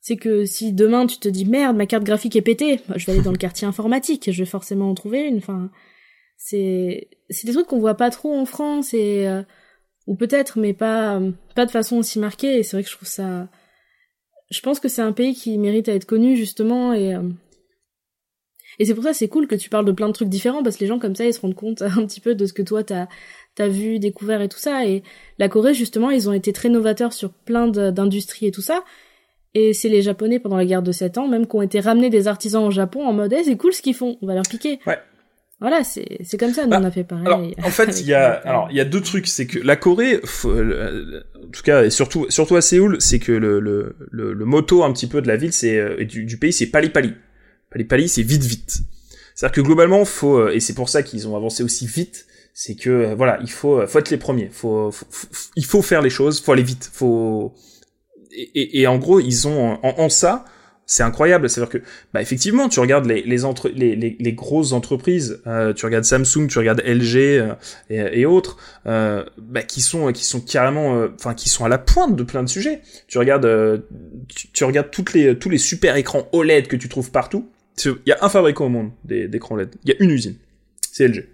[0.00, 3.06] C'est que si demain tu te dis merde, ma carte graphique est pétée, bah, je
[3.06, 5.36] vais aller dans le quartier informatique, je vais forcément en trouver une.
[5.36, 5.70] Enfin,
[6.36, 9.42] c'est c'est des trucs qu'on voit pas trop en France et euh,
[10.10, 11.20] ou peut-être, mais pas
[11.54, 12.58] pas de façon aussi marquée.
[12.58, 13.48] Et c'est vrai que je trouve ça.
[14.50, 17.22] Je pense que c'est un pays qui mérite à être connu justement et euh,
[18.80, 20.76] et c'est pour ça c'est cool que tu parles de plein de trucs différents parce
[20.76, 22.62] que les gens comme ça ils se rendent compte un petit peu de ce que
[22.62, 23.06] toi t'as
[23.54, 24.84] t'as vu, découvert et tout ça.
[24.84, 25.04] Et
[25.38, 28.82] la Corée justement ils ont été très novateurs sur plein d'industries et tout ça.
[29.54, 32.10] Et c'est les Japonais pendant la guerre de 7 ans même qui ont été ramenés
[32.10, 34.48] des artisans au Japon en mode hey, c'est cool ce qu'ils font, on va leur
[34.50, 34.80] piquer.
[34.88, 34.98] Ouais.
[35.60, 37.26] Voilà, c'est c'est comme ça, nous on a fait pareil.
[37.26, 39.76] Alors, en fait, il y a alors il y a deux trucs, c'est que la
[39.76, 44.44] Corée, en tout cas et surtout surtout à Séoul, c'est que le, le le, le
[44.46, 47.12] motto un petit peu de la ville, c'est euh, du, du pays, c'est pali pali.
[47.70, 48.78] Pali pali, c'est vite vite.
[49.34, 52.74] C'est-à-dire que globalement, faut euh, et c'est pour ça qu'ils ont avancé aussi vite, c'est
[52.74, 55.06] que euh, voilà, il faut faut être les premiers, faut, faut,
[55.56, 57.52] il faut faire les choses, faut aller vite, faut
[58.32, 60.46] et, et, et en gros, ils ont en, en ça
[60.90, 61.48] c'est incroyable.
[61.48, 61.78] C'est-à-dire que,
[62.12, 66.02] bah, effectivement, tu regardes les les, entre, les, les, les grosses entreprises, euh, tu regardes
[66.04, 67.54] Samsung, tu regardes LG euh,
[67.90, 68.56] et, et, autres,
[68.86, 72.24] euh, bah, qui sont qui sont carrément, euh, enfin, qui sont à la pointe de
[72.24, 72.80] plein de sujets.
[73.06, 73.78] Tu regardes, euh,
[74.26, 77.48] tu, tu, regardes toutes les tous les super écrans OLED que tu trouves partout.
[77.84, 79.76] Il y a un fabricant au monde d'écrans OLED.
[79.84, 80.34] Il y a une usine,
[80.90, 81.28] c'est LG.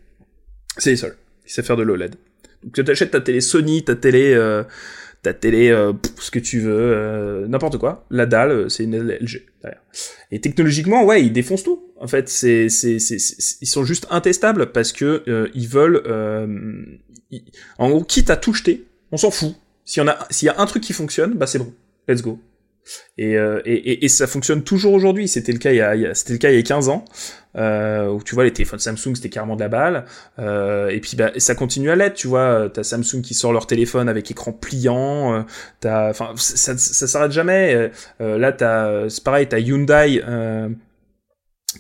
[0.77, 1.17] C'est les seuls
[1.47, 2.15] qui savent faire de l'OLED.
[2.63, 4.65] Donc tu achètes ta télé Sony, ta télé, euh,
[5.27, 8.07] ta télé, euh, ce que tu veux, euh, n'importe quoi.
[8.11, 9.45] La dalle, euh, c'est une LG.
[10.31, 11.83] Et technologiquement, ouais, ils défoncent tout.
[11.99, 12.99] En fait, c'est, c'est,
[13.61, 16.03] ils sont juste intestables parce que ils veulent,
[17.79, 19.57] en gros, quitte à tout jeter, on s'en fout.
[19.85, 21.73] S'il y a, s'il y a un truc qui fonctionne, bah c'est bon,
[22.07, 22.39] let's go.
[23.19, 25.29] Et, euh, et, et, et ça fonctionne toujours aujourd'hui.
[25.29, 27.05] C'était le cas il y a, c'était le cas il y a 15 ans,
[27.57, 30.05] euh, où tu vois les téléphones Samsung c'était carrément de la balle.
[30.39, 32.15] Euh, et puis bah, ça continue à l'être.
[32.15, 35.35] Tu vois, t'as Samsung qui sort leur téléphone avec écran pliant.
[35.35, 35.43] Euh,
[35.81, 37.75] t'as, enfin, ça, ça, ça s'arrête jamais.
[37.75, 37.89] Euh,
[38.21, 40.23] euh, là, t'as, c'est pareil, t'as Hyundai.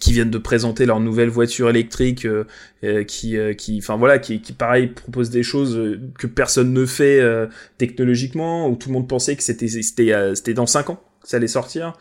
[0.01, 2.44] Qui viennent de présenter leur nouvelle voiture électrique euh,
[2.85, 6.73] euh, qui euh, qui enfin voilà qui qui pareil propose des choses euh, que personne
[6.73, 7.47] ne fait euh,
[7.78, 11.28] technologiquement où tout le monde pensait que c'était c'était euh, c'était dans 5 ans que
[11.28, 11.94] ça allait sortir.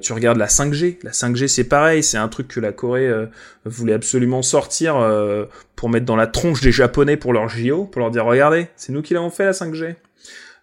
[0.00, 3.10] Tu regardes la 5G la 5G c'est pareil c'est un truc que la Corée
[3.64, 4.94] voulait absolument sortir
[5.74, 8.92] pour mettre dans la tronche des japonais pour leur JO pour leur dire regardez c'est
[8.92, 9.96] nous qui l'avons fait la 5G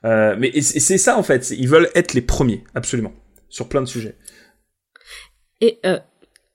[0.05, 1.51] euh, mais c'est ça en fait.
[1.51, 3.13] Ils veulent être les premiers absolument
[3.49, 4.15] sur plein de sujets.
[5.61, 5.79] Et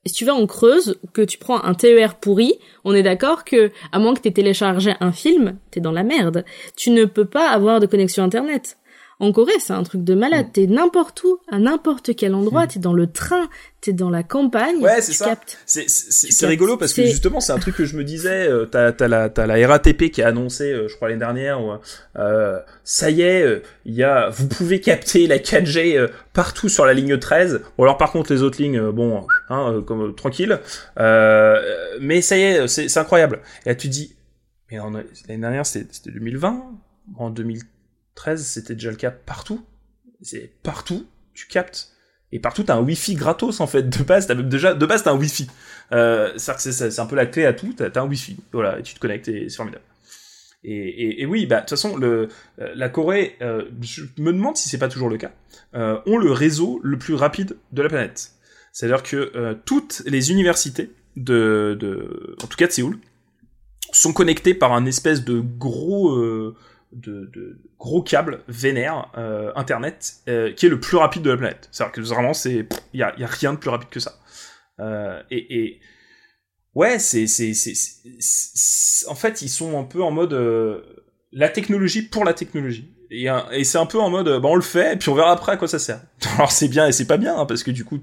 [0.08, 2.54] si tu vas en Creuse, que tu prends un TER pourri,
[2.84, 6.44] on est d'accord que, à moins que t'aies téléchargé un film, t'es dans la merde.
[6.76, 8.78] Tu ne peux pas avoir de connexion internet.
[9.20, 10.46] En Corée, c'est un truc de malade.
[10.46, 10.52] Mm.
[10.52, 12.68] T'es n'importe où, à n'importe quel endroit.
[12.68, 13.48] T'es dans le train,
[13.80, 14.76] t'es dans la campagne.
[14.76, 15.24] Ouais, c'est tu ça.
[15.30, 15.58] captes.
[15.66, 18.48] C'est rigolo parce que justement c'est un truc que je me disais.
[18.48, 21.72] Euh, t'as t'as la la RATP qui a annoncé, euh, je crois l'année dernière, où,
[22.16, 26.68] euh, ça y est, euh, il y a, vous pouvez capter la 4G euh, partout
[26.68, 27.62] sur la ligne 13.
[27.76, 30.60] Bon alors par contre les autres lignes, euh, bon, hein, euh, comme euh, tranquille.
[31.00, 31.60] Euh,
[32.00, 33.40] mais ça y est, c'est incroyable.
[33.66, 34.14] Et là tu te dis,
[34.70, 36.62] mais l'année dernière c'était c'était 2020,
[37.16, 37.66] en 2013
[38.36, 39.64] c'était déjà le cas partout.
[40.22, 41.92] C'est partout, tu captes.
[42.30, 44.26] Et partout, t'as un Wi-Fi gratos, en fait, de base.
[44.26, 45.48] T'as même déjà, de base, t'as un Wi-Fi.
[45.92, 47.72] Euh, c'est- un peu la clé à tout.
[47.74, 48.36] T'as t'as un Wi-Fi.
[48.52, 49.84] Voilà, et tu te connectes et c'est formidable.
[50.64, 52.26] Et, oui, bah, de toute façon, euh,
[52.58, 55.30] la Corée, euh, je me demande si c'est pas toujours le cas,
[55.74, 58.32] euh, ont le réseau le plus rapide de la planète.
[58.72, 62.98] C'est-à-dire que toutes les universités de, en tout cas de Séoul,
[63.92, 66.14] sont connectées par un espèce de gros,
[66.92, 71.68] de, gros câble vénère euh, internet euh, qui est le plus rapide de la planète.
[71.70, 74.18] C'est-à-dire que vraiment il y a, y a rien de plus rapide que ça.
[74.80, 75.80] Euh, et,
[76.74, 77.26] ouais, c'est
[79.08, 80.32] en fait ils sont un peu en mode
[81.32, 82.94] la technologie pour la technologie.
[83.10, 85.32] Et, et c'est un peu en mode bah on le fait et puis on verra
[85.32, 86.02] après à quoi ça sert.
[86.36, 87.98] Alors c'est bien et c'est pas bien hein, parce que du coup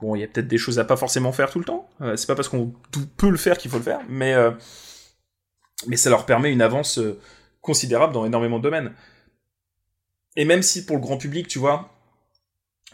[0.00, 1.88] bon il y a peut-être des choses à pas forcément faire tout le temps.
[2.00, 2.74] Euh, c'est pas parce qu'on
[3.16, 4.34] peut le faire qu'il faut le faire, mais
[5.86, 7.00] mais ça leur permet une avance
[7.60, 8.92] considérable dans énormément de domaines.
[10.36, 11.90] Et même si pour le grand public, tu vois,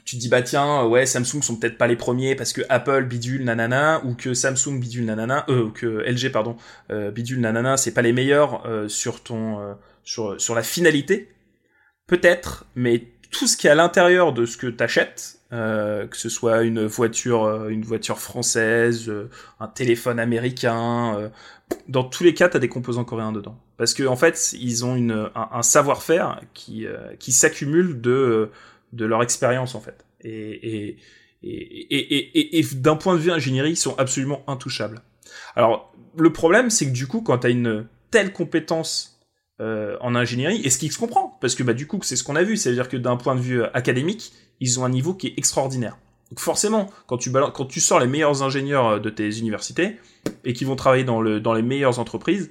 [0.05, 3.05] tu te dis bah tiens, ouais, Samsung sont peut-être pas les premiers parce que Apple
[3.05, 6.57] bidule nanana ou que Samsung bidule nanana, euh, que LG pardon
[6.91, 11.31] euh, bidule nanana, c'est pas les meilleurs euh, sur ton euh, sur sur la finalité.
[12.07, 16.63] Peut-être, mais tout ce qui est à l'intérieur de ce que t'achètes, que ce soit
[16.63, 19.11] une voiture, une voiture française,
[19.61, 21.31] un téléphone américain,
[21.89, 23.59] dans tous les cas, t'as des composants coréens dedans.
[23.77, 28.51] Parce que en fait, ils ont une, un, savoir-faire qui, euh, qui s'accumule de,
[28.93, 30.05] de leur expérience en fait.
[30.23, 30.99] Et, et,
[31.43, 35.03] et, et, d'un point de vue ingénierie, ils sont absolument intouchables.
[35.57, 39.21] Alors, le problème, c'est que du coup, quand t'as une telle compétence
[39.61, 42.25] euh, en ingénierie, et ce qui se comprend, parce que bah du coup, c'est ce
[42.25, 45.29] qu'on a vu, c'est-à-dire que d'un point de vue académique, ils ont un niveau qui
[45.29, 45.99] est extraordinaire.
[46.35, 47.31] Donc forcément, quand tu,
[47.69, 50.01] tu sors les meilleurs ingénieurs de tes universités
[50.43, 52.51] et qui vont travailler dans, le, dans les meilleures entreprises,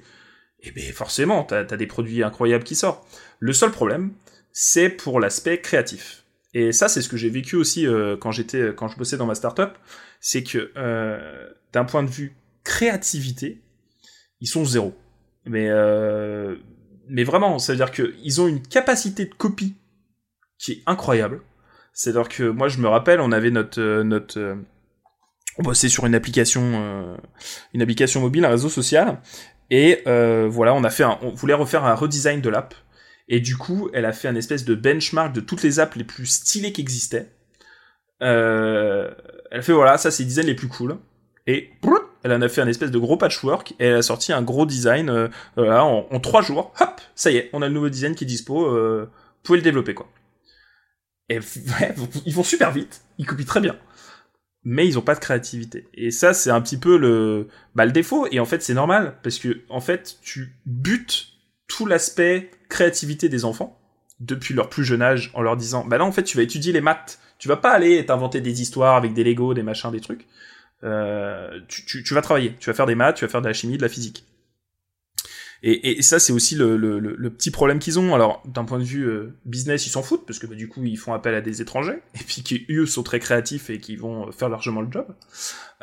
[0.62, 3.06] eh ben forcément, t'as as des produits incroyables qui sortent.
[3.40, 4.14] Le seul problème,
[4.52, 6.24] c'est pour l'aspect créatif.
[6.54, 9.26] Et ça, c'est ce que j'ai vécu aussi euh, quand j'étais, quand je bossais dans
[9.26, 9.72] ma startup,
[10.18, 12.34] c'est que euh, d'un point de vue
[12.64, 13.60] créativité,
[14.40, 14.94] ils sont zéro.
[15.44, 16.56] Mais euh,
[17.10, 19.74] mais vraiment, ça veut dire que ils ont une capacité de copie
[20.56, 21.42] qui est incroyable.
[21.94, 24.56] C'est-à-dire que moi, je me rappelle, on avait notre euh, notre euh,
[25.56, 27.16] on sur une application euh,
[27.72, 29.20] une application mobile, un réseau social,
[29.70, 31.04] et voilà, on a fait
[31.34, 32.74] voulait refaire un redesign de l'app.
[33.28, 36.04] Et du coup, elle a fait un espèce de benchmark de toutes les apps les
[36.04, 37.30] plus stylées qui existaient.
[38.22, 39.10] Euh,
[39.50, 40.98] elle fait voilà, ça c'est les designs les plus cool.
[41.46, 41.70] Et
[42.22, 44.66] elle en a fait un espèce de gros patchwork et elle a sorti un gros
[44.66, 46.72] design euh, en, trois jours.
[46.80, 48.68] Hop, ça y est, on a le nouveau design qui est dispo.
[48.68, 49.06] Vous
[49.42, 50.08] pouvez le développer quoi.
[51.28, 51.38] Et
[51.80, 51.94] ouais,
[52.26, 53.76] ils vont super vite, ils copient très bien,
[54.64, 55.88] mais ils ont pas de créativité.
[55.94, 58.26] Et ça, c'est un petit peu le, bah, le défaut.
[58.30, 61.28] Et en fait, c'est normal parce que en fait, tu butes
[61.68, 63.78] tout l'aspect créativité des enfants
[64.20, 66.72] depuis leur plus jeune âge en leur disant, bah là, en fait, tu vas étudier
[66.72, 67.18] les maths.
[67.38, 70.26] Tu vas pas aller t'inventer des histoires avec des Lego, des machins, des trucs.
[70.82, 73.48] Euh, tu, tu, tu vas travailler, tu vas faire des maths, tu vas faire de
[73.48, 74.24] la chimie, de la physique.
[75.66, 78.14] Et, et ça, c'est aussi le, le, le, petit problème qu'ils ont.
[78.14, 80.84] Alors, d'un point de vue euh, business, ils s'en foutent parce que bah, du coup,
[80.84, 83.96] ils font appel à des étrangers et puis qui eux sont très créatifs et qui
[83.96, 85.06] vont faire largement le job.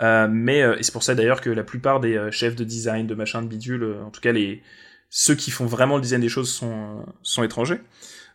[0.03, 2.63] Euh, mais euh, et c'est pour ça d'ailleurs que la plupart des euh, chefs de
[2.63, 4.61] design, de machin, de bidule, en tout cas les
[5.09, 7.81] ceux qui font vraiment le design des choses sont sont étrangers.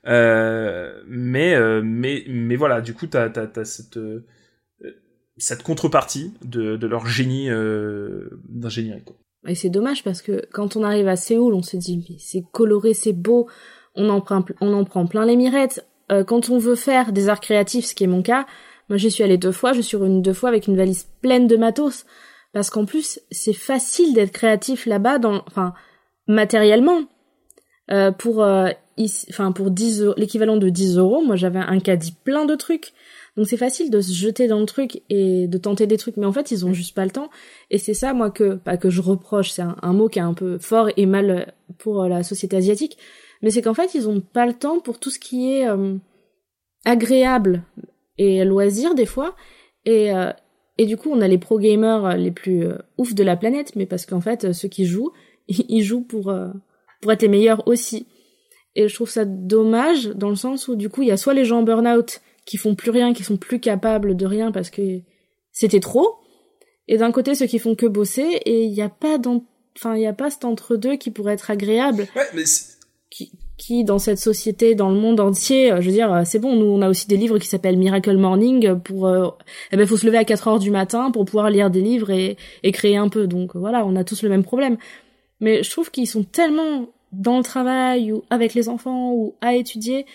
[0.04, 4.00] mais mais mais voilà, du coup, t'as t'as, t'as cette
[5.38, 7.48] cette contrepartie de, de leur génie
[8.48, 9.04] d'ingénierie.
[9.04, 9.16] Quoi.
[9.46, 12.44] Et c'est dommage parce que quand on arrive à Séoul, on se dit mais c'est
[12.52, 13.46] coloré, c'est beau,
[13.94, 15.86] on en prend, on en prend plein les mirettes.
[16.12, 18.46] Euh, quand on veut faire des arts créatifs, ce qui est mon cas,
[18.88, 21.46] moi j'y suis allée deux fois, je suis revenue deux fois avec une valise pleine
[21.46, 22.06] de matos.
[22.52, 25.74] Parce qu'en plus, c'est facile d'être créatif là-bas, dans, enfin,
[26.26, 27.02] matériellement.
[27.90, 28.70] Euh, pour, euh,
[29.30, 32.92] enfin, pour 10 l'équivalent de 10 euros, moi j'avais un caddie plein de trucs.
[33.36, 36.26] Donc c'est facile de se jeter dans le truc et de tenter des trucs, mais
[36.26, 37.30] en fait ils ont juste pas le temps.
[37.70, 40.32] Et c'est ça moi que pas que je reproche, c'est un, mot qui est un
[40.32, 42.96] peu fort et mal pour euh, la société asiatique,
[43.42, 45.96] mais c'est qu'en fait ils ont pas le temps pour tout ce qui est euh,
[46.86, 47.62] agréable
[48.16, 49.36] et loisir des fois.
[49.84, 50.32] Et euh,
[50.78, 52.64] et du coup on a les pro gamers les plus
[52.96, 55.12] ouf de la planète, mais parce qu'en fait ceux qui jouent
[55.48, 56.34] ils jouent pour
[57.02, 58.06] pour être les meilleurs aussi.
[58.74, 61.34] Et je trouve ça dommage dans le sens où du coup il y a soit
[61.34, 64.70] les gens en burn-out qui font plus rien, qui sont plus capables de rien parce
[64.70, 65.00] que
[65.52, 66.14] c'était trop.
[66.88, 69.18] Et d'un côté, ceux qui font que bosser, et il n'y a pas
[69.76, 72.06] enfin, il y a pas cet entre-deux qui pourrait être agréable.
[72.16, 72.44] Ouais, mais
[73.10, 76.38] qui, qui, dans cette société, dans le monde entier, euh, je veux dire, euh, c'est
[76.38, 79.28] bon, nous, on a aussi des livres qui s'appellent Miracle Morning pour, euh,
[79.72, 82.10] eh ben, faut se lever à 4 heures du matin pour pouvoir lire des livres
[82.10, 83.26] et, et créer un peu.
[83.26, 84.76] Donc, voilà, on a tous le même problème.
[85.40, 89.54] Mais je trouve qu'ils sont tellement dans le travail ou avec les enfants ou à
[89.54, 90.06] étudier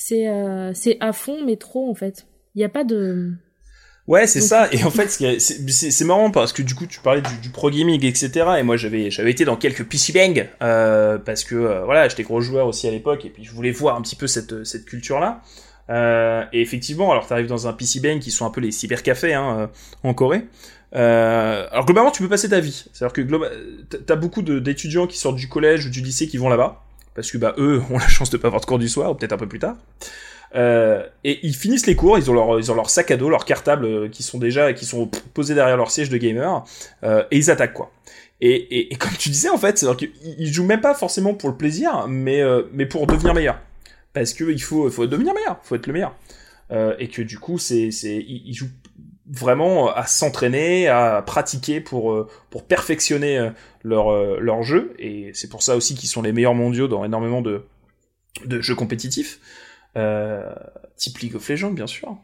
[0.00, 2.26] c'est euh, c'est à fond mais trop en fait.
[2.54, 3.32] Il y a pas de
[4.06, 4.68] Ouais, c'est ça.
[4.72, 8.46] Et en fait, c'est marrant parce que du coup, tu parlais du, pro gaming, etc.
[8.58, 12.22] Et moi, j'avais j'avais été dans quelques PC Bang euh, parce que euh, voilà, j'étais
[12.22, 14.86] gros joueur aussi à l'époque et puis je voulais voir un petit peu cette cette
[14.86, 15.42] culture là.
[15.90, 19.34] Euh, et effectivement, alors t'arrives dans un PC Bang qui sont un peu les cybercafés
[19.34, 19.66] hein, euh,
[20.08, 20.44] en Corée.
[20.94, 22.86] Euh, alors globalement, tu peux passer ta vie.
[22.92, 26.84] C'est-à-dire que t'as beaucoup d'étudiants qui sortent du collège ou du lycée qui vont là-bas
[27.18, 29.16] parce que bah eux ont la chance de pas avoir de cours du soir, ou
[29.16, 29.76] peut-être un peu plus tard.
[30.54, 33.28] Euh, et ils finissent les cours, ils ont leur, ils ont leur sac à dos,
[33.28, 36.64] leurs cartables euh, qui sont déjà, qui sont posés derrière leur siège de gamer,
[37.02, 37.90] euh, et ils attaquent quoi.
[38.40, 42.06] Et, et, comme tu disais en fait, qu'ils jouent même pas forcément pour le plaisir,
[42.06, 43.58] mais euh, mais pour devenir meilleur.
[44.12, 46.14] Parce que il faut, faut devenir meilleur, faut être le meilleur.
[47.00, 48.70] Et que du coup, c'est, c'est, ils, jouent
[49.30, 53.50] vraiment à s'entraîner, à pratiquer pour euh, pour perfectionner euh,
[53.82, 57.04] leur euh, leur jeu et c'est pour ça aussi qu'ils sont les meilleurs mondiaux dans
[57.04, 57.64] énormément de
[58.46, 59.40] de jeux compétitifs
[59.96, 60.52] euh,
[60.96, 62.16] type League of Legends bien sûr.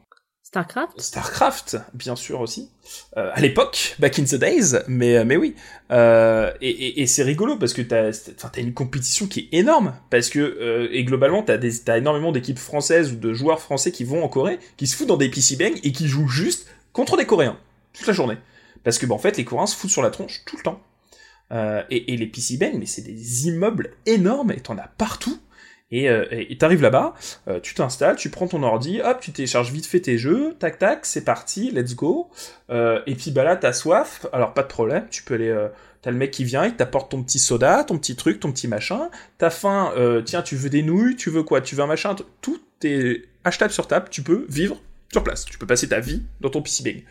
[0.42, 1.00] Starcraft?
[1.00, 2.70] Starcraft, bien sûr aussi.
[3.16, 5.56] Euh, à l'époque, back in the days, mais mais oui.
[5.90, 9.94] Euh, et, et, et c'est rigolo parce que t'as as une compétition qui est énorme
[10.10, 14.04] parce que et globalement t'as des t'as énormément d'équipes françaises ou de joueurs français qui
[14.04, 17.18] vont en Corée, qui se foutent dans des PC bang et qui jouent juste contre
[17.18, 17.58] des Coréens
[17.92, 18.38] toute la journée.
[18.82, 20.80] Parce que, bah, en fait, les Coréens se foutent sur la tronche tout le temps.
[21.52, 25.38] Euh, et, les Ben, mais c'est des immeubles énormes et t'en as partout.
[25.90, 26.24] Et euh,
[26.58, 27.14] t'arrives là-bas,
[27.46, 30.78] euh, tu t'installes, tu prends ton ordi, hop, tu télécharges vite fait tes jeux, tac
[30.78, 32.30] tac, c'est parti, let's go.
[32.70, 35.54] Euh, et puis bah là, t'as soif, alors pas de problème, tu peux aller,
[36.02, 38.66] t'as le mec qui vient, il t'apporte ton petit soda, ton petit truc, ton petit
[38.66, 39.08] machin.
[39.38, 39.92] T'as faim,
[40.24, 43.72] tiens, tu veux des nouilles, tu veux quoi, tu veux un machin, tout est achetable
[43.72, 44.80] sur table, tu peux vivre
[45.14, 45.44] sur place.
[45.44, 47.02] Tu peux passer ta vie dans ton PC Bang.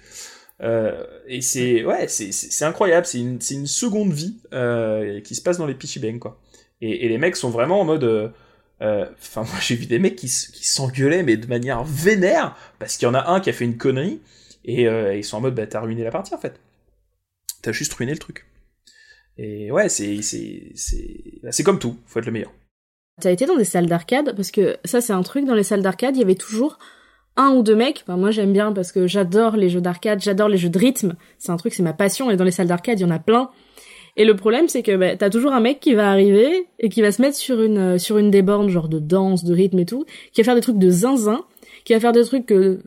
[0.61, 3.05] Euh, et c'est ouais, c'est incroyable.
[3.05, 6.39] C'est une, une seconde vie euh, qui se passe dans les PC Bang quoi.
[6.81, 8.03] Et, les mecs sont vraiment en mode.
[8.03, 8.29] Euh,
[9.13, 13.09] enfin, moi j'ai vu des mecs qui, s'engueulaient mais de manière vénère parce qu'il y
[13.09, 14.21] en a un qui a fait une connerie
[14.65, 16.59] et ils sont en mode bah t'as ruiné la partie en fait.
[17.61, 18.45] T'as juste ruiné le truc.
[19.37, 20.19] Et ouais, c'est
[21.41, 21.97] bah, c'est comme tout.
[22.05, 22.51] Faut être le meilleur.
[23.21, 25.83] T'as été dans des salles d'arcade parce que ça c'est un truc dans les salles
[25.83, 26.79] d'arcade il y avait toujours
[27.35, 28.05] un ou deux mecs.
[28.07, 31.15] moi j'aime bien parce que j'adore les jeux d'arcade, j'adore les jeux de rythme.
[31.37, 32.29] C'est un truc, c'est ma passion.
[32.29, 33.49] Et dans les salles d'arcade, il y en a plein.
[34.15, 37.01] Et le problème, c'est que bah, t'as toujours un mec qui va arriver et qui
[37.01, 39.79] va se mettre sur une euh, sur une des bornes, genre de danse, de rythme
[39.79, 41.43] et tout, qui va faire des trucs de zinzin,
[41.83, 42.79] qui va faire des trucs que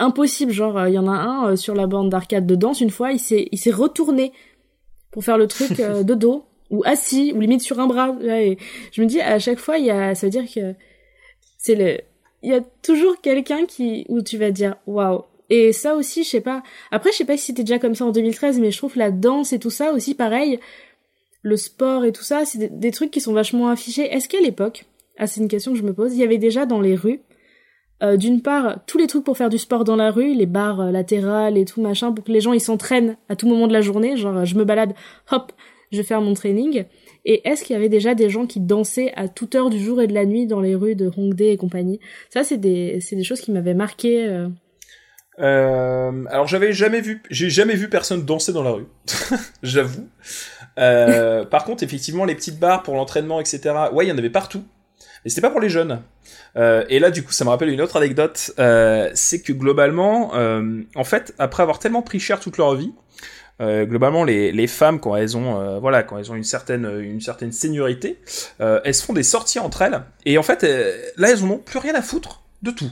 [0.00, 0.52] impossibles.
[0.52, 2.90] Genre, euh, il y en a un euh, sur la borne d'arcade de danse une
[2.90, 4.32] fois, il s'est il s'est retourné
[5.12, 8.16] pour faire le truc de dos ou assis ou limite sur un bras.
[8.24, 8.58] Et
[8.92, 10.74] je me dis à chaque fois, il y a, ça veut dire que
[11.58, 11.98] c'est le
[12.42, 15.22] il y a toujours quelqu'un qui où tu vas dire waouh.
[15.50, 16.62] Et ça aussi, je sais pas.
[16.92, 19.10] Après, je sais pas si c'était déjà comme ça en 2013, mais je trouve la
[19.10, 20.60] danse et tout ça aussi pareil.
[21.42, 24.04] Le sport et tout ça, c'est des, trucs qui sont vachement affichés.
[24.04, 24.84] Est-ce qu'à l'époque,
[25.18, 27.20] ah c'est une question que je me pose, il y avait déjà dans les rues,
[28.02, 30.80] euh, d'une part, tous les trucs pour faire du sport dans la rue, les barres
[30.80, 33.72] euh, latérales et tout machin, pour que les gens ils s'entraînent à tout moment de
[33.72, 34.16] la journée.
[34.16, 34.94] Genre, je me balade,
[35.32, 35.52] hop,
[35.90, 36.84] je vais faire mon training.
[37.24, 40.00] Et est-ce qu'il y avait déjà des gens qui dansaient à toute heure du jour
[40.00, 42.00] et de la nuit dans les rues de Hongdae et compagnie?
[42.30, 44.26] Ça, c'est des, des choses qui m'avaient marqué.
[44.26, 44.48] Euh.
[45.38, 48.86] Euh, alors j'avais jamais vu, j'ai jamais vu personne danser dans la rue,
[49.62, 50.06] j'avoue.
[50.78, 53.60] Euh, par contre, effectivement, les petites barres pour l'entraînement, etc.
[53.92, 54.62] Ouais, il y en avait partout.
[55.24, 56.02] Mais c'était pas pour les jeunes.
[56.56, 58.52] Et là, du coup, ça me rappelle une autre anecdote.
[59.14, 60.32] C'est que globalement,
[60.94, 62.92] en fait, après avoir tellement pris cher toute leur vie,
[63.60, 66.88] euh, globalement, les, les, femmes, quand elles ont, euh, voilà, quand elles ont une certaine,
[67.00, 68.18] une certaine seniorité,
[68.60, 70.02] euh, elles se font des sorties entre elles.
[70.24, 70.62] Et en fait,
[71.16, 72.90] là, elles n'ont plus rien à foutre de tout.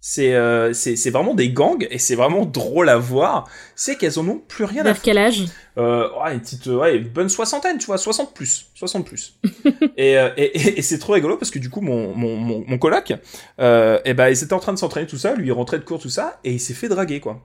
[0.00, 3.48] C'est euh, c'est vraiment des gangs et c'est vraiment drôle à voir.
[3.74, 5.44] C'est qu'elles en ont plus rien à Vers quel âge?
[5.76, 9.34] Euh, ouais, une petite ouais, une bonne soixantaine, tu vois, 60 plus, 60 plus.
[9.96, 12.78] et, et, et, et c'est trop rigolo parce que du coup mon mon mon, mon
[12.78, 13.12] coloc
[13.60, 15.84] euh, et ben ils étaient en train de s'entraîner tout ça, lui il rentrait de
[15.84, 17.42] cours tout ça et il s'est fait draguer quoi.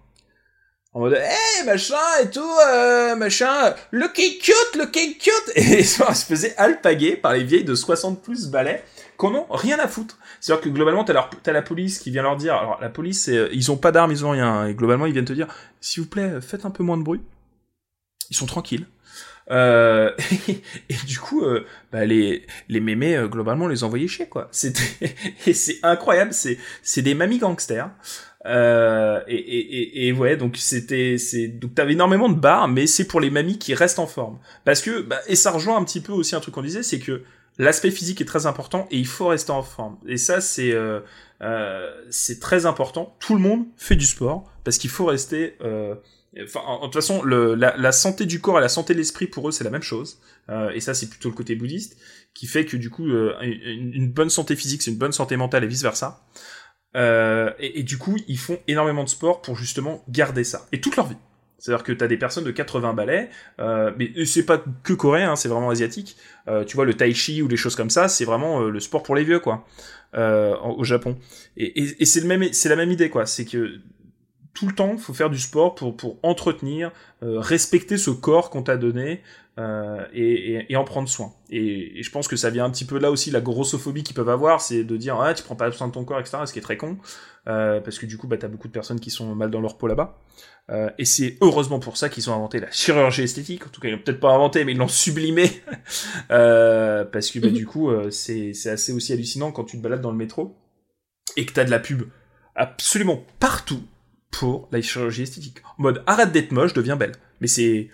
[0.94, 5.52] En mode, hey, machin et tout, euh, machin, le cake cute, le cake cute!
[5.56, 8.84] Et ils se faisaient alpaguer par les vieilles de 60 plus balais
[9.18, 10.20] qu'on ont rien à foutre.
[10.40, 13.72] C'est-à-dire que globalement, t'as, as la police qui vient leur dire, alors la police, ils
[13.72, 15.48] ont pas d'armes, ils ont rien, et globalement, ils viennent te dire,
[15.82, 17.22] s'il vous plaît, faites un peu moins de bruit.
[18.30, 18.86] Ils sont tranquilles.
[19.52, 20.12] Euh,
[20.90, 24.48] et, du coup, euh, bah, les les mémés euh, globalement les envoyaient chier quoi.
[24.52, 25.16] C'était
[25.48, 27.90] et c'est incroyable, c'est c'est des mamies gangsters.
[28.46, 33.06] Euh, et, et, et, ouais, donc c'était, c'est, donc t'avais énormément de bars, mais c'est
[33.08, 34.40] pour les mamies qui restent en forme.
[34.66, 37.00] Parce que, bah, et ça rejoint un petit peu aussi un truc qu'on disait, c'est
[37.00, 37.24] que
[37.58, 39.98] l'aspect physique est très important et il faut rester en forme.
[40.08, 41.00] Et ça, c'est euh,
[41.42, 43.16] euh, c'est très important.
[43.20, 45.56] Tout le monde fait du sport parce qu'il faut rester.
[45.62, 45.96] Euh,
[46.42, 49.28] enfin, en, toute façon, le, la, la, santé du corps et la santé de l'esprit
[49.28, 50.20] pour eux, c'est la même chose.
[50.50, 51.98] Euh, et ça, c'est plutôt le côté bouddhiste
[52.34, 55.64] qui fait que du coup, euh, une, bonne santé physique, c'est une bonne santé mentale
[55.64, 56.26] et vice versa.
[56.96, 60.96] Euh, et, du coup, ils font énormément de sport pour justement garder ça et toute
[60.96, 61.18] leur vie.
[61.58, 63.30] C'est-à-dire que tu as des personnes de 80 balais,
[63.60, 66.18] euh, mais c'est pas que coréen, hein, c'est vraiment asiatique.
[66.50, 68.82] Euh, tu vois, le tai chi ou des choses comme ça, c'est vraiment euh, le
[68.82, 69.66] sport pour les vieux, quoi,
[70.14, 71.18] euh, au Japon.
[71.56, 73.26] Et, et, c'est même, c'est la même idée, quoi.
[73.26, 73.80] C'est que
[74.54, 76.92] tout le temps, il faut faire du sport pour, pour entretenir,
[77.24, 79.22] euh, respecter ce corps qu'on t'a donné
[79.60, 81.34] euh, et, et, et, en prendre soin.
[81.50, 84.16] Et, et, je pense que ça vient un petit peu là aussi la grossophobie qu'ils
[84.16, 86.38] peuvent avoir, c'est de dire ah tu prends pas soin de ton corps, etc.
[86.46, 86.98] Ce qui est très con,
[87.48, 89.78] euh, parce que du coup bah t'as beaucoup de personnes qui sont mal dans leur
[89.78, 90.20] peau là-bas.
[90.72, 93.68] Euh, et c'est heureusement pour ça qu'ils ont inventé la chirurgie esthétique.
[93.68, 95.52] En tout cas, ils l'ont peut-être pas inventé, mais ils l'ont sublimé.
[96.32, 100.02] euh, parce que bah, du coup, euh, c'est assez aussi hallucinant quand tu te balades
[100.02, 100.56] dans le métro
[101.36, 102.04] et que t'as de la pub
[102.56, 103.82] absolument partout
[104.34, 105.62] pour la chirurgie esthétique.
[105.78, 107.14] En mode arrête d'être moche, deviens belle.
[107.40, 107.90] Mais c'est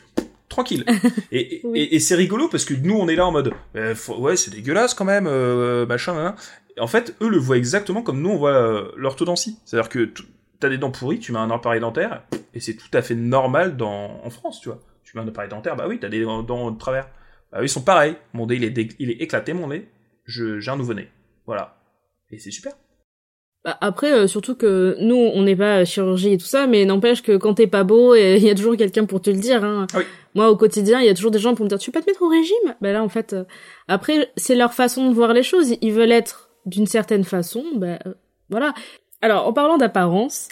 [0.48, 0.84] tranquille.
[1.32, 1.80] Et, oui.
[1.80, 4.50] et, et c'est rigolo parce que nous on est là en mode euh, ouais c'est
[4.50, 6.18] dégueulasse quand même euh, machin.
[6.18, 6.36] Hein.
[6.80, 9.60] En fait eux le voient exactement comme nous on voit euh, l'orthodontie.
[9.64, 10.12] C'est-à-dire que
[10.60, 13.78] t'as des dents pourries, tu mets un appareil dentaire, et c'est tout à fait normal
[13.78, 14.80] dans, en France, tu vois.
[15.04, 17.10] Tu mets un appareil dentaire, bah oui, t'as des dents de travers.
[17.52, 18.16] Bah oui, ils sont pareils.
[18.34, 19.90] Mon nez, il est, il est éclaté, mon nez.
[20.26, 21.10] Je, j'ai un nouveau nez.
[21.48, 21.82] Voilà.
[22.30, 22.74] Et c'est super.
[23.66, 27.22] Bah après, euh, surtout que nous, on n'est pas chirurgie et tout ça, mais n'empêche
[27.22, 29.64] que quand t'es pas beau, il y a toujours quelqu'un pour te le dire.
[29.64, 29.88] Hein.
[29.96, 30.04] Oui.
[30.36, 32.06] Moi, au quotidien, il y a toujours des gens pour me dire, tu peux pas
[32.06, 32.76] te mettre au régime?
[32.82, 33.44] Bah là, en fait, euh,
[33.88, 35.74] après, c'est leur façon de voir les choses.
[35.82, 38.14] Ils veulent être d'une certaine façon, bah euh,
[38.50, 38.74] voilà.
[39.22, 40.48] Alors, en parlant d'apparence,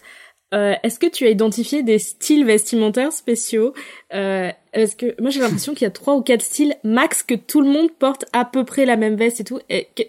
[0.54, 3.74] euh, est-ce que tu as identifié des styles vestimentaires spéciaux?
[4.14, 7.36] Euh, Est-ce que moi j'ai l'impression qu'il y a trois ou quatre styles max que
[7.36, 9.60] tout le monde porte à peu près la même veste et tout.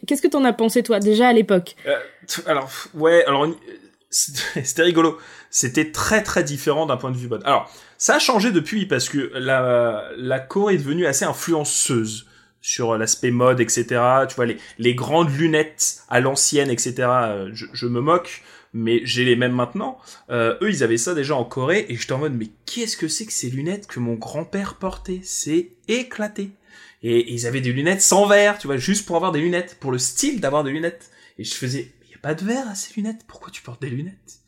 [0.06, 1.74] Qu'est-ce que t'en as pensé toi déjà à l'époque?
[1.86, 1.96] Euh,
[2.46, 3.48] Alors ouais, alors
[4.10, 5.18] c'était rigolo.
[5.50, 7.42] C'était très très différent d'un point de vue mode.
[7.44, 12.26] Alors ça a changé depuis parce que la la Corée est devenue assez influenceuse
[12.60, 13.84] sur l'aspect mode, etc.
[14.28, 16.94] Tu vois, les, les grandes lunettes à l'ancienne, etc.
[16.98, 19.98] Euh, je, je, me moque, mais j'ai les mêmes maintenant.
[20.30, 23.08] Euh, eux, ils avaient ça déjà en Corée, et j'étais en mode, mais qu'est-ce que
[23.08, 25.20] c'est que ces lunettes que mon grand-père portait?
[25.22, 26.50] C'est éclaté.
[27.02, 29.92] Et, ils avaient des lunettes sans verre, tu vois, juste pour avoir des lunettes, pour
[29.92, 31.10] le style d'avoir des lunettes.
[31.38, 33.80] Et je faisais, il y a pas de verre à ces lunettes, pourquoi tu portes
[33.80, 34.40] des lunettes?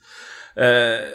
[0.58, 1.10] Euh,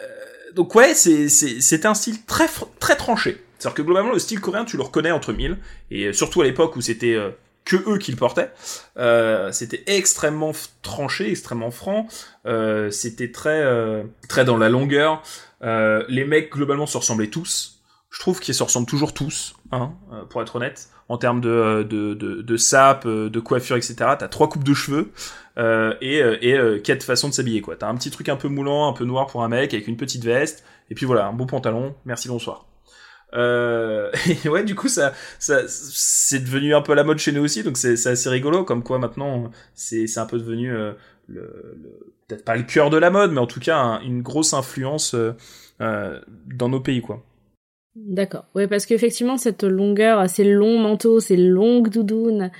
[0.54, 2.48] Donc ouais, c'est un style très
[2.80, 3.42] très tranché.
[3.58, 5.58] C'est-à-dire que globalement, le style coréen, tu le reconnais entre mille,
[5.90, 7.30] et surtout à l'époque où c'était euh,
[7.66, 8.52] que eux qui le portaient,
[8.96, 12.06] euh, c'était extrêmement tranché, extrêmement franc,
[12.46, 15.22] euh, c'était très euh, très dans la longueur.
[15.60, 17.82] Les mecs globalement se ressemblaient tous.
[18.08, 19.92] Je trouve qu'ils se ressemblent toujours tous, hein,
[20.30, 23.94] pour être honnête, en termes de de, de, de sap, de coiffure, etc.
[23.96, 25.10] T'as trois coupes de cheveux
[25.58, 27.74] et et quatre façons de s'habiller quoi.
[27.74, 29.96] T'as un petit truc un peu moulant, un peu noir pour un mec avec une
[29.96, 31.96] petite veste, et puis voilà, un beau pantalon.
[32.04, 32.64] Merci, bonsoir.
[33.34, 34.10] Euh,
[34.44, 37.62] et ouais, du coup, ça, ça, c'est devenu un peu la mode chez nous aussi,
[37.62, 40.92] donc c'est, assez rigolo, comme quoi maintenant, c'est, c'est un peu devenu euh,
[41.28, 41.42] le,
[41.82, 44.52] le peut-être pas le cœur de la mode, mais en tout cas un, une grosse
[44.52, 45.32] influence euh,
[45.80, 47.22] euh dans nos pays, quoi.
[47.94, 48.44] D'accord.
[48.54, 52.50] Ouais, parce qu'effectivement, cette longueur, ces longs manteaux, ces longues doudounes,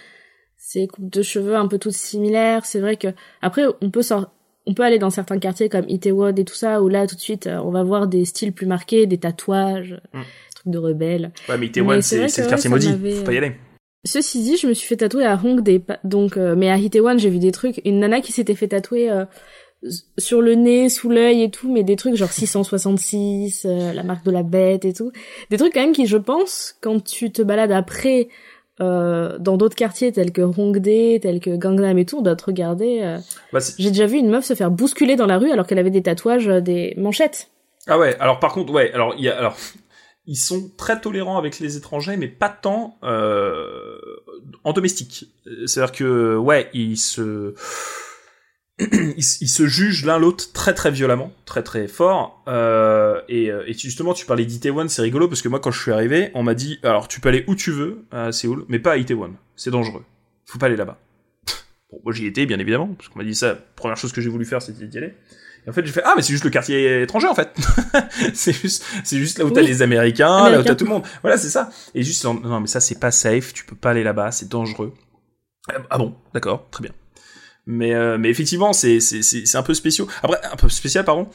[0.57, 3.09] ces coupes de cheveux un peu toutes similaires, c'est vrai que
[3.43, 4.31] après on peut sortir
[4.67, 7.21] on peut aller dans certains quartiers comme Itaewon et tout ça où là tout de
[7.21, 10.23] suite on va voir des styles plus marqués, des tatouages, mm.
[10.67, 11.33] De rebelles.
[11.49, 13.53] Ouais, mais Itaewon c'est le quartier maudit, faut pas y aller.
[14.05, 17.31] Ceci dit, je me suis fait tatouer à Hongdae, donc euh, mais à Itaewon j'ai
[17.31, 19.25] vu des trucs, une nana qui s'était fait tatouer euh,
[20.17, 24.25] sur le nez, sous l'œil et tout, mais des trucs genre 666, euh, la marque
[24.25, 25.11] de la bête et tout,
[25.51, 28.29] des trucs quand même qui je pense quand tu te balades après
[28.83, 32.45] euh, dans d'autres quartiers tels que Hongdae, tels que Gangnam et tout, on doit te
[32.45, 33.01] regarder.
[33.03, 33.19] Euh.
[33.53, 35.91] Bah, J'ai déjà vu une meuf se faire bousculer dans la rue alors qu'elle avait
[35.91, 37.51] des tatouages, euh, des manchettes.
[37.87, 39.57] Ah ouais, alors par contre, ouais, alors il y a, alors
[40.27, 43.99] ils sont très tolérants avec les étrangers, mais pas tant euh,
[44.65, 45.27] en domestique.
[45.67, 47.55] C'est-à-dire que ouais, ils se
[48.79, 52.43] ils, se jugent l'un l'autre très très violemment, très très fort.
[52.47, 55.81] Euh, et, euh, et, justement, tu parlais d'Itaewon, c'est rigolo parce que moi, quand je
[55.81, 58.79] suis arrivé, on m'a dit alors tu peux aller où tu veux à Séoul, mais
[58.79, 60.05] pas à Itaewon, c'est dangereux.
[60.45, 60.99] Faut pas aller là-bas.
[61.91, 63.57] Bon, moi j'y étais bien évidemment parce qu'on m'a dit ça.
[63.77, 65.15] Première chose que j'ai voulu faire, c'était d'y aller.
[65.67, 67.51] Et en fait, j'ai fait ah mais c'est juste le quartier étranger en fait.
[68.35, 71.03] c'est juste c'est juste là où t'as les Américains, là où t'as tout le monde.
[71.23, 71.71] Voilà, c'est ça.
[71.95, 74.95] Et juste non mais ça c'est pas safe, tu peux pas aller là-bas, c'est dangereux.
[75.91, 76.93] Ah bon, d'accord, très bien.
[77.67, 80.07] Mais, euh, mais effectivement, c'est, c'est, c'est, un peu spécial.
[80.23, 81.29] Après, un peu spécial, pardon.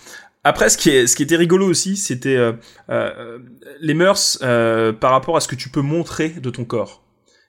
[0.44, 2.54] Après, ce qui, est, ce qui était rigolo aussi, c'était euh,
[2.90, 3.40] euh,
[3.82, 7.04] les mœurs euh, par rapport à ce que tu peux montrer de ton corps,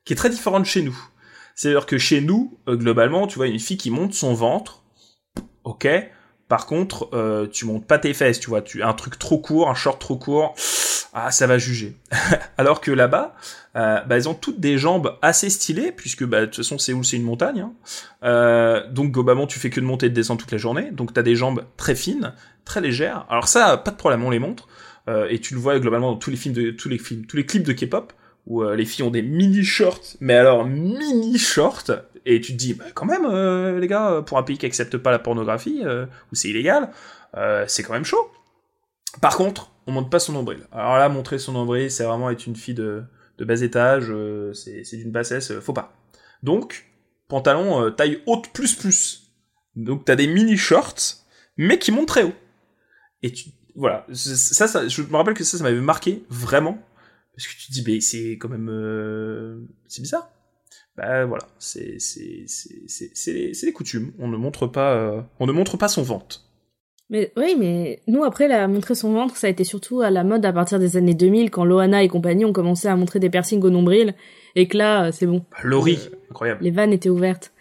[0.04, 0.98] qui est très différent de chez nous.
[1.54, 4.82] C'est-à-dire que chez nous, euh, globalement, tu vois une fille qui monte son ventre,
[5.64, 5.88] ok.
[6.52, 8.60] Par contre, euh, tu montes pas tes fesses, tu vois.
[8.60, 10.54] Tu un truc trop court, un short trop court,
[11.14, 11.96] ah ça va juger.
[12.58, 13.34] Alors que là-bas,
[13.74, 16.92] euh, bah, elles ont toutes des jambes assez stylées puisque bah, de toute façon c'est
[16.92, 17.60] où c'est une montagne.
[17.62, 17.72] Hein.
[18.22, 20.90] Euh, donc globalement tu fais que de monter et de descendre toute la journée.
[20.90, 22.34] Donc t'as des jambes très fines,
[22.66, 23.24] très légères.
[23.30, 24.68] Alors ça pas de problème, on les montre
[25.30, 27.46] et tu le vois globalement dans tous les films de tous les films, tous les
[27.46, 28.12] clips de K-pop
[28.46, 31.90] où les filles ont des mini shorts, mais alors mini shorts
[32.24, 34.96] et tu te dis bah, quand même euh, les gars pour un pays qui accepte
[34.96, 35.82] pas la pornographie
[36.30, 36.90] où c'est illégal,
[37.66, 38.30] c'est quand même chaud.
[39.20, 40.60] Par contre, on montre pas son nombril.
[40.72, 43.04] Alors là, montrer son nombril, c'est vraiment être une fille de,
[43.38, 45.94] de bas étage, euh, c'est d'une bassesse, euh, faut pas.
[46.42, 46.86] Donc,
[47.28, 49.32] pantalon euh, taille haute plus plus.
[49.74, 51.24] Donc t'as des mini shorts,
[51.56, 52.34] mais qui montent très haut.
[53.22, 56.78] Et tu, voilà, ça, ça, je me rappelle que ça, ça m'avait marqué vraiment,
[57.34, 60.30] parce que tu te dis, mais c'est quand même, c'est bizarre.
[60.96, 64.12] Bah voilà, c'est c'est c'est c'est les, coutumes.
[64.18, 66.42] On ne montre pas, on ne montre pas son ventre.
[67.12, 70.24] Mais oui, mais nous après la montrer son ventre, ça a été surtout à la
[70.24, 73.28] mode à partir des années 2000 quand Loana et compagnie ont commencé à montrer des
[73.28, 74.14] piercings au nombril
[74.56, 75.44] et que là c'est bon.
[75.50, 76.64] Bah, Laurie, euh, incroyable.
[76.64, 77.52] Les vannes étaient ouvertes.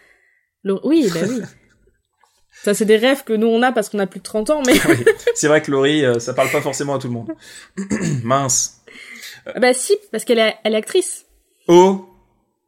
[0.64, 1.42] Oui, bah oui.
[2.64, 4.62] ça c'est des rêves que nous on a parce qu'on a plus de 30 ans
[4.66, 4.74] mais
[5.34, 7.34] C'est vrai que Laurie euh, ça parle pas forcément à tout le monde.
[8.24, 8.80] Mince.
[9.60, 11.26] Bah si parce qu'elle est, elle est actrice.
[11.68, 12.06] Oh,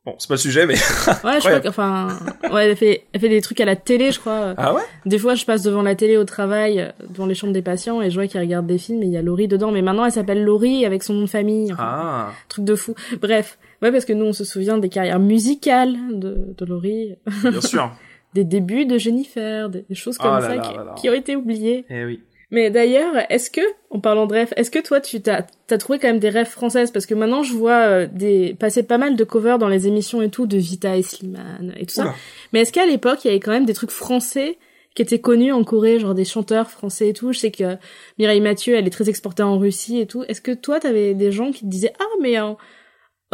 [0.06, 0.74] Bon, c'est pas le sujet, mais.
[1.24, 2.08] ouais, je crois qu'enfin,
[2.52, 4.52] ouais, elle fait, elle fait des trucs à la télé, je crois.
[4.58, 4.82] Ah ouais?
[5.06, 8.10] Des fois, je passe devant la télé au travail, devant les chambres des patients, et
[8.10, 9.70] je vois qu'ils regardent des films, et il y a Laurie dedans.
[9.70, 11.74] Mais maintenant, elle s'appelle Laurie avec son nom de famille.
[11.78, 12.32] ah.
[12.48, 12.94] Truc de fou.
[13.20, 13.58] Bref.
[13.80, 17.16] Ouais, parce que nous, on se souvient des carrières musicales de, de Laurie.
[17.42, 17.90] Bien sûr.
[18.34, 21.84] des débuts de Jennifer, des, choses comme ah ça qui, qui, ont été oubliées.
[21.88, 22.20] Eh oui.
[22.50, 23.60] Mais d'ailleurs, est-ce que,
[23.90, 26.48] en parlant de rêves, est-ce que toi tu t'as as trouvé quand même des rêves
[26.48, 26.90] françaises?
[26.90, 30.22] Parce que maintenant je vois euh, des passer pas mal de covers dans les émissions
[30.22, 32.14] et tout de Vita et Slimane et tout ça.
[32.52, 34.58] Mais est-ce qu'à l'époque il y avait quand même des trucs français
[34.94, 37.32] qui étaient connus en Corée, genre des chanteurs français et tout?
[37.32, 37.76] Je sais que
[38.18, 40.22] Mireille Mathieu, elle est très exportée en Russie et tout.
[40.24, 42.36] Est-ce que toi, t'avais des gens qui te disaient ah mais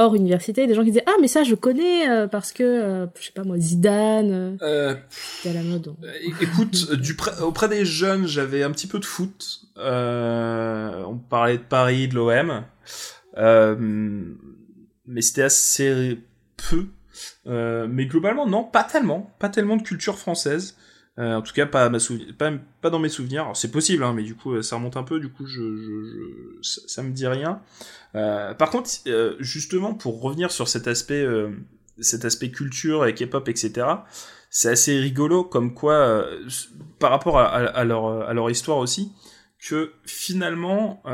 [0.01, 3.07] hors université, des gens qui disaient ah mais ça je connais euh, parce que euh,
[3.21, 4.95] je sais pas moi Zidane euh,
[5.45, 5.95] à la mode.
[6.41, 9.61] écoute, du auprès des jeunes, j'avais un petit peu de foot.
[9.77, 12.65] on parlait de Paris, de l'OM,
[15.07, 16.19] mais c'était assez
[16.57, 16.87] peu.
[17.47, 20.77] mais globalement non, pas tellement, pas tellement de culture française.
[21.21, 23.51] En tout cas, pas, dans mes souvenirs.
[23.55, 25.21] C'est possible, hein, mais du coup, ça remonte un peu.
[25.21, 27.61] Du coup, je, je, ça, me dit rien.
[28.15, 31.51] Euh, par contre, euh, justement, pour revenir sur cet aspect, euh,
[32.01, 33.87] cet aspect culture et K-pop, etc.,
[34.51, 36.27] c'est assez rigolo, comme quoi,
[36.99, 39.13] par rapport à, leur, histoire aussi,
[39.61, 41.05] que finalement,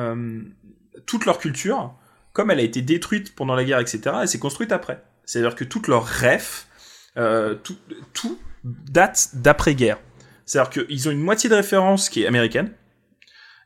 [1.04, 1.94] toute leur culture,
[2.32, 5.04] comme elle a été détruite pendant la guerre, etc., elle s'est construite après.
[5.26, 6.64] C'est-à-dire que toute leur rêve,
[7.14, 7.76] tout,
[8.14, 8.38] tout
[8.90, 9.98] date d'après-guerre.
[10.44, 12.72] C'est-à-dire qu'ils ont une moitié de référence qui est américaine,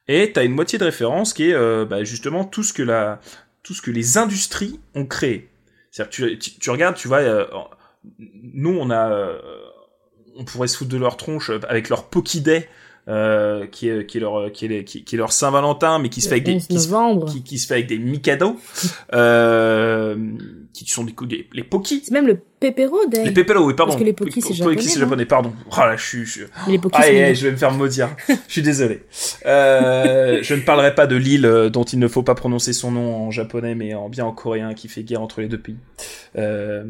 [0.08, 2.82] et tu as une moitié de référence qui est euh, bah, justement tout ce que
[2.82, 3.20] la,
[3.62, 5.50] tout ce que les industries ont créé.
[5.90, 7.46] C'est-à-dire tu, tu, regardes, tu vois, euh,
[8.18, 9.40] nous on a, euh,
[10.36, 12.68] on pourrait se foutre de leur tronche avec leur Pokiday
[13.08, 16.28] euh, qui est qui est leur qui est, qui, est leur Saint-Valentin, mais qui se
[16.28, 18.56] fait avec des qui se, qui, se, fait avec des Mikado,
[19.14, 20.16] euh,
[20.72, 22.02] qui sont des coups les Poki.
[22.04, 23.24] C'est même le Pepero Day.
[23.24, 23.92] Les Pepero, oui, pardon.
[23.92, 24.80] Parce que les Poki c'est japonais.
[24.80, 25.52] c'est japonais, pardon.
[25.72, 26.26] Oh là, je suis.
[26.26, 26.44] Je...
[26.68, 28.10] Les Poki, ah, je vais me faire maudire.
[28.28, 29.02] je suis désolé.
[29.46, 32.90] Euh, je ne parlerai pas de l'île euh, dont il ne faut pas prononcer son
[32.90, 35.78] nom en japonais, mais en bien en coréen, qui fait guerre entre les deux pays.
[36.36, 36.84] Euh,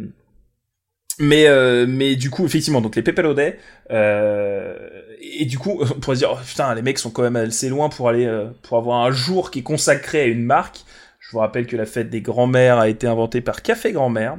[1.20, 3.58] mais euh, mais du coup effectivement donc les Day
[3.90, 4.99] euh,
[5.38, 7.68] et du coup on pourrait se dire oh, putain les mecs sont quand même assez
[7.68, 10.84] loin pour aller euh, pour avoir un jour qui est consacré à une marque.
[11.18, 14.36] Je vous rappelle que la fête des grands-mères a été inventée par Café Grand-mère.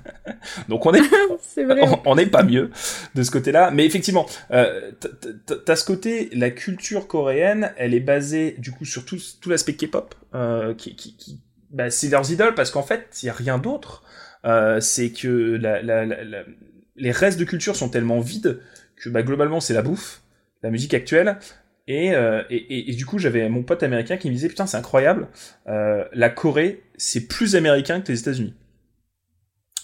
[0.68, 1.02] donc on est,
[2.06, 2.70] on n'est pas mieux
[3.14, 3.70] de ce côté-là.
[3.70, 4.92] Mais effectivement, euh,
[5.66, 9.74] t'as ce côté, la culture coréenne, elle est basée du coup sur tout, tout l'aspect
[9.74, 11.40] K-pop, euh, qui, qui, qui
[11.70, 14.02] bah, c'est leurs idoles parce qu'en fait, il y a rien d'autre.
[14.44, 16.44] Euh, c'est que la, la, la,
[16.96, 18.60] les restes de culture sont tellement vides
[19.10, 20.22] bah, globalement c'est la bouffe,
[20.62, 21.38] la musique actuelle.
[21.86, 24.78] Et, euh, et, et, du coup, j'avais mon pote américain qui me disait putain, c'est
[24.78, 25.28] incroyable,
[25.68, 28.54] euh, la Corée, c'est plus américain que les États-Unis.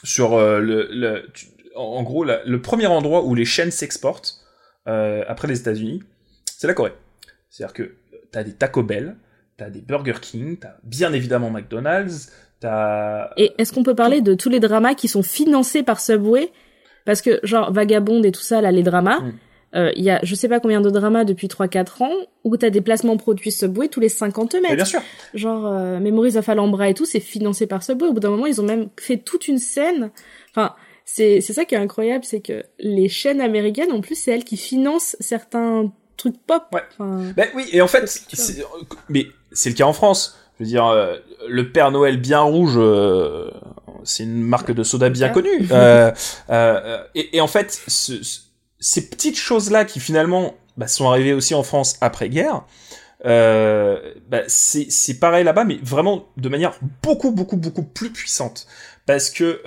[0.03, 1.29] Sur euh, le, le
[1.77, 4.39] en gros, le premier endroit où les chaînes s'exportent
[4.87, 6.03] après les États-Unis,
[6.45, 6.95] c'est la Corée.
[7.49, 7.95] C'est-à-dire que
[8.33, 9.17] t'as des Taco Bell,
[9.57, 12.33] t'as des Burger King, t'as bien évidemment McDonald's,
[13.37, 16.53] et est-ce qu'on peut parler de tous les dramas qui sont financés par Subway
[17.05, 19.33] Parce que, genre, Vagabond et tout ça, là, les dramas, mm.
[19.77, 22.13] euh, il y a je sais pas combien de dramas depuis 3-4 ans
[22.45, 24.75] où t'as des placements produits Subway tous les 50 mètres.
[24.75, 25.01] bien sûr.
[25.35, 28.09] Genre, euh, Memories of Alhambra et tout, c'est financé par Subway.
[28.09, 30.11] Au bout d'un moment, ils ont même fait toute une scène.
[30.51, 30.75] Enfin,
[31.05, 34.45] c'est c'est ça qui est incroyable, c'est que les chaînes américaines, en plus, c'est elles
[34.45, 36.65] qui financent certains trucs pop.
[36.73, 36.83] Ouais.
[37.37, 38.01] Ben oui, et en fait,
[39.09, 40.39] mais c'est le cas en France.
[40.61, 41.17] Je veux dire, euh,
[41.49, 43.51] le Père Noël bien rouge, euh,
[44.05, 45.67] c'est une marque de soda bien connue.
[46.51, 48.21] Euh, et, et, en fait, ce,
[48.79, 52.65] ces petites choses-là qui finalement bah, sont arrivées aussi en France après-guerre,
[53.25, 58.67] bah, c'est pareil là-bas, mais vraiment de manière beaucoup, beaucoup, beaucoup plus puissante.
[59.07, 59.63] Parce que,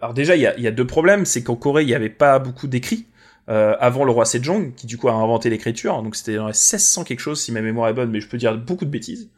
[0.00, 1.26] alors déjà, il y a, y a, deux problèmes.
[1.26, 3.06] C'est qu'en Corée, il n'y avait pas beaucoup d'écrits.
[3.50, 6.54] Euh, avant le roi Sejong, qui du coup a inventé l'écriture, donc c'était dans les
[6.54, 9.28] 1600 quelque chose si ma mémoire est bonne, mais je peux dire beaucoup de bêtises,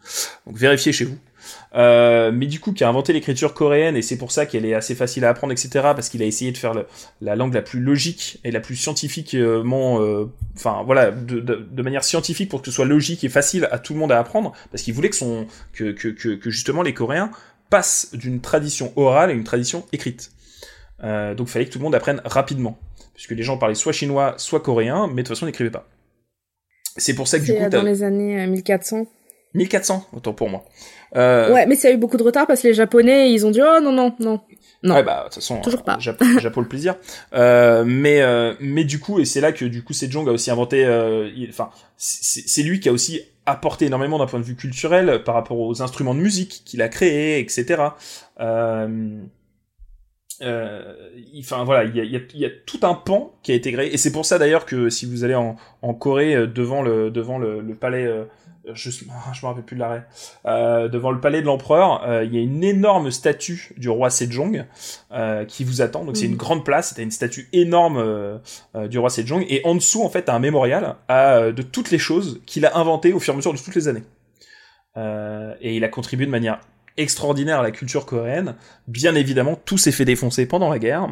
[0.47, 1.19] donc vérifiez chez vous.
[1.75, 4.75] Euh, mais du coup qui a inventé l'écriture coréenne et c'est pour ça qu'elle est
[4.75, 5.69] assez facile à apprendre, etc.
[5.95, 6.87] Parce qu'il a essayé de faire le,
[7.21, 11.83] la langue la plus logique et la plus scientifiquement, euh, enfin voilà, de, de, de,
[11.83, 14.53] manière scientifique pour que ce soit logique et facile à tout le monde à apprendre,
[14.71, 17.31] parce qu'il voulait que son que, que, que, que justement les Coréens
[17.71, 20.31] passent d'une tradition orale à une tradition écrite.
[21.05, 22.79] Euh, donc il fallait que tout le monde apprenne rapidement
[23.17, 25.89] puisque les gens parlaient soit chinois, soit coréen, mais de toute façon, ils n'écrivaient pas.
[26.97, 27.69] C'est pour ça que du coup...
[27.69, 28.99] dans les années 1400.
[28.99, 29.05] Euh,
[29.55, 30.65] 1400, autant pour moi.
[31.17, 31.53] Euh...
[31.53, 33.61] Ouais, mais ça a eu beaucoup de retard parce que les Japonais, ils ont dit
[33.63, 34.41] oh non non non.
[34.83, 34.95] Non.
[34.95, 35.97] Ouais bah de toute façon toujours pas.
[35.97, 36.97] Euh, Japon le plaisir.
[37.33, 40.51] Euh, mais euh, mais du coup et c'est là que du coup Sejong a aussi
[40.51, 40.85] inventé.
[40.85, 45.35] Euh, enfin c'est lui qui a aussi apporté énormément d'un point de vue culturel par
[45.35, 47.83] rapport aux instruments de musique qu'il a créés, etc.
[48.41, 49.19] Euh,
[50.43, 50.95] euh,
[51.39, 53.73] enfin voilà, il y a, y, a, y a, tout un pan qui a été
[53.73, 56.83] créé, et c'est pour ça d'ailleurs que si vous allez en, en Corée euh, devant
[56.83, 58.25] le devant le, le palais, euh,
[58.75, 60.07] je je me rappelle plus de l'arrêt,
[60.45, 64.67] euh, devant le palais de l'empereur, il y a une énorme statue du roi Sejong
[65.49, 66.05] qui vous attend.
[66.05, 66.37] Donc c'est une mm.
[66.37, 68.41] grande place, c'était une statue énorme
[68.89, 72.43] du roi Sejong, et en dessous en fait un mémorial à, de toutes les choses
[72.45, 74.05] qu'il a inventées au fur et à mesure de toutes les années.
[74.97, 76.61] et il a contribué de manière
[76.97, 78.55] extraordinaire à la culture coréenne.
[78.89, 81.09] Bien évidemment, tout s'est fait défoncer pendant la guerre.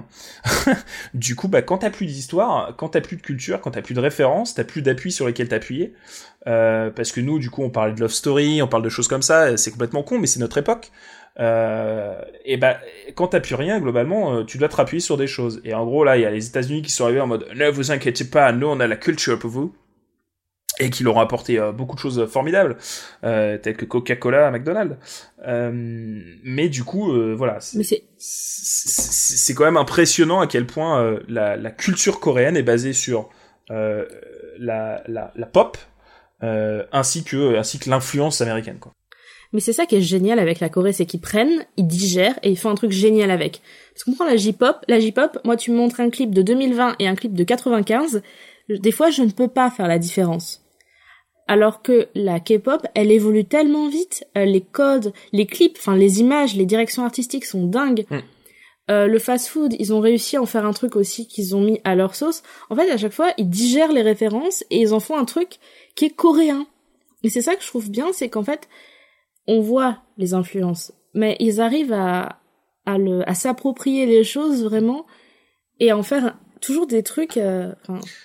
[1.15, 3.95] du coup, bah, quand t'as plus d'histoire, quand t'as plus de culture, quand t'as plus
[3.95, 5.95] de références, t'as plus d'appui sur lesquels t'appuyer.
[6.47, 9.09] Euh, parce que nous, du coup, on parle de love story, on parle de choses
[9.09, 10.91] comme ça, c'est complètement con, mais c'est notre époque.
[11.41, 12.79] Euh, et bah,
[13.15, 15.61] quand t'as plus rien, globalement, euh, tu dois te rappuyer sur des choses.
[15.65, 17.69] Et en gros, là, il y a les États-Unis qui sont arrivés en mode, ne
[17.69, 19.75] vous inquiétez pas, nous, on a la culture pour vous
[20.79, 22.77] et qui leur ont apporté euh, beaucoup de choses formidables,
[23.25, 24.97] euh, telles que Coca-Cola McDonald's.
[25.47, 25.71] Euh,
[26.43, 32.21] mais du coup, euh, voilà, c'est quand même impressionnant à quel point la, la, culture
[32.21, 33.31] coréenne est basée sur
[33.69, 34.07] la,
[34.59, 35.77] la, la, pop,
[36.41, 38.79] ainsi que ainsi que l'influence américaine.
[38.79, 38.93] Quoi.
[39.53, 42.51] Mais c'est ça qui est génial avec la Corée, c'est qu'ils prennent, ils digèrent et
[42.51, 43.61] ils font un truc génial avec.
[43.93, 46.97] Parce qu'on prend la J-pop, la J-pop, moi tu me montres un clip de 2020
[46.99, 48.23] et un clip de 95,
[48.69, 50.64] des fois je ne peux pas faire la différence
[51.47, 56.21] alors que la K-pop, elle évolue tellement vite, euh, les codes, les clips, enfin les
[56.21, 58.07] images, les directions artistiques sont dingues.
[58.11, 58.19] Mm.
[58.91, 61.81] Euh, le fast-food, ils ont réussi à en faire un truc aussi qu'ils ont mis
[61.85, 62.43] à leur sauce.
[62.69, 65.59] En fait, à chaque fois, ils digèrent les références et ils en font un truc
[65.97, 66.67] qui est coréen.
[67.23, 68.69] Et c'est ça que je trouve bien, c'est qu'en fait,
[69.47, 72.41] on voit les influences, mais ils arrivent à
[72.87, 72.97] à,
[73.27, 75.07] à s'approprier les choses vraiment
[75.81, 77.73] et à en faire toujours des trucs euh,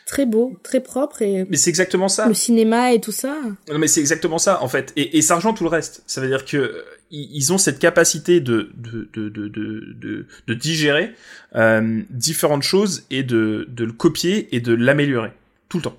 [0.05, 1.45] très beaux, très propres et.
[1.49, 2.27] Mais c'est exactement ça.
[2.27, 3.37] Le cinéma et tout ça.
[3.71, 6.03] Non, mais c'est exactement ça en fait, et, et ça rejoint tout le reste.
[6.07, 11.15] Ça veut dire que ils ont cette capacité de de de de de, de, digérer
[11.55, 15.31] euh, différentes choses et de de le copier et de l'améliorer
[15.69, 15.97] tout le temps.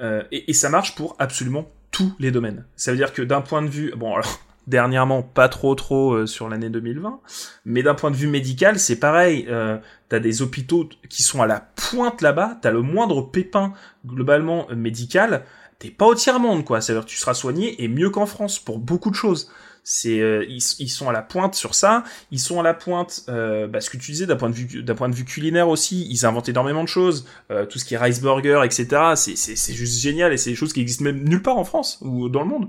[0.00, 2.64] Euh, et, et ça marche pour absolument tous les domaines.
[2.76, 4.40] Ça veut dire que d'un point de vue, bon alors
[4.70, 7.20] dernièrement pas trop trop euh, sur l'année 2020,
[7.66, 9.46] mais d'un point de vue médical, c'est pareil.
[9.48, 9.78] Euh,
[10.10, 13.72] t'as des hôpitaux qui sont à la pointe là-bas, t'as le moindre pépin
[14.04, 15.44] globalement euh, médical,
[15.78, 16.82] t'es pas au tiers monde quoi.
[16.82, 19.50] C'est-à-dire que tu seras soigné et mieux qu'en France pour beaucoup de choses.
[19.82, 22.04] C'est euh, ils, sont à la pointe sur ça.
[22.30, 24.82] Ils sont à la pointe, euh, bah, ce que tu disais d'un point de vue
[24.82, 26.06] d'un point de vue culinaire aussi.
[26.10, 27.26] Ils inventent énormément de choses,
[27.70, 29.12] tout ce qui est rice burger, etc.
[29.14, 31.98] C'est c'est juste génial et c'est des choses qui existent même nulle part en France
[32.02, 32.68] ou dans le monde.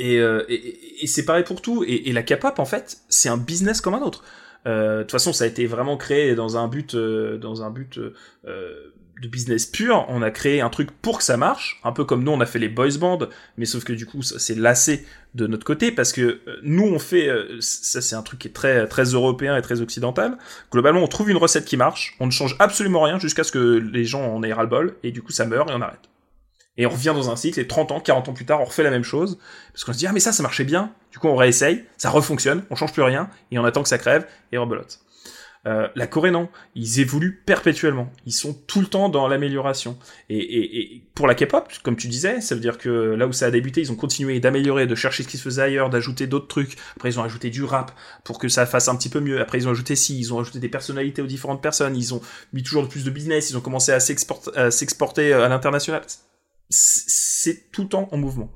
[0.00, 1.84] Euh, euh, et, et, c'est pareil pour tout.
[1.86, 4.24] Et, la K-pop, en fait, c'est un business comme un autre.
[4.66, 7.70] Euh, de toute façon, ça a été vraiment créé dans un but, euh, dans un
[7.70, 7.98] but
[8.44, 10.06] de business pur.
[10.08, 12.46] On a créé un truc pour que ça marche, un peu comme nous on a
[12.46, 13.18] fait les boys bands,
[13.58, 15.04] mais sauf que du coup, c'est lassé
[15.34, 17.28] de notre côté parce que nous on fait,
[17.60, 20.38] ça c'est un truc qui est très très européen et très occidental.
[20.72, 23.58] Globalement, on trouve une recette qui marche, on ne change absolument rien jusqu'à ce que
[23.58, 26.09] les gens en aient ras le bol et du coup ça meurt et on arrête.
[26.76, 28.82] Et on revient dans un cycle, et 30 ans, 40 ans plus tard, on refait
[28.82, 29.38] la même chose,
[29.72, 32.10] parce qu'on se dit, ah mais ça, ça marchait bien, du coup on réessaye, ça
[32.10, 35.00] refonctionne, on change plus rien, et on attend que ça crève, et on rebelote.
[35.66, 39.98] Euh, la Corée non, ils évoluent perpétuellement, ils sont tout le temps dans l'amélioration.
[40.30, 43.32] Et, et, et, pour la K-pop, comme tu disais, ça veut dire que là où
[43.32, 46.26] ça a débuté, ils ont continué d'améliorer, de chercher ce qui se faisait ailleurs, d'ajouter
[46.26, 46.76] d'autres trucs.
[46.96, 47.92] Après ils ont ajouté du rap
[48.24, 49.40] pour que ça fasse un petit peu mieux.
[49.40, 52.22] Après ils ont ajouté si, ils ont ajouté des personnalités aux différentes personnes, ils ont
[52.54, 56.02] mis toujours plus de business, ils ont commencé à s'exporter à l'international
[56.70, 58.50] c'est tout le temps en mouvement.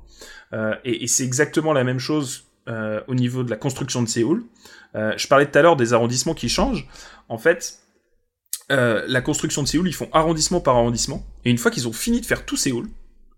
[0.53, 4.45] Euh, et, c'est exactement la même chose euh, au niveau de la construction de Séoul.
[4.95, 6.87] Euh, je parlais tout à l'heure des arrondissements qui changent.
[7.27, 7.79] En fait,
[8.69, 11.25] la construction de Séoul, ils font arrondissement par arrondissement.
[11.43, 12.87] Et une fois qu'ils ont fini de faire tout Séoul,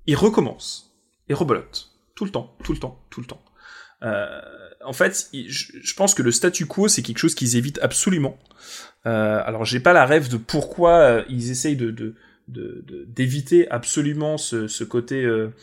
[0.05, 0.93] ils recommencent.
[1.29, 1.89] Et rebolotent.
[2.15, 3.41] Tout le temps, tout le temps, tout le temps.
[4.85, 8.37] En fait, je, pense que le statu quo, c'est quelque chose qu'ils évitent absolument.
[9.03, 12.15] Alors, j'ai pas la rêve de pourquoi ils essayent de,
[12.47, 15.53] d'éviter absolument ce, ce côté euh,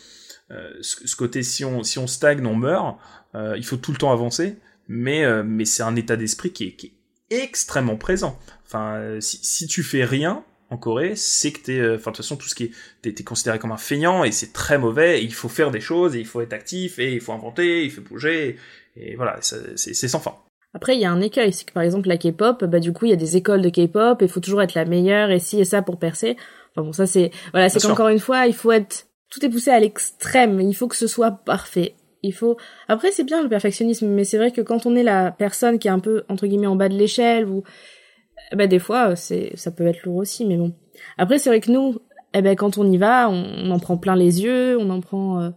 [0.50, 2.98] euh, ce, côté si on si on stagne on meurt
[3.34, 4.56] euh, il faut tout le temps avancer
[4.86, 6.94] mais mais c'est un état d'esprit qui est, qui
[7.30, 12.10] est extrêmement présent enfin si, si tu fais rien en Corée, c'est que t'es, enfin
[12.10, 12.70] de toute façon tout ce qui est,
[13.02, 15.20] t'es, t'es considéré comme un feignant et c'est très mauvais.
[15.20, 17.84] Et il faut faire des choses et il faut être actif et il faut inventer,
[17.84, 18.56] il faut bouger
[18.96, 20.34] et voilà, c'est sans fin.
[20.72, 23.06] Après, il y a un écueil, c'est que par exemple la K-pop, bah du coup
[23.06, 25.38] il y a des écoles de K-pop et il faut toujours être la meilleure et
[25.38, 26.36] ci et ça pour percer.
[26.74, 29.70] Enfin bon, ça c'est voilà, c'est qu'encore une fois, il faut être tout est poussé
[29.70, 30.60] à l'extrême.
[30.60, 31.94] Il faut que ce soit parfait.
[32.22, 32.56] Il faut.
[32.88, 35.88] Après, c'est bien le perfectionnisme, mais c'est vrai que quand on est la personne qui
[35.88, 37.62] est un peu entre guillemets en bas de l'échelle ou
[38.52, 40.72] ben des fois c'est ça peut être lourd aussi, mais bon.
[41.18, 41.98] Après, c'est vrai que nous,
[42.32, 45.42] eh ben quand on y va, on, en prend plein les yeux, on en prend
[45.42, 45.50] euh,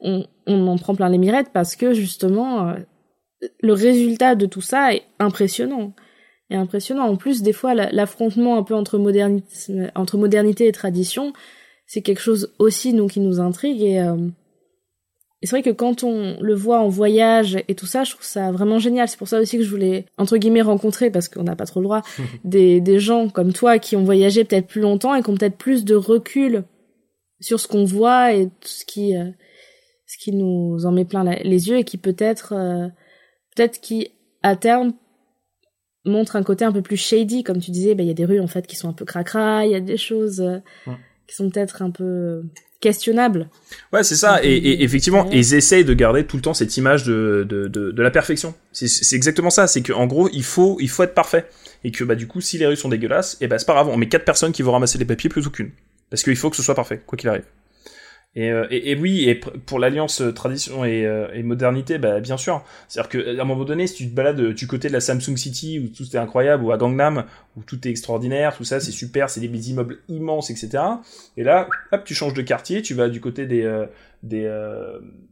[0.00, 2.74] on, on en prend plein les mirettes parce que justement euh,
[3.60, 5.92] le résultat de tout ça est impressionnant
[6.50, 7.04] est impressionnant.
[7.04, 11.32] En plus, des fois, l'affrontement un peu entre modernité, entre modernité et tradition,
[11.86, 14.28] c'est quelque chose aussi nous qui nous intrigue et, euh,
[15.40, 18.24] et c'est vrai que quand on le voit en voyage et tout ça, je trouve
[18.24, 19.06] ça vraiment génial.
[19.08, 21.80] C'est pour ça aussi que je voulais entre guillemets rencontrer parce qu'on n'a pas trop
[21.80, 22.02] le droit
[22.44, 25.56] des, des gens comme toi qui ont voyagé peut-être plus longtemps et qui ont peut-être
[25.56, 26.64] plus de recul
[27.40, 29.30] sur ce qu'on voit et tout ce qui euh,
[30.06, 32.88] ce qui nous en met plein les yeux et qui peut-être euh,
[33.54, 34.10] peut-être qui
[34.42, 34.92] à terme
[36.08, 38.24] montre un côté un peu plus shady, comme tu disais, bah, il y a des
[38.24, 40.58] rues en fait qui sont un peu cracra, il y a des choses euh,
[41.26, 42.42] qui sont peut-être un peu
[42.80, 43.48] questionnables.
[43.92, 44.42] Ouais, c'est ça.
[44.44, 48.10] Et, effectivement, ils essayent de garder tout le temps cette image de, de, de, la
[48.10, 48.54] perfection.
[48.72, 49.66] C'est exactement ça.
[49.66, 51.46] C'est qu'en gros, il faut, il faut être parfait.
[51.84, 53.74] Et que bah du coup, si les rues sont dégueulasses, et eh bah c'est pas
[53.74, 53.88] grave.
[53.88, 55.70] On met quatre personnes qui vont ramasser les papiers plutôt qu'une.
[56.10, 57.44] Parce qu'il faut que ce soit parfait, quoi qu'il arrive.
[58.38, 62.36] Euh, et, et, oui, et pour l'alliance euh, tradition et, euh, et, modernité, bah, bien
[62.36, 62.62] sûr.
[62.86, 65.78] C'est-à-dire qu'à un moment donné, si tu te balades du côté de la Samsung City
[65.80, 67.24] où tout est incroyable, ou à Gangnam
[67.56, 70.82] où tout est extraordinaire, tout ça c'est super, c'est des immeubles immenses, etc.
[71.36, 73.86] Et là, hop, tu changes de quartier, tu vas du côté des
[74.22, 74.50] des,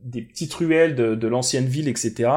[0.04, 2.30] des petites ruelles de, de l'ancienne ville, etc.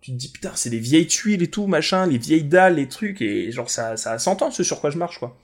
[0.00, 2.88] Tu te dis putain, c'est des vieilles tuiles et tout, machin, les vieilles dalles, les
[2.88, 5.36] trucs, et genre ça ça a 100 ans ce sur quoi je marche, quoi.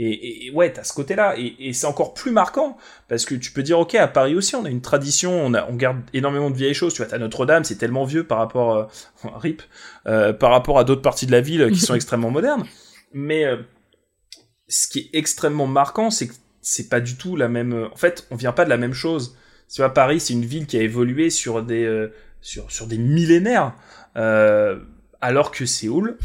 [0.00, 2.76] Et, et ouais, t'as ce côté-là, et, et c'est encore plus marquant
[3.08, 5.66] parce que tu peux dire, ok, à Paris aussi, on a une tradition, on, a,
[5.68, 6.94] on garde énormément de vieilles choses.
[6.94, 8.84] Tu vois, t'as Notre-Dame, c'est tellement vieux par rapport, euh,
[9.36, 9.60] rip,
[10.06, 12.64] euh, par rapport à d'autres parties de la ville qui sont extrêmement modernes.
[13.12, 13.56] Mais euh,
[14.68, 17.88] ce qui est extrêmement marquant, c'est que c'est pas du tout la même.
[17.92, 19.36] En fait, on vient pas de la même chose.
[19.72, 22.08] Tu vois, Paris, c'est une ville qui a évolué sur des
[22.40, 23.74] sur sur des millénaires,
[24.14, 26.18] alors que Séoul,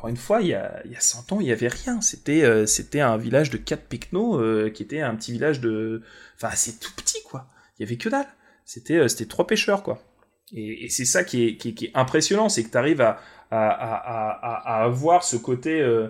[0.00, 2.00] encore une fois, il y a, il y a 100 ans, il y avait rien.
[2.00, 4.40] C'était c'était un village de quatre pecnos
[4.72, 6.00] qui était un petit village de...
[6.36, 7.46] Enfin, c'est tout petit, quoi.
[7.78, 8.26] Il y avait que dalle.
[8.64, 10.02] C'était c'était trois pêcheurs, quoi.
[10.52, 13.20] Et, c'est ça qui est, qui, est impressionnant, c'est que tu arrives à,
[14.82, 15.82] avoir ce côté...
[15.82, 16.08] Euh,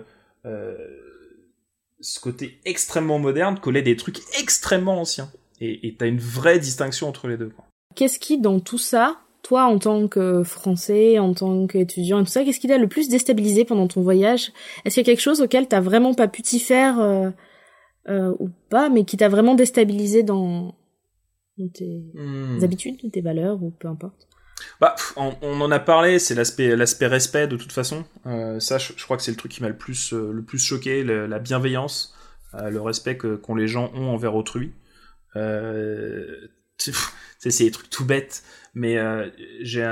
[1.99, 5.29] ce côté extrêmement moderne collait des trucs extrêmement anciens.
[5.59, 7.51] Et t'as une vraie distinction entre les deux.
[7.93, 12.29] Qu'est-ce qui, dans tout ça, toi, en tant que Français, en tant qu'étudiant et tout
[12.29, 14.51] ça, qu'est-ce qui t'a le plus déstabilisé pendant ton voyage?
[14.85, 17.29] Est-ce qu'il y a quelque chose auquel t'as vraiment pas pu t'y faire euh,
[18.09, 20.75] euh, ou pas, mais qui t'a vraiment déstabilisé dans,
[21.73, 22.63] tes hmm.
[22.63, 24.27] habitudes, tes valeurs ou peu importe?
[24.79, 28.05] Bah, on, en a parlé, c'est l'aspect l'aspect respect de toute façon.
[28.25, 30.59] Euh, ça, je, crois que c'est le truc qui m'a le plus euh, le plus
[30.59, 32.15] choqué, la bienveillance,
[32.55, 34.73] euh, le respect que qu'ont les gens ont envers autrui.
[37.39, 38.43] C'est des trucs tout bêtes,
[38.73, 38.97] mais
[39.61, 39.85] j'ai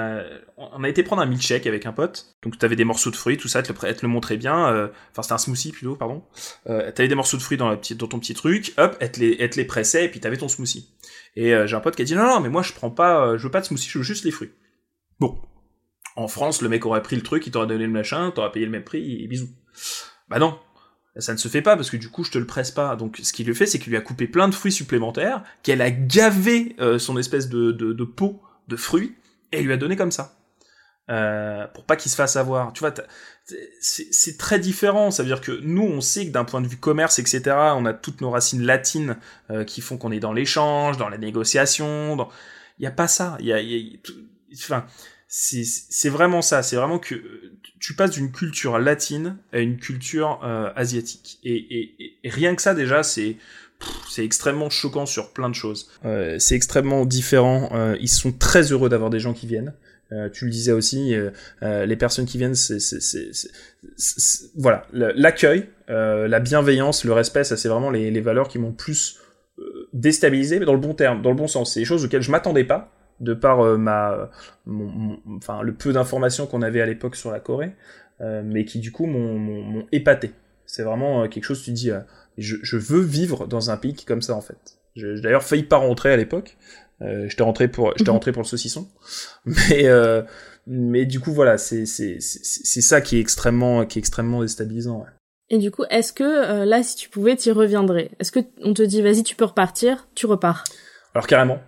[0.58, 2.36] on a été prendre un milkshake avec un pote.
[2.44, 4.90] Donc t'avais des morceaux de fruits, tout ça, te le, te le montrer bien.
[5.12, 6.24] Enfin c'était un smoothie plutôt, pardon.
[6.66, 9.38] t'avais des morceaux de fruits dans, la dans ton petit truc, hop, elle te les,
[9.40, 10.90] elle les pressait et puis t'avais ton smoothie.
[11.36, 13.44] Et j'ai un pote qui a dit non non mais moi je prends pas, je
[13.44, 14.52] veux pas de smoothie, je veux juste les fruits.
[15.20, 15.38] Bon.
[16.16, 18.66] En France, le mec aurait pris le truc, il t'aurait donné le machin, t'aurais payé
[18.66, 19.50] le même prix, et bisous.
[20.28, 20.60] Bah non.
[21.20, 22.96] Ça ne se fait pas parce que du coup je te le presse pas.
[22.96, 25.82] Donc ce qu'il lui fait c'est qu'il lui a coupé plein de fruits supplémentaires, qu'elle
[25.82, 29.16] a gavé euh, son espèce de, de, peau de fruits
[29.52, 30.36] et lui a donné comme ça.
[31.10, 32.72] Euh, pour pas qu'il se fasse avoir.
[32.74, 32.94] Tu vois,
[33.82, 35.10] c'est très différent.
[35.10, 37.42] Ça veut dire que nous, on sait que d'un point de vue commerce, etc.,
[37.76, 39.18] on a toutes nos racines latines
[39.50, 42.16] euh, qui font qu'on est dans l'échange, dans la négociation.
[42.16, 42.30] Dans...
[42.78, 43.38] Il y a pas ça.
[43.40, 43.60] Il y a
[44.54, 44.86] enfin,
[45.32, 46.64] c'est vraiment ça.
[46.64, 47.16] C'est vraiment que
[47.80, 51.40] tu passes d'une culture latine à une culture euh, asiatique.
[51.44, 53.38] Et, rien que ça, déjà, c'est
[54.10, 55.90] c'est extrêmement choquant sur plein de choses.
[56.04, 57.70] Euh, c'est extrêmement différent.
[57.74, 59.74] Euh, ils sont très heureux d'avoir des gens qui viennent.
[60.34, 61.16] tu le disais aussi,
[61.62, 62.80] les personnes qui viennent, c'est
[64.56, 69.20] voilà l'accueil, la bienveillance, le respect, ça c'est vraiment les, les valeurs qui m'ont plus
[69.94, 71.76] déstabilisé, mais dans le bon terme, dans le bon sens.
[71.76, 74.30] C'est des choses auxquelles je m'attendais pas de par euh, ma,
[75.38, 77.74] enfin le peu d'informations qu'on avait à l'époque sur la Corée,
[78.22, 80.32] euh, mais qui du coup m'ont épaté.
[80.66, 81.90] C'est vraiment euh, quelque chose, tu dis,
[82.38, 84.78] je, je, veux vivre dans un pays qui est comme ça en fait.
[84.96, 86.58] J'ai d'ailleurs failli pas rentrer à l'époque.
[87.02, 88.16] Euh, j'étais rentré pour, j'étais mhm.
[88.16, 88.90] rentré pour le saucisson,
[89.46, 89.86] mais
[90.68, 95.06] mais du coup voilà, c'est c'est c'est ça qui est extrêmement qui est extrêmement déstabilisant.
[95.50, 98.12] Et du coup, est-ce que là, si tu pouvais, tu reviendrais?
[98.20, 100.64] Est-ce que on te dit, vas-y, tu peux repartir, tu repars?
[101.16, 101.60] Alors carrément.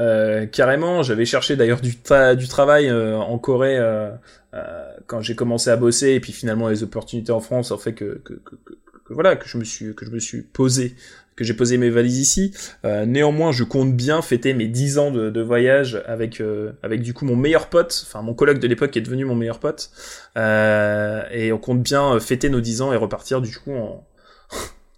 [0.00, 1.94] Euh, carrément, j'avais cherché d'ailleurs du,
[2.36, 4.10] du travail euh, en Corée euh,
[4.54, 7.92] euh, quand j'ai commencé à bosser et puis finalement les opportunités en France ont fait
[7.92, 8.74] que, que, que, que,
[9.10, 10.96] voilà que je me suis que je me suis posé
[11.36, 12.54] que j'ai posé mes valises ici.
[12.84, 16.40] néanmoins, je compte bien fêter mes 10 ans de, de voyage avec
[16.84, 19.34] avec du coup mon meilleur pote, enfin mon coloc de l'époque qui est devenu mon
[19.34, 19.90] meilleur pote,
[20.36, 24.06] et on compte bien fêter nos 10 ans et repartir du coup en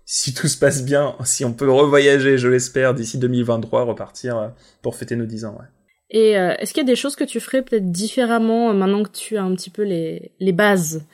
[0.08, 4.48] si tout se passe bien, si on peut revoyager, je l'espère, d'ici 2023, repartir euh,
[4.80, 5.56] pour fêter nos 10 ans.
[5.58, 5.66] Ouais.
[6.10, 9.02] Et euh, est-ce qu'il y a des choses que tu ferais peut-être différemment euh, maintenant
[9.02, 11.04] que tu as un petit peu les, les bases?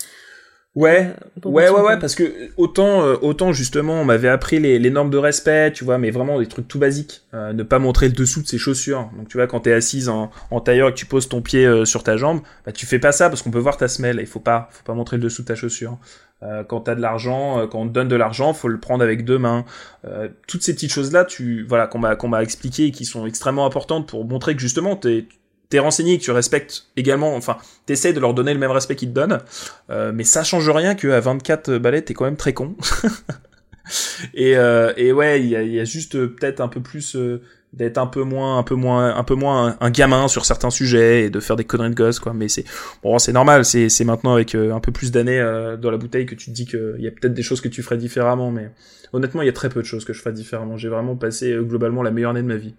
[0.75, 1.15] Ouais,
[1.45, 5.19] ouais, ouais, ouais, parce que autant, autant justement, on m'avait appris les, les, normes de
[5.19, 7.21] respect, tu vois, mais vraiment des trucs tout basiques.
[7.35, 9.11] ne pas montrer le dessous de ses chaussures.
[9.19, 11.85] Donc tu vois, quand t'es assise en, en tailleur et que tu poses ton pied
[11.85, 14.17] sur ta jambe, bah tu fais pas ça parce qu'on peut voir ta semelle.
[14.19, 15.99] Il faut pas, faut pas montrer le dessous de ta chaussure.
[16.43, 19.05] Euh, quand t'as de l'argent, euh, quand on te donne de l'argent, faut le prendre
[19.05, 19.65] avec deux mains.
[20.05, 23.05] Euh, toutes ces petites choses là, tu voilà qu'on m'a qu'on m'a expliqué et qui
[23.05, 25.27] sont extrêmement importantes pour montrer que justement t'es
[25.69, 27.57] t'es renseigné, que tu respectes également, enfin,
[27.87, 29.41] t'essayes de leur donner le même respect qu'ils te donnent,
[30.13, 32.77] mais ça change rien qu'à 24 balais, t'es quand même très con.
[34.35, 37.17] et, et ouais, il y a, y a, juste peut-être un peu plus
[37.73, 41.25] d'être un peu moins un peu moins un peu moins un, gamin sur certains sujets
[41.25, 42.33] et de faire des conneries de gosse quoi.
[42.35, 42.65] Mais c'est
[43.03, 43.65] bon c'est normal.
[43.65, 46.51] C'est c'est maintenant avec euh, un peu plus d'années euh, dans la bouteille que tu
[46.51, 48.51] te dis qu'il y a peut-être des choses que tu ferais différemment.
[48.51, 48.71] Mais
[49.13, 50.77] honnêtement il y a très peu de choses que je ferais différemment.
[50.77, 52.75] J'ai vraiment passé euh, globalement la meilleure année de ma vie.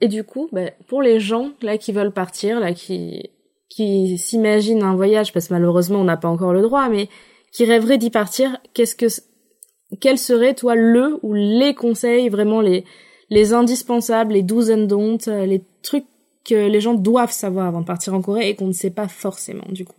[0.00, 3.30] Et du coup bah, pour les gens là qui veulent partir là qui
[3.68, 7.08] qui s'imaginent un voyage parce que malheureusement on n'a pas encore le droit mais
[7.52, 9.06] qui rêveraient d'y partir qu'est-ce que
[10.00, 12.84] quel serait toi le ou les conseils vraiment les
[13.32, 16.04] les indispensables, les do's and don'ts, euh, les trucs
[16.44, 19.08] que les gens doivent savoir avant de partir en Corée et qu'on ne sait pas
[19.08, 19.96] forcément du coup.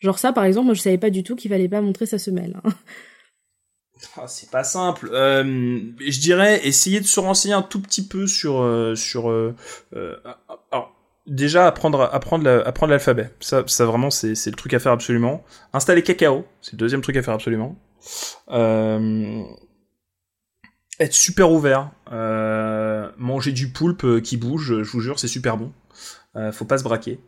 [0.00, 2.18] Genre ça par exemple, moi je savais pas du tout qu'il fallait pas montrer sa
[2.18, 2.60] semelle.
[2.64, 2.70] Hein.
[4.16, 5.10] Ah, c'est pas simple.
[5.12, 9.56] Euh, je dirais essayer de se renseigner un tout petit peu sur euh, sur euh,
[10.70, 10.94] alors
[11.26, 13.30] déjà apprendre apprendre apprendre l'alphabet.
[13.40, 15.42] Ça ça vraiment c'est c'est le truc à faire absolument.
[15.72, 17.76] Installer Kakao, c'est le deuxième truc à faire absolument.
[18.50, 19.42] Euh,
[21.00, 25.72] être super ouvert, euh, manger du poulpe qui bouge, je vous jure, c'est super bon.
[26.36, 27.20] Euh, faut pas se braquer.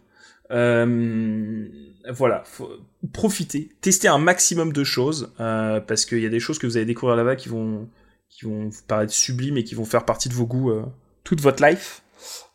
[0.51, 1.69] Euh,
[2.09, 2.71] voilà, faut
[3.13, 6.77] profiter, tester un maximum de choses euh, parce qu'il y a des choses que vous
[6.77, 7.89] allez découvrir là-bas qui vont
[8.29, 10.85] qui vous paraître sublimes et qui vont faire partie de vos goûts euh,
[11.25, 12.03] toute votre life.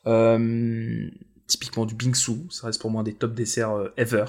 [0.07, 1.09] Euh,
[1.47, 4.25] typiquement du bingsu, ça reste pour moi des top desserts euh, ever.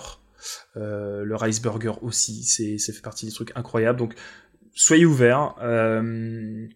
[0.77, 3.99] Euh, le rice burger aussi, c'est ça fait partie des trucs incroyables.
[3.99, 4.15] Donc
[4.77, 5.57] soyez ouverts.
[5.63, 6.69] Euh,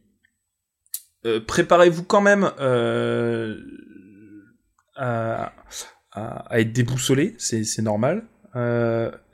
[1.47, 2.51] préparez-vous quand même
[4.97, 5.53] à,
[6.13, 8.25] à, être déboussolé, c'est normal.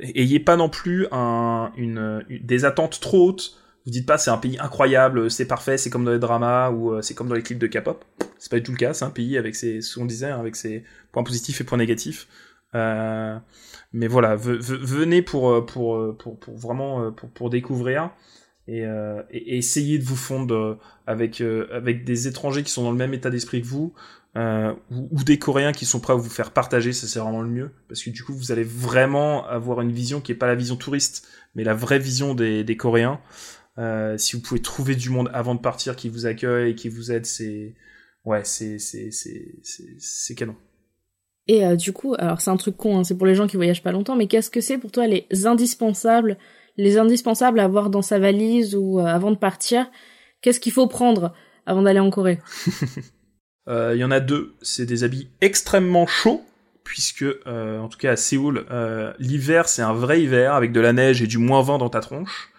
[0.00, 3.56] ayez pas non plus un, une, des attentes trop hautes
[3.86, 6.92] vous dites pas c'est un pays incroyable, c'est parfait, c'est comme dans les dramas ou
[6.92, 8.04] euh, c'est comme dans les clips de K-pop.
[8.36, 8.92] C'est pas du tout le cas.
[8.92, 11.78] C'est un pays avec ses, ce qu'on disait, hein, avec ses points positifs et points
[11.78, 12.26] négatifs.
[12.74, 13.38] Euh,
[13.92, 18.10] mais voilà, venez pour, euh, pour, pour, pour vraiment pour, pour découvrir
[18.68, 18.84] et,
[19.30, 23.30] et, essayer de vous fondre avec avec des étrangers qui sont dans le même état
[23.30, 23.94] d'esprit que vous.
[24.36, 27.48] Euh, ou, des Coréens qui sont prêts à vous faire partager, ça c'est vraiment le
[27.48, 30.54] mieux, parce que du coup vous allez vraiment avoir une vision qui est pas la
[30.54, 33.18] vision touriste, mais la vraie vision des, des Coréens.
[33.78, 36.90] Euh, si vous pouvez trouver du monde avant de partir qui vous accueille et qui
[36.90, 37.74] vous aide, c'est
[38.26, 40.56] ouais, c'est c'est c'est canon.
[41.48, 43.56] Et euh, du coup, alors c'est un truc con, hein, c'est pour les gens qui
[43.56, 46.36] voyagent pas longtemps, mais qu'est-ce que c'est pour toi les indispensables,
[46.76, 49.90] les indispensables à avoir dans sa valise ou euh, avant de partir
[50.42, 51.34] Qu'est-ce qu'il faut prendre
[51.64, 52.38] avant d'aller en Corée?
[53.68, 54.54] Il y en a deux.
[54.62, 56.44] C'est des habits extrêmement chauds
[56.84, 58.64] puisque en tout cas à Séoul,
[59.18, 61.98] l'hiver c'est un vrai hiver avec de la neige et du moins 20 dans ta
[61.98, 62.52] tronche.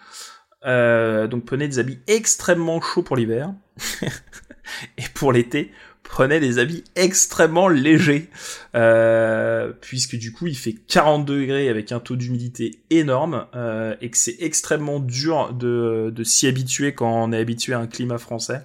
[0.66, 3.52] Euh, donc prenez des habits extrêmement chauds pour l'hiver.
[4.98, 5.72] et pour l'été,
[6.08, 8.28] prenez des habits extrêmement légers.
[8.74, 13.46] Euh, puisque du coup il fait 40 degrés avec un taux d'humidité énorme.
[13.54, 17.78] Euh, et que c'est extrêmement dur de, de s'y habituer quand on est habitué à
[17.78, 18.62] un climat français.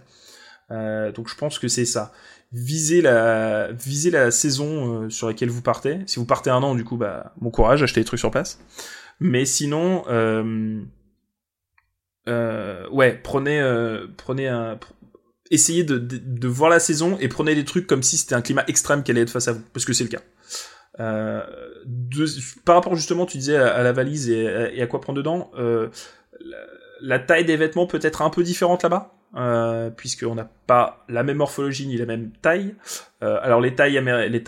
[0.72, 2.14] Euh, donc je pense que c'est ça.
[2.54, 6.00] Visez la, visez la saison euh, sur laquelle vous partez.
[6.06, 8.60] Si vous partez un an, du coup, bah, bon courage, achetez des trucs sur place.
[9.20, 10.82] Mais sinon, euh,
[12.28, 13.62] euh, ouais, prenez,
[14.18, 14.78] prenez un,
[15.54, 19.04] essayez de, voir la saison et prenez des trucs comme si c'était un climat extrême
[19.04, 20.22] qui allait être face à vous, parce que c'est le cas.
[21.00, 21.42] Euh,
[22.66, 25.90] par rapport justement, tu disais à, la valise et, à quoi prendre dedans, euh,
[27.02, 29.14] la, taille des vêtements peut être un peu différente là-bas.
[29.36, 32.76] Euh, puisqu'on n'a pas la même morphologie ni la même taille.
[33.24, 34.00] Euh, alors les tailles,
[34.30, 34.44] les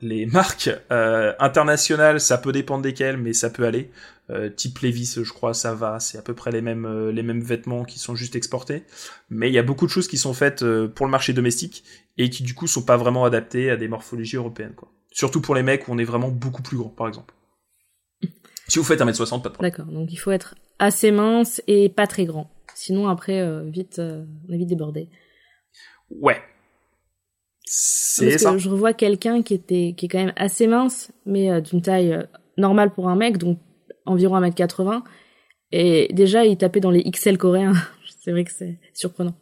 [0.00, 0.70] les marques
[1.40, 3.90] internationales, ça peut dépendre desquelles, mais ça peut aller.
[4.30, 7.22] Euh, type Levis, je crois, ça va, c'est à peu près les mêmes euh, les
[7.22, 8.84] mêmes vêtements qui sont juste exportés.
[9.28, 11.84] Mais il y a beaucoup de choses qui sont faites euh, pour le marché domestique
[12.16, 14.90] et qui du coup sont pas vraiment adaptées à des morphologies européennes, quoi.
[15.12, 17.34] Surtout pour les mecs où on est vraiment beaucoup plus grand, par exemple.
[18.66, 19.70] Si vous faites 1m60, pas de problème.
[19.70, 22.50] D'accord, donc il faut être assez mince et pas très grand.
[22.74, 25.10] Sinon après, vite, on est vite débordé.
[26.08, 26.40] Ouais,
[27.66, 28.52] c'est ça.
[28.52, 31.82] Que je revois quelqu'un qui était qui est quand même assez mince, mais euh, d'une
[31.82, 32.22] taille euh,
[32.56, 33.58] normale pour un mec, donc
[34.06, 35.02] environ 1m80.
[35.72, 37.74] Et déjà, il tapait dans les XL coréens.
[38.24, 39.34] c'est vrai que c'est surprenant.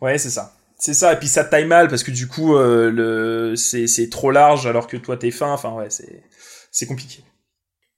[0.00, 0.54] Ouais, c'est ça.
[0.80, 4.30] C'est ça, et puis ça taille mal parce que du coup, euh, le c'est trop
[4.30, 5.52] large alors que toi t'es fin.
[5.52, 6.22] Enfin ouais, c'est
[6.70, 7.24] c'est compliqué.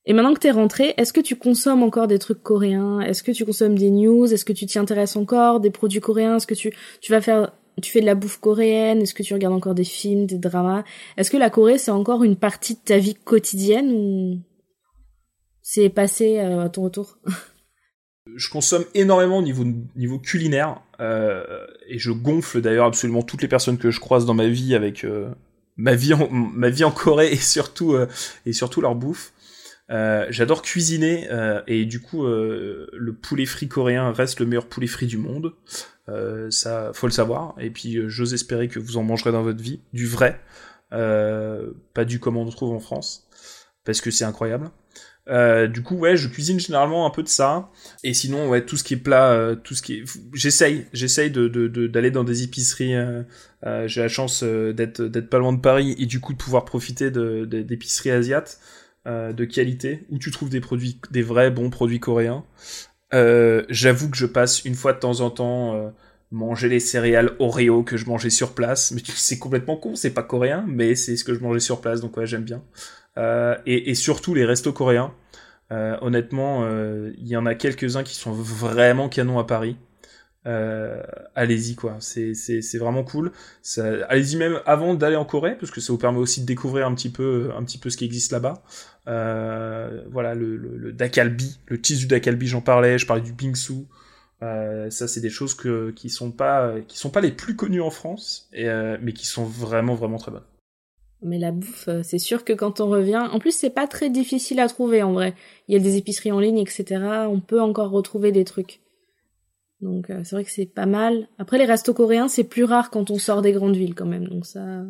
[0.06, 3.01] Et maintenant que t'es rentré, est-ce que tu consommes encore des trucs coréens?
[3.01, 4.32] Est-ce que tu consommes des news?
[4.32, 5.60] Est-ce que tu t'y intéresses encore?
[5.60, 6.36] Des produits coréens?
[6.36, 6.72] Est-ce que tu
[7.02, 7.52] tu vas faire
[7.82, 9.02] tu fais de la bouffe coréenne?
[9.02, 10.84] Est-ce que tu regardes encore des films, des dramas?
[11.18, 14.38] Est-ce que la Corée c'est encore une partie de ta vie quotidienne ou?
[15.72, 17.18] C'est passé euh, à ton retour
[18.36, 23.78] Je consomme énormément au niveau culinaire euh, et je gonfle d'ailleurs absolument toutes les personnes
[23.78, 25.28] que je croise dans ma vie avec euh,
[25.76, 27.97] ma vie en, ma vie en Corée et surtout
[28.47, 29.32] et surtout leur bouffe.
[29.88, 31.28] J'adore cuisiner
[31.66, 35.55] et du coup le poulet frit coréen reste le meilleur poulet frit du monde.
[36.51, 37.55] Ça, faut le savoir.
[37.59, 40.40] Et puis, j'ose espérer que vous en mangerez dans votre vie du vrai,
[40.90, 43.28] pas du comme on le trouve en France,
[43.84, 44.70] parce que c'est incroyable.
[45.28, 47.70] Euh, du coup, ouais, je cuisine généralement un peu de ça.
[48.02, 51.30] Et sinon, ouais, tout ce qui est plat, euh, tout ce qui est, j'essaye, j'essaye
[51.30, 51.48] de
[51.86, 52.94] d'aller de, dans des épiceries.
[52.97, 53.22] Euh,
[53.86, 57.10] J'ai la chance d'être d'être pas loin de Paris et du coup de pouvoir profiter
[57.10, 58.59] de d'épiceries asiates
[59.06, 62.44] de qualité où tu trouves des produits, des vrais bons produits coréens.
[63.12, 65.90] Euh, j'avoue que je passe une fois de temps en temps euh,
[66.30, 68.92] manger les céréales Oreo que je mangeais sur place.
[68.92, 72.01] Mais c'est complètement con, c'est pas coréen, mais c'est ce que je mangeais sur place,
[72.01, 72.62] donc ouais, j'aime bien.
[73.19, 75.12] Euh, et, et, surtout les restos coréens.
[75.73, 79.77] Euh, honnêtement, il y en a quelques-uns qui sont vraiment canons à Paris.
[80.47, 81.03] Euh,
[81.35, 83.32] allez-y quoi, c'est vraiment cool.
[84.09, 86.95] Allez-y même avant d'aller en Corée parce que ça vous permet aussi de découvrir un
[86.95, 88.62] petit peu un petit peu ce qui existe là-bas.
[89.07, 93.32] Euh, voilà le, le, le, dakalbi, le cheese du dakalbi, j'en parlais, je parlais du
[93.32, 93.87] bingsu.
[94.43, 97.82] Euh, ça c'est des choses que qui sont pas qui sont pas les plus connues
[97.82, 100.43] en France, euh, mais qui sont vraiment vraiment très bonnes.
[101.22, 104.09] Mais la bouffe, euh, c'est sûr que quand on revient, en plus c'est pas très
[104.09, 105.34] difficile à trouver en vrai.
[105.68, 106.84] Il y a des épiceries en ligne, etc.
[107.28, 108.80] On peut encore retrouver des trucs.
[109.80, 111.28] Donc euh, c'est vrai que c'est pas mal.
[111.38, 114.28] Après les restos coréens, c'est plus rare quand on sort des grandes villes quand même.
[114.28, 114.84] Donc ça,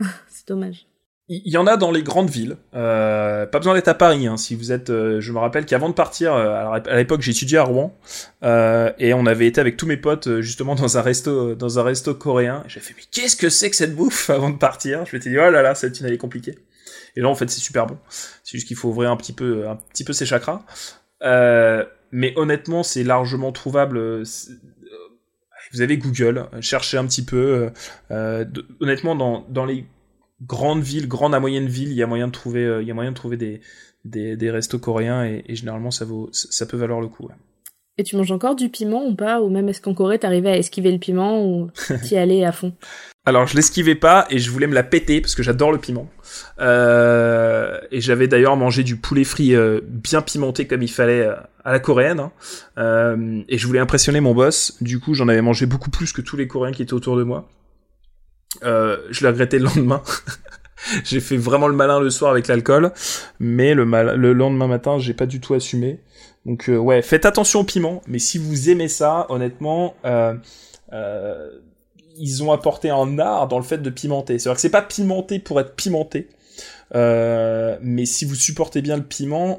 [0.28, 0.86] c'est dommage.
[1.28, 2.58] Il y en a dans les grandes villes.
[2.74, 4.26] Euh, pas besoin d'être à Paris.
[4.26, 7.56] Hein, si vous êtes, euh, je me rappelle qu'avant de partir, euh, à l'époque j'étudiais
[7.56, 7.96] à Rouen
[8.42, 11.82] euh, et on avait été avec tous mes potes justement dans un resto, dans un
[11.82, 12.62] resto coréen.
[12.66, 15.06] J'ai fait mais qu'est-ce que c'est que cette bouffe avant de partir?
[15.06, 16.58] Je m'étais dit oh là là, cette une elle est compliquée.
[17.16, 17.96] Et là en fait c'est super bon.
[18.10, 20.60] C'est juste qu'il faut ouvrir un petit peu, un petit peu ses chakras.
[21.22, 24.24] mais honnêtement c'est largement trouvable.
[25.72, 27.70] Vous avez Google, cherchez un petit peu.
[28.10, 29.86] honnêtement dans dans les
[30.42, 32.90] grande ville, grande à moyenne ville, il y a moyen de trouver, euh, il y
[32.90, 33.60] a moyen de trouver des,
[34.04, 37.28] des, des restos coréens et, généralement ça vaut, ça peut valoir le coup.
[37.96, 39.40] Et tu manges encore du piment ou pas?
[39.40, 41.70] Ou même est-ce qu'en Corée t'arrivais à esquiver le piment ou
[42.02, 42.72] t'y allais à fond?
[43.24, 46.10] Alors je l'esquivais pas et je voulais me la péter parce que j'adore le piment.
[46.58, 51.36] Euh, et j'avais d'ailleurs mangé du poulet frit euh, bien pimenté comme il fallait euh,
[51.64, 52.18] à la coréenne.
[52.20, 52.32] Hein.
[52.78, 54.76] Euh, et je voulais impressionner mon boss.
[54.82, 57.22] Du coup j'en avais mangé beaucoup plus que tous les Coréens qui étaient autour de
[57.22, 57.48] moi.
[58.62, 60.02] Euh, je l'ai regretté le lendemain.
[61.04, 62.92] j'ai fait vraiment le malin le soir avec l'alcool,
[63.40, 63.84] mais le,
[64.32, 66.00] lendemain matin, j'ai pas du tout assumé.
[66.46, 70.34] Donc euh, ouais, faites attention au piment, mais si vous aimez ça, honnêtement, euh,
[72.16, 74.38] ils ont apporté un art dans le fait de pimenter.
[74.38, 76.28] C'est-à-dire que c'est pas pimenté pour être pimenté,
[76.92, 79.58] mais si vous supportez bien le piment,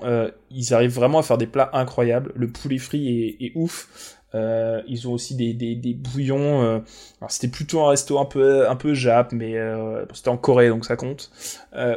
[0.51, 2.31] ils arrivent vraiment à faire des plats incroyables.
[2.35, 4.14] Le poulet frit est, est ouf.
[4.35, 6.63] Euh, ils ont aussi des, bouillons.
[6.63, 6.79] Euh,
[7.21, 10.69] alors c'était plutôt un resto un peu un peu jap, mais euh, c'était en Corée
[10.69, 11.31] donc ça compte.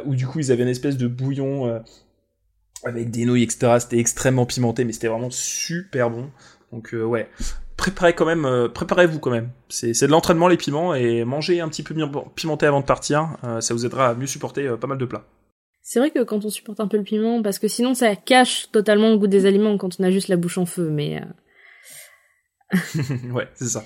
[0.05, 1.81] Où du coup ils avaient une espèce de bouillon
[2.85, 3.77] avec des nouilles etc.
[3.79, 6.29] C'était extrêmement pimenté, mais c'était vraiment super bon.
[6.71, 7.29] Donc ouais,
[7.77, 9.49] préparez quand même, préparez-vous quand même.
[9.67, 11.95] C'est c'est de l'entraînement les piments et mangez un petit peu
[12.35, 13.37] pimenté avant de partir.
[13.59, 15.25] ça vous aidera à mieux supporter pas mal de plats.
[15.81, 18.69] C'est vrai que quand on supporte un peu le piment, parce que sinon ça cache
[18.71, 21.19] totalement le goût des aliments quand on a juste la bouche en feu, mais
[23.31, 23.83] ouais, c'est ça.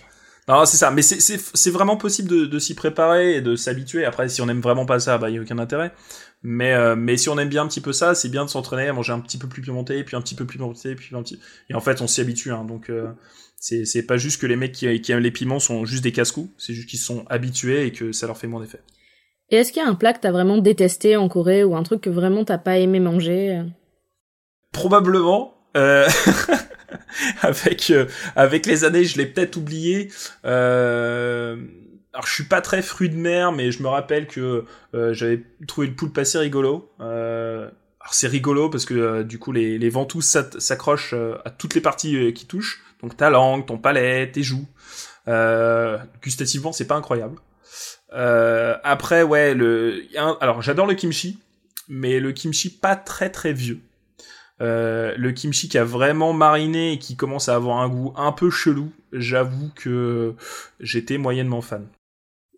[0.48, 0.92] Non, c'est ça.
[0.92, 4.06] Mais c'est vraiment possible de, de s'y préparer et de s'habituer.
[4.06, 5.94] Après, si on aime vraiment pas ça, bah, il y a aucun intérêt.
[6.42, 8.90] Mais, euh, mais si on aime bien un petit peu ça, c'est bien de s'entraîner
[8.90, 11.24] à manger un petit peu plus pimenté, puis un petit peu plus pimenté, puis un
[11.24, 11.40] petit...
[11.70, 12.66] Et en fait, on s'y habitue, hein.
[12.66, 13.08] Donc, euh,
[13.56, 16.50] c'est pas juste que les mecs qui, qui aiment les piments sont juste des casse-coups.
[16.58, 18.82] C'est juste qu'ils sont habitués et que ça leur fait moins d'effet.
[19.50, 21.84] Et est-ce qu'il y a un plat que t'as vraiment détesté en Corée ou un
[21.84, 23.62] truc que vraiment t'as pas aimé manger?
[24.74, 25.54] Probablement.
[25.78, 26.06] Euh...
[27.42, 28.06] avec euh,
[28.36, 30.12] avec les années, je l'ai peut-être oublié.
[30.46, 31.58] Euh,
[32.14, 35.44] alors je suis pas très fruit de mer, mais je me rappelle que euh, j'avais
[35.68, 36.92] trouvé le poulpe assez rigolo.
[37.02, 40.26] Euh, alors c'est rigolo parce que euh, du coup les, les ventouses
[40.60, 44.68] s'accrochent à toutes les parties qui touchent, donc ta langue, ton palais, tes joues.
[46.22, 47.38] gustativement, c'est pas incroyable.
[48.12, 50.04] après ouais le,
[50.40, 51.40] alors j'adore le kimchi,
[51.90, 53.82] mais le kimchi pas très très vieux.
[54.64, 58.32] Euh, le kimchi qui a vraiment mariné et qui commence à avoir un goût un
[58.32, 60.36] peu chelou, j'avoue que
[60.80, 61.86] j'étais moyennement fan.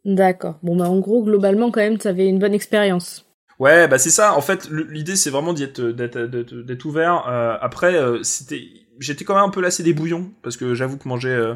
[0.04, 0.60] D'accord.
[0.62, 3.26] Bon bah en gros globalement quand même avais une bonne expérience.
[3.58, 4.36] Ouais bah c'est ça.
[4.36, 7.28] En fait l'idée c'est vraiment d'être d'être ouvert.
[7.28, 8.62] Euh, après euh, c'était
[9.00, 11.56] j'étais quand même un peu lassé des bouillons parce que j'avoue que manger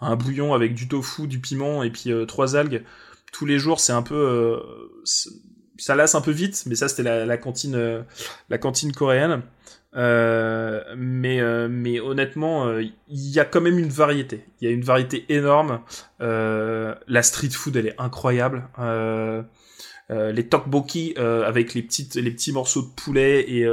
[0.00, 2.84] un bouillon avec du tofu, du piment et puis trois algues
[3.32, 4.62] tous les jours c'est un peu
[5.76, 6.64] ça lasse un peu vite.
[6.66, 8.04] Mais ça c'était la, la cantine
[8.48, 9.42] la cantine coréenne.
[9.96, 14.44] Euh, mais euh, mais honnêtement, euh, il y a quand même une variété.
[14.60, 15.80] Il y a une variété énorme.
[16.20, 18.68] la street food, elle est incroyable.
[20.08, 23.66] les tteokbokki avec les petites les petits morceaux de poulet et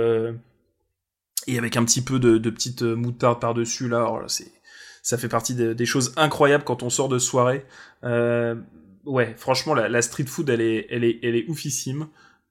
[1.49, 4.07] et avec un petit peu de, de petite moutarde par dessus là.
[4.11, 4.51] Oh c'est
[5.03, 7.65] ça fait partie des choses incroyables quand on sort de soirée.
[8.03, 12.07] ouais, franchement, la, la, street food, elle est, elle est, elle est oufissime.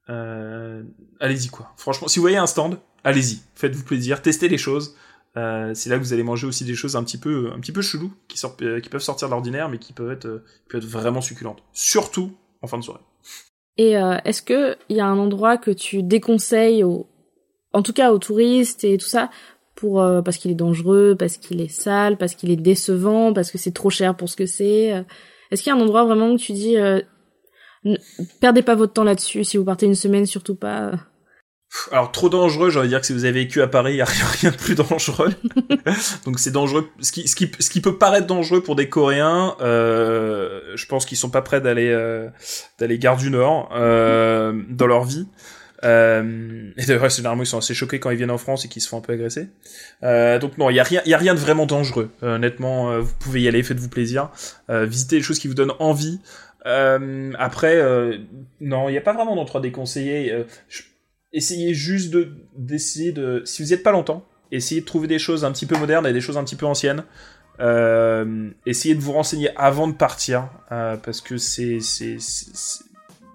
[0.08, 1.72] allez-y quoi.
[1.76, 4.96] Franchement, si vous voyez un stand, allez-y, faites-vous plaisir, testez les choses.
[5.36, 7.72] Euh, c'est là que vous allez manger aussi des choses un petit peu, un petit
[7.72, 10.44] peu chelou, qui, sortent, euh, qui peuvent sortir de l'ordinaire, mais qui peuvent être, euh,
[10.68, 11.62] peuvent être vraiment succulentes.
[11.72, 13.00] Surtout en fin de soirée.
[13.78, 13.92] Et
[14.24, 18.84] est-ce que il y a un endroit que tu déconseilles, en tout cas aux touristes
[18.84, 19.30] et tout ça,
[19.74, 23.58] pour parce qu'il est dangereux, parce qu'il est sale, parce qu'il est décevant, parce que
[23.58, 25.04] c'est trop cher pour ce que c'est.
[25.50, 26.76] Est-ce qu'il y a un endroit vraiment où tu dis,
[28.40, 30.92] perdez pas votre temps là-dessus, si vous partez une semaine, surtout pas.
[31.92, 34.06] Alors trop dangereux, de dire que si vous avez vécu à Paris, il n'y a
[34.06, 35.32] rien de plus dangereux.
[36.24, 36.88] Donc c'est dangereux.
[37.00, 41.60] Ce qui, peut paraître dangereux pour des Coréens, euh, je pense qu'ils sont pas prêts
[41.60, 42.28] d'aller euh,
[42.78, 45.26] d'aller gare du Nord euh, dans leur vie.
[45.84, 48.82] Euh, et d'ailleurs, généralement, ils sont assez choqués quand ils viennent en France et qu'ils
[48.82, 49.48] se font un peu agresser.
[50.02, 52.10] Euh, donc non, il y a rien, y a rien de vraiment dangereux.
[52.22, 54.30] Euh, honnêtement, vous pouvez y aller, faites-vous plaisir,
[54.68, 56.20] visitez les choses qui vous donnent envie.
[56.64, 57.80] après,
[58.60, 60.44] non, il n'y a pas vraiment d'entre des conseillers.
[61.36, 65.18] Essayez juste de d'essayer de, si vous n'y êtes pas longtemps, essayez de trouver des
[65.18, 67.04] choses un petit peu modernes et des choses un petit peu anciennes.
[67.60, 71.78] Euh, essayez de vous renseigner avant de partir, euh, parce que c'est,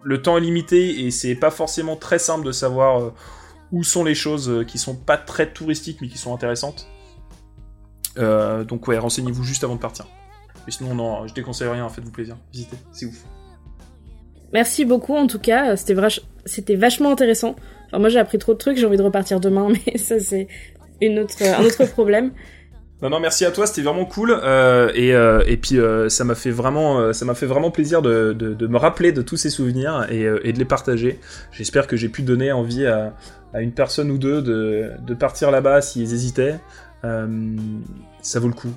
[0.04, 3.14] le temps est limité et c'est pas forcément très simple de savoir euh,
[3.72, 6.88] où sont les choses qui sont pas très touristiques mais qui sont intéressantes.
[8.18, 10.08] donc ouais, renseignez-vous juste avant de partir.
[10.66, 13.24] Mais sinon, non, je déconseille rien, faites-vous plaisir, visitez, c'est ouf.
[14.54, 17.56] Merci beaucoup en tout cas, c'était vachement intéressant.
[17.92, 20.48] Alors moi j'ai appris trop de trucs, j'ai envie de repartir demain, mais ça c'est
[21.02, 22.32] une autre, un autre problème.
[23.02, 24.32] Non, non, merci à toi, c'était vraiment cool.
[24.44, 27.72] Euh, et, euh, et puis, euh, ça m'a fait vraiment, euh, ça m'a fait vraiment
[27.72, 30.66] plaisir de, de, de, me rappeler de tous ces souvenirs et, euh, et de les
[30.66, 31.20] partager.
[31.52, 33.16] J'espère que j'ai pu donner envie à,
[33.56, 36.60] à, une personne ou deux de, de partir là-bas s'ils hésitaient.
[37.02, 38.74] ça vaut le coup.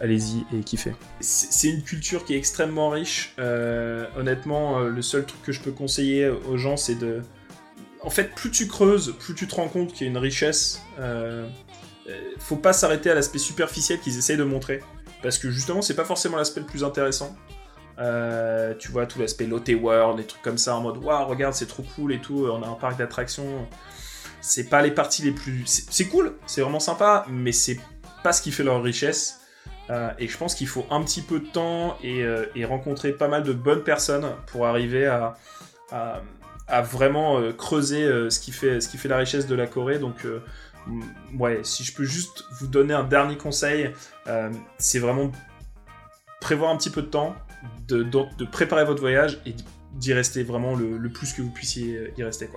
[0.00, 0.94] Allez-y et kiffez.
[1.20, 3.36] C'est une culture qui est extrêmement riche.
[4.16, 7.20] honnêtement, le seul truc que je peux conseiller aux gens, c'est de.
[8.02, 10.82] En fait, plus tu creuses, plus tu te rends compte qu'il y a une richesse.
[10.98, 11.46] Euh,
[12.08, 14.80] euh, faut pas s'arrêter à l'aspect superficiel qu'ils essayent de montrer.
[15.22, 17.36] Parce que justement, c'est pas forcément l'aspect le plus intéressant.
[17.98, 21.52] Euh, tu vois, tout l'aspect Lotte World, des trucs comme ça, en mode waouh, regarde,
[21.52, 23.68] c'est trop cool et tout, on a un parc d'attractions.
[24.40, 25.64] C'est pas les parties les plus.
[25.66, 27.78] C'est cool, c'est vraiment sympa, mais c'est
[28.24, 29.40] pas ce qui fait leur richesse.
[30.18, 33.52] Et je pense qu'il faut un petit peu de temps et, rencontrer pas mal de
[33.52, 35.36] bonnes personnes pour arriver à,
[36.82, 39.98] vraiment creuser ce, qui fait, ce qui fait la richesse de la Corée.
[39.98, 40.24] Donc
[41.38, 43.90] ouais, si je peux juste vous donner un dernier conseil,
[44.26, 45.30] euh, c'est vraiment
[46.40, 47.34] prévoir un petit peu de temps,
[47.88, 49.54] de, de, préparer votre voyage et
[49.94, 52.48] d'y rester vraiment le, plus que vous puissiez y rester.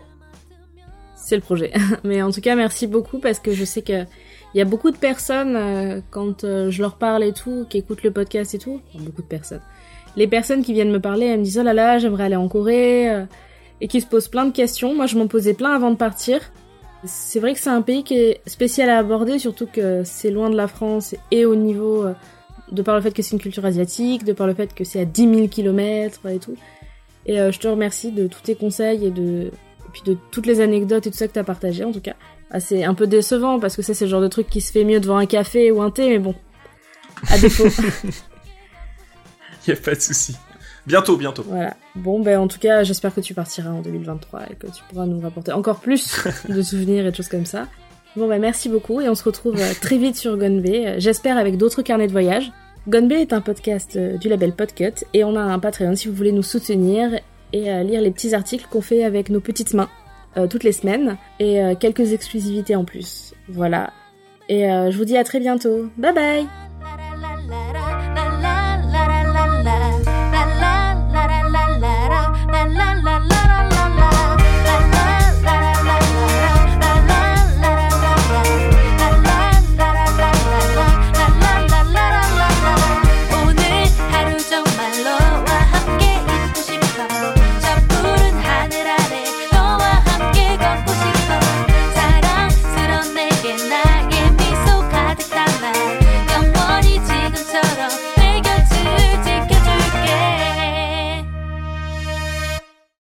[1.15, 1.73] C'est le projet.
[2.03, 4.06] Mais en tout cas, merci beaucoup parce que je sais que
[4.56, 7.80] il y a beaucoup de personnes, euh, quand euh, je leur parle et tout, qui
[7.80, 9.64] écoutent le podcast et tout, beaucoup de personnes.
[10.15, 12.48] Les personnes qui viennent me parler, elles me disent oh là là, j'aimerais aller en
[12.48, 13.26] Corée,
[13.84, 14.95] et qui se posent plein de questions.
[14.95, 16.39] Moi, je m'en posais plein avant de partir.
[17.03, 20.49] C'est vrai que c'est un pays qui est spécial à aborder, surtout que c'est loin
[20.49, 22.14] de la France et au niveau, euh,
[22.72, 25.01] de par le fait que c'est une culture asiatique, de par le fait que c'est
[25.01, 26.55] à 10 000 km et tout.
[27.26, 29.51] Et euh, je te remercie de tous tes conseils et de
[29.91, 32.15] puis de toutes les anecdotes et tout ça que t'as partagé en tout cas.
[32.51, 34.72] Ah, c'est un peu décevant parce que ça c'est le genre de truc qui se
[34.72, 36.35] fait mieux devant un café ou un thé, mais bon,
[37.30, 37.68] à défaut.
[39.68, 40.38] y a pas de souci.
[40.85, 41.43] Bientôt, bientôt.
[41.47, 41.76] Voilà.
[41.95, 45.05] Bon, ben en tout cas, j'espère que tu partiras en 2023 et que tu pourras
[45.05, 46.19] nous rapporter encore plus
[46.49, 47.68] de souvenirs et de choses comme ça.
[48.15, 51.38] Bon, ben merci beaucoup et on se retrouve euh, très vite sur Gonbe, euh, j'espère
[51.38, 52.51] avec d'autres carnets de voyage.
[52.88, 56.14] Gonbe est un podcast euh, du label Podcut et on a un Patreon si vous
[56.14, 57.19] voulez nous soutenir
[57.53, 59.89] et lire les petits articles qu'on fait avec nos petites mains
[60.49, 63.35] toutes les semaines et quelques exclusivités en plus.
[63.47, 63.93] Voilà.
[64.49, 65.88] Et je vous dis à très bientôt.
[65.95, 66.47] Bye bye